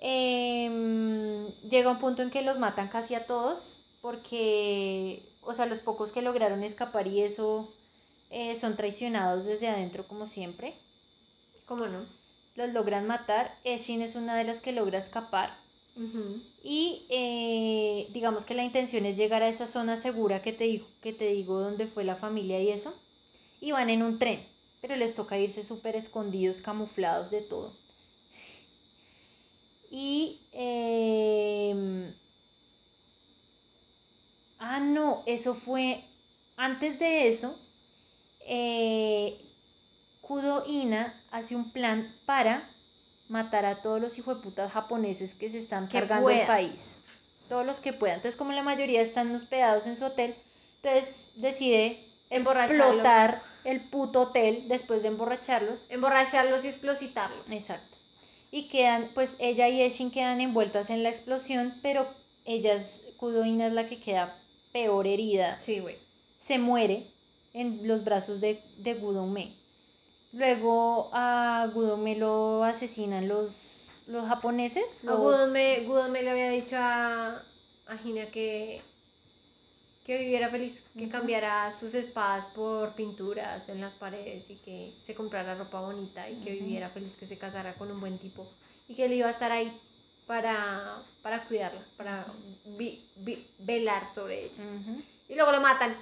[0.00, 5.80] Em, llega un punto en que los matan casi a todos, porque, o sea, los
[5.80, 7.74] pocos que lograron escapar y eso
[8.30, 10.74] eh, son traicionados desde adentro, como siempre.
[11.66, 12.06] ¿Cómo no?
[12.54, 13.58] Los logran matar.
[13.64, 15.63] Eshin es una de las que logra escapar.
[16.62, 20.86] Y eh, digamos que la intención es llegar a esa zona segura que te, digo,
[21.00, 22.94] que te digo donde fue la familia y eso.
[23.60, 24.46] Y van en un tren,
[24.80, 27.78] pero les toca irse súper escondidos, camuflados de todo.
[29.90, 30.48] Y...
[30.52, 32.14] em,
[34.58, 36.04] ah, no, eso fue...
[36.56, 37.58] Antes de eso,
[38.40, 39.40] eh,
[40.20, 42.73] Kudo Ina hace un plan para
[43.28, 46.90] matar a todos los hijueputas japoneses que se están Que cargando el país.
[47.48, 48.16] Todos los que puedan.
[48.16, 50.34] Entonces, como la mayoría están hospedados en su hotel,
[50.82, 55.86] entonces decide explotar el puto hotel después de emborracharlos.
[55.90, 57.48] Emborracharlos y explositarlos.
[57.50, 57.96] Exacto.
[58.50, 62.08] Y quedan, pues ella y Eshin quedan envueltas en la explosión, pero
[62.44, 64.38] ellas, Kudoina es la que queda
[64.72, 65.96] peor herida Sí, güey.
[66.38, 67.06] se muere
[67.52, 68.94] en los brazos de, de.
[70.34, 73.52] Luego a Gudome lo asesinan los,
[74.06, 75.00] los japoneses.
[75.04, 77.42] A los- Gudon me, Gudon me le había dicho a,
[77.86, 78.82] a Gina que,
[80.04, 85.14] que viviera feliz, que cambiara sus espadas por pinturas en las paredes y que se
[85.14, 88.46] comprara ropa bonita y que viviera feliz, que se casara con un buen tipo
[88.88, 89.80] y que él iba a estar ahí
[90.26, 92.26] para, para cuidarla, para
[92.76, 94.62] vi- vi- velar sobre ella.
[95.28, 95.96] Y luego lo matan.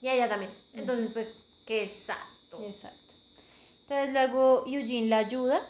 [0.00, 0.52] Y a ella también.
[0.74, 1.28] Entonces, pues,
[1.66, 2.62] qué exacto.
[2.62, 3.07] Exacto.
[3.88, 5.62] Entonces luego Eugene la ayuda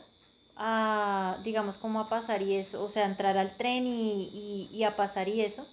[0.57, 4.83] a, digamos, como a pasar y eso, o sea, entrar al tren y, y, y
[4.83, 5.69] a pasar y eso.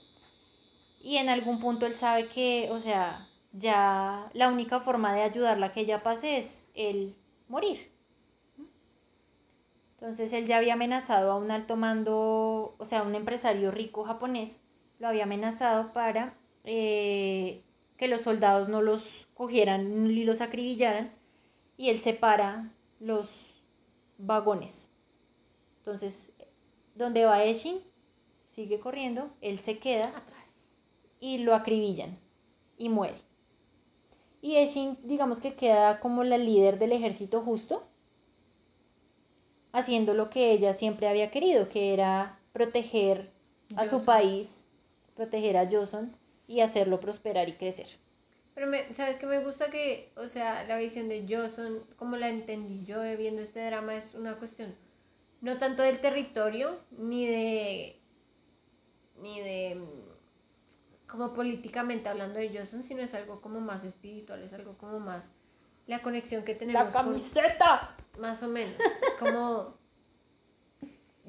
[1.01, 5.67] Y en algún punto él sabe que, o sea, ya la única forma de ayudarla
[5.67, 7.15] a que ella pase es el
[7.47, 7.91] morir.
[9.93, 14.61] Entonces él ya había amenazado a un alto mando, o sea, un empresario rico japonés,
[14.99, 17.63] lo había amenazado para eh,
[17.97, 19.03] que los soldados no los
[19.33, 21.11] cogieran y los acribillaran,
[21.77, 23.29] y él separa los
[24.17, 24.89] vagones.
[25.77, 26.31] Entonces,
[26.95, 27.79] donde va Eshin,
[28.49, 30.53] sigue corriendo, él se queda Atrás.
[31.19, 32.17] y lo acribillan
[32.77, 33.19] y muere.
[34.41, 37.83] Y Eshin, digamos que queda como la líder del ejército justo,
[39.71, 43.31] haciendo lo que ella siempre había querido, que era proteger
[43.75, 44.67] a su país,
[45.15, 46.15] proteger a Joseon
[46.47, 47.99] y hacerlo prosperar y crecer.
[48.55, 52.29] Pero me, sabes que me gusta que, o sea, la visión de Johnson, como la
[52.29, 54.73] entendí yo eh, viendo este drama, es una cuestión
[55.41, 58.01] no tanto del territorio, ni de,
[59.21, 64.53] ni de, mm, como políticamente hablando de Johnson, sino es algo como más espiritual, es
[64.53, 65.29] algo como más
[65.85, 67.95] la conexión que tenemos con, camiseta!
[68.17, 68.73] más o menos.
[68.79, 69.77] Es como,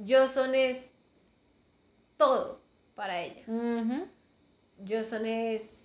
[0.07, 0.91] Johnson es
[2.17, 2.63] todo
[2.95, 3.43] para ella.
[3.47, 4.07] Ujú,
[4.89, 5.76] Johnson es,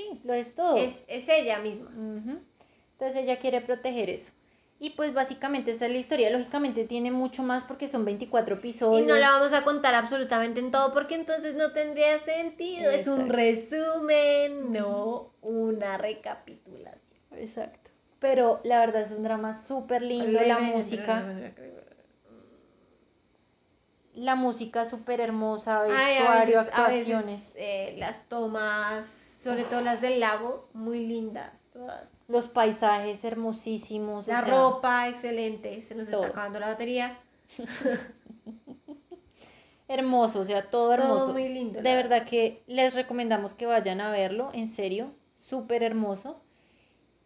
[0.00, 0.76] Sí, lo es todo.
[0.76, 1.90] es, es ella misma.
[1.92, 4.32] Entonces ella quiere proteger eso.
[4.82, 6.30] Y pues básicamente esa es la historia.
[6.30, 9.06] Lógicamente tiene mucho más porque son 24 Y episodios.
[9.06, 12.90] no la vamos a contar absolutamente en todo porque entonces no tendría sentido.
[12.90, 16.98] Es un resumen, no una recapitulación.
[17.32, 17.90] Exacto.
[18.20, 20.40] Pero la verdad es un drama súper lindo.
[20.46, 21.24] La música,
[24.14, 27.26] la música súper hermosa, Ay, vestuario, a veces, a actuaciones.
[27.26, 32.08] veces, eh, las tomas, sobre todo las del lago, muy lindas todas.
[32.28, 34.28] Los paisajes hermosísimos.
[34.28, 35.82] o La sea, ropa, excelente.
[35.82, 36.20] Se nos todo.
[36.20, 37.18] está acabando la batería.
[39.88, 41.24] Hermoso, o sea, todo hermoso.
[41.24, 41.82] Todo muy lindo.
[41.82, 45.12] De verdad que les recomendamos que vayan a verlo, en serio,
[45.48, 46.40] súper hermoso.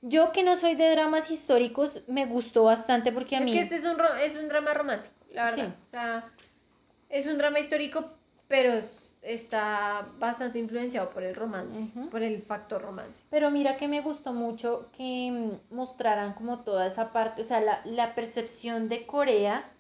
[0.01, 3.53] Yo que no soy de dramas históricos, me gustó bastante porque a Es mí...
[3.53, 5.67] que este es un, ro- es un drama romántico, la verdad.
[5.67, 5.73] Sí.
[5.89, 6.31] O sea,
[7.11, 8.11] es un drama histórico,
[8.49, 13.21] pero es- está bastante influenciado por el romance, por el factor romance.
[13.31, 17.61] Pero mira que me gustó mucho que mm, mostraran como toda esa parte, o sea,
[17.61, 19.71] la, la percepción de Corea,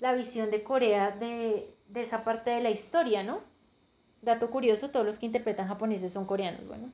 [0.00, 3.40] la visión de Corea de, de esa parte de la historia, ¿no?
[4.20, 6.92] Dato curioso, todos los que interpretan japoneses son coreanos, bueno.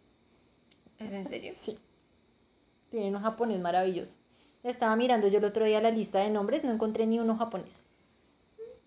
[0.99, 1.53] ¿Es en serio?
[1.57, 1.79] Sí.
[2.91, 4.13] Tienen un japonés maravilloso.
[4.63, 7.83] Estaba mirando yo el otro día la lista de nombres, no encontré ni uno japonés.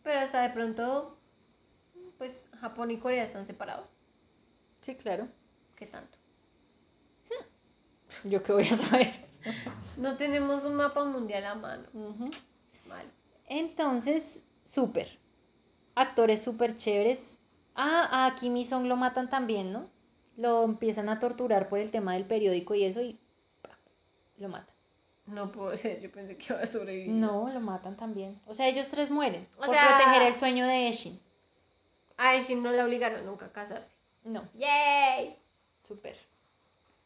[0.03, 1.14] Pero hasta de pronto,
[2.69, 3.89] Japón y Corea están separados.
[4.81, 5.27] Sí, claro.
[5.75, 6.17] ¿Qué tanto?
[8.23, 9.13] Yo qué voy a saber.
[9.97, 11.83] No tenemos un mapa mundial a mano.
[11.93, 12.29] Ujú.
[12.87, 13.05] Mal.
[13.47, 14.41] Entonces,
[14.73, 15.19] súper.
[15.95, 17.39] Actores súper chéveres.
[17.75, 19.87] Ah, a Kim Song lo matan también, ¿no?
[20.37, 23.19] Lo empiezan a torturar por el tema del periódico y eso y
[24.37, 24.73] lo matan.
[25.27, 27.11] No puedo ser, yo pensé que iba a sobrevivir.
[27.11, 28.39] No, lo matan también.
[28.45, 31.19] O sea, ellos tres mueren O por sea- proteger el sueño de Eshin.
[32.17, 33.95] A Eshin no la obligaron nunca a casarse.
[34.23, 35.37] No, ¡Yay!
[35.87, 36.17] súper.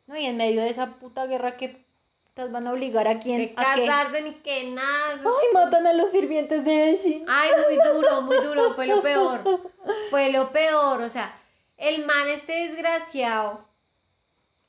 [0.07, 1.84] No, y en medio de esa puta guerra que
[2.23, 3.86] putas van a obligar a quién Que a qué.
[3.86, 5.15] casarse ni que nada.
[5.23, 7.26] Ay, matan a los sirvientes de Eshin.
[7.27, 9.41] Ay, muy duro, muy duro, fue lo peor.
[10.11, 11.36] Fue lo peor, o sea,
[11.77, 13.65] el man este desgraciado,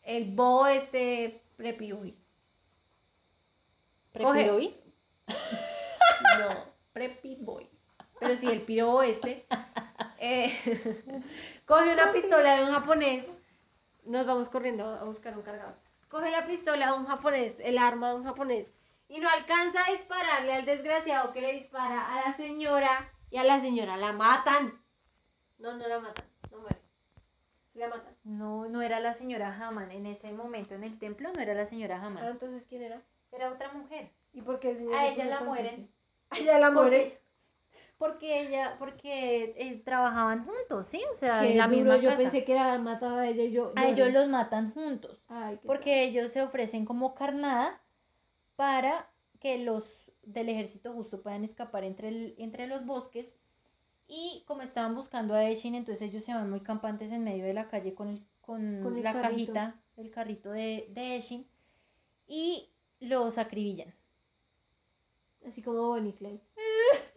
[0.02, 2.16] el bo este prepiuy.
[4.12, 4.74] ¿Prepirobi?
[6.38, 7.68] No, prepi boy.
[8.18, 9.46] Pero sí, el piro este.
[10.20, 11.22] Eh,
[11.66, 13.26] coge una pistola de un japonés.
[14.04, 15.74] Nos vamos corriendo a buscar un cargador.
[16.08, 18.70] Coge la pistola de un japonés, el arma de un japonés.
[19.08, 23.12] Y no alcanza a dispararle al desgraciado que le dispara a la señora.
[23.30, 24.80] Y a la señora la matan.
[25.58, 26.24] No, no la matan.
[26.50, 26.80] No muere.
[27.74, 28.14] La matan.
[28.24, 29.90] No, no era la señora Haman.
[29.92, 32.26] En ese momento en el templo no era la señora Ah, Haman.
[32.26, 33.00] entonces, ¿quién era?
[33.32, 34.10] Era otra mujer.
[34.32, 35.90] ¿Y por qué el señor A ella la mueren.
[36.30, 37.12] A ella la mueren.
[38.00, 41.02] Porque, ella, porque eh, trabajaban juntos, ¿sí?
[41.12, 42.22] O sea, Qué en la duro, misma yo casa.
[42.22, 43.74] pensé que era mataba a ella y yo.
[43.76, 43.92] A lloré.
[43.92, 45.22] ellos los matan juntos.
[45.28, 47.78] Ay, qué Porque ellos se ofrecen como carnada
[48.56, 49.84] para que los
[50.22, 53.36] del ejército justo puedan escapar entre, el- entre los bosques.
[54.08, 57.52] Y como estaban buscando a Eshin, entonces ellos se van muy campantes en medio de
[57.52, 59.52] la calle con, el- con, Con el la carrito.
[59.52, 61.46] cajita, el carrito de, de Eshin.
[62.26, 62.70] Y
[63.00, 63.92] los acribillan.
[65.46, 66.40] Así como Bonnie Clay.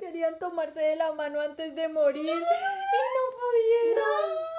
[0.00, 2.24] Querían tomarse de la mano antes de morir.
[2.24, 4.50] Y no pudieron.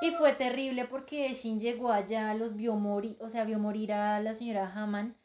[0.00, 4.20] Y fue terrible porque Shin llegó allá, los vio morir, o sea, vio morir a
[4.20, 5.16] la señora Haman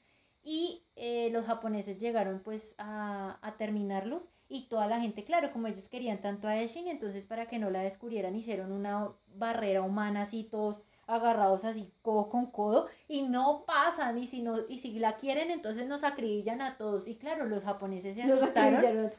[0.43, 5.67] y eh, los japoneses llegaron pues a, a terminarlos y toda la gente, claro, como
[5.67, 10.23] ellos querían tanto a Shin, entonces para que no la descubrieran hicieron una barrera humana
[10.23, 14.97] así todos agarrados así codo con codo y no pasan y si no y si
[14.99, 17.07] la quieren entonces nos acribillan a todos.
[17.07, 19.11] Y claro los japoneses se asustaron.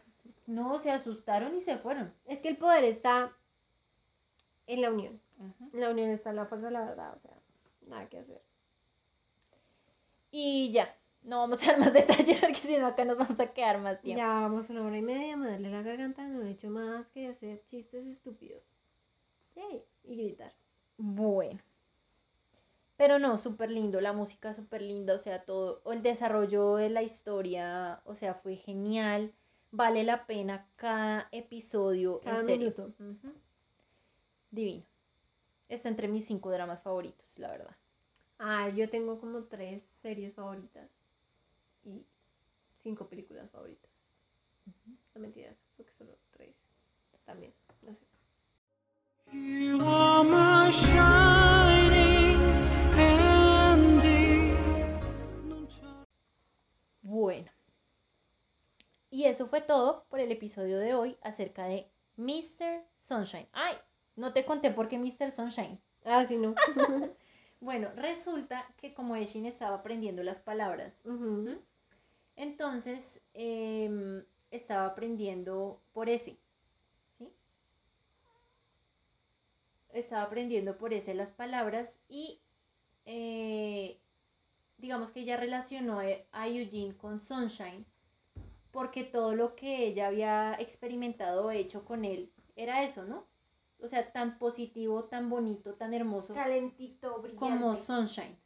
[0.47, 3.33] No se asustaron y se fueron Es que el poder está
[4.67, 5.21] en la unión.
[5.73, 7.37] En la unión está la fuerza de la verdad, o sea,
[7.87, 8.43] nada que hacer.
[10.31, 13.53] y ya no vamos a dar más detalles porque si no acá nos vamos a
[13.53, 16.51] quedar más tiempo Ya vamos una hora y media, me duele la garganta, no he
[16.51, 18.71] hecho más que hacer chistes estúpidos.
[20.05, 20.53] Y gritar.
[20.99, 21.61] Bueno.
[22.97, 27.03] Pero no, súper lindo, la música súper linda, o sea, todo, el desarrollo de la
[27.03, 29.33] historia, o sea, fue genial,
[29.77, 32.73] vale la pena cada episodio, Cada en serio.
[32.77, 32.95] minuto.
[34.51, 34.85] Divino.
[35.69, 37.77] Está entre mis cinco dramas favoritos, la verdad.
[38.39, 40.89] Ah, yo tengo como tres series favoritas
[41.85, 42.05] y
[42.83, 43.91] cinco películas favoritas.
[45.15, 46.55] No mentiras, porque solo tres
[47.25, 47.53] también,
[47.83, 48.05] no sé.
[49.33, 52.39] You are my shining
[52.97, 54.53] Andy.
[55.49, 55.87] Non c'è
[57.01, 57.51] Bueno.
[59.15, 62.85] Y eso fue todo por el episodio de hoy acerca de Mr.
[62.97, 63.47] Sunshine.
[63.53, 63.77] Ay,
[64.17, 65.31] no te conté por qué Mr.
[65.31, 65.81] Sunshine.
[66.05, 66.57] Ah, sí, no.
[67.61, 71.01] Bueno, resulta que como Eshin estaba aprendiendo las palabras,
[72.37, 76.37] entonces em, estaba aprendiendo por ese,
[77.17, 77.33] ¿sí?
[79.93, 82.41] Estaba aprendiendo por ese las palabras y
[83.07, 83.97] eh,
[84.77, 87.87] digamos que ella relacionó a Eugene con Sunshine
[88.75, 93.25] porque todo lo que ella había experimentado o hecho con él era eso, ¿no?
[93.79, 97.39] O sea, tan positivo, tan bonito, tan hermoso Calentito, brillante.
[97.39, 98.37] como Sunshine.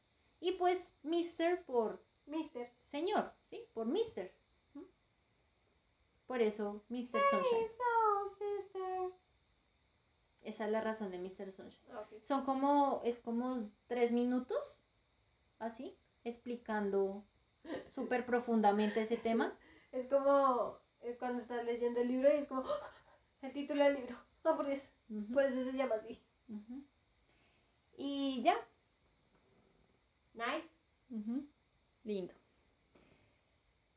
[0.40, 2.70] Y pues Mister por Mister.
[2.84, 3.64] señor, ¿sí?
[3.72, 4.34] Por Mister.
[4.74, 4.82] ¿Mm?
[6.26, 7.20] Por eso Mr.
[7.30, 7.68] Sunshine.
[7.78, 9.12] So, sister.
[10.42, 11.52] Esa es la razón de Mr.
[11.52, 11.88] Sunshine.
[12.26, 14.58] Son como, es como tres minutos,
[15.58, 17.24] así, explicando
[17.94, 19.56] súper profundamente ese tema.
[19.92, 22.90] Es como eh, cuando estás leyendo el libro y es como ¡ah!
[23.42, 24.16] el título del libro.
[24.44, 24.92] Ah, por Dios.
[25.32, 26.18] Por eso se llama así.
[27.96, 28.56] Y ya,
[30.38, 30.68] Nice.
[32.04, 32.32] Lindo.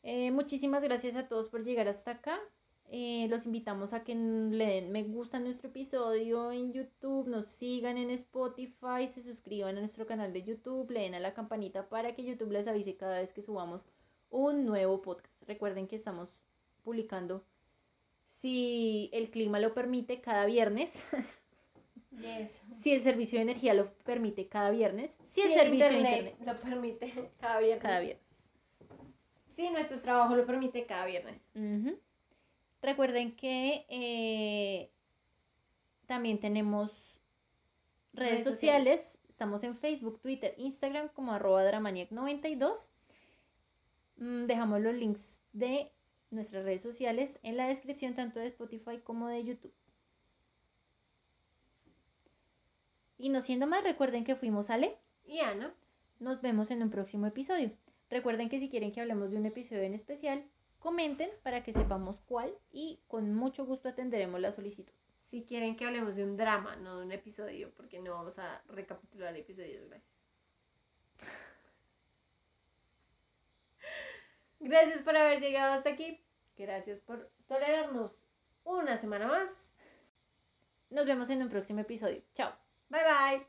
[0.01, 2.39] Eh, muchísimas gracias a todos por llegar hasta acá.
[2.89, 7.45] Eh, los invitamos a que le den me gusta a nuestro episodio en YouTube, nos
[7.47, 11.87] sigan en Spotify, se suscriban a nuestro canal de YouTube, le den a la campanita
[11.87, 13.81] para que YouTube les avise cada vez que subamos
[14.29, 15.30] un nuevo podcast.
[15.47, 16.29] Recuerden que estamos
[16.83, 17.43] publicando,
[18.29, 21.05] si el clima lo permite, cada viernes.
[22.11, 22.61] Yes.
[22.73, 25.17] si el servicio de energía lo permite, cada viernes.
[25.29, 27.81] Si el Si servicio de internet lo permite cada viernes.
[27.81, 28.25] cada viernes.
[29.53, 31.41] Sí, nuestro trabajo lo permite cada viernes.
[32.81, 34.91] Recuerden que eh,
[36.05, 36.91] también tenemos
[38.13, 39.19] redes, Redes sociales.
[39.29, 42.89] Estamos en Facebook, Twitter, Instagram como arroba dramaniac92.
[44.21, 45.91] Mm, dejamos los links de
[46.29, 49.73] nuestras redes sociales en la descripción tanto de Spotify como de YouTube.
[53.17, 54.95] Y no siendo más, recuerden que fuimos Ale.
[55.25, 55.73] Y Ana.
[56.19, 57.71] Nos vemos en un próximo episodio.
[58.11, 60.45] Recuerden que si quieren que hablemos de un episodio en especial,
[60.77, 64.93] comenten para que sepamos cuál y con mucho gusto atenderemos la solicitud.
[65.25, 68.61] Si quieren que hablemos de un drama, no de un episodio, porque no vamos a
[68.67, 70.13] recapitular episodios, gracias.
[74.61, 76.23] Gracias por haber llegado hasta aquí.
[76.55, 78.17] Gracias por tolerarnos
[78.63, 79.49] una semana más.
[80.91, 82.21] Nos vemos en un próximo episodio.
[82.33, 82.53] Chao.
[82.89, 83.47] Bye bye.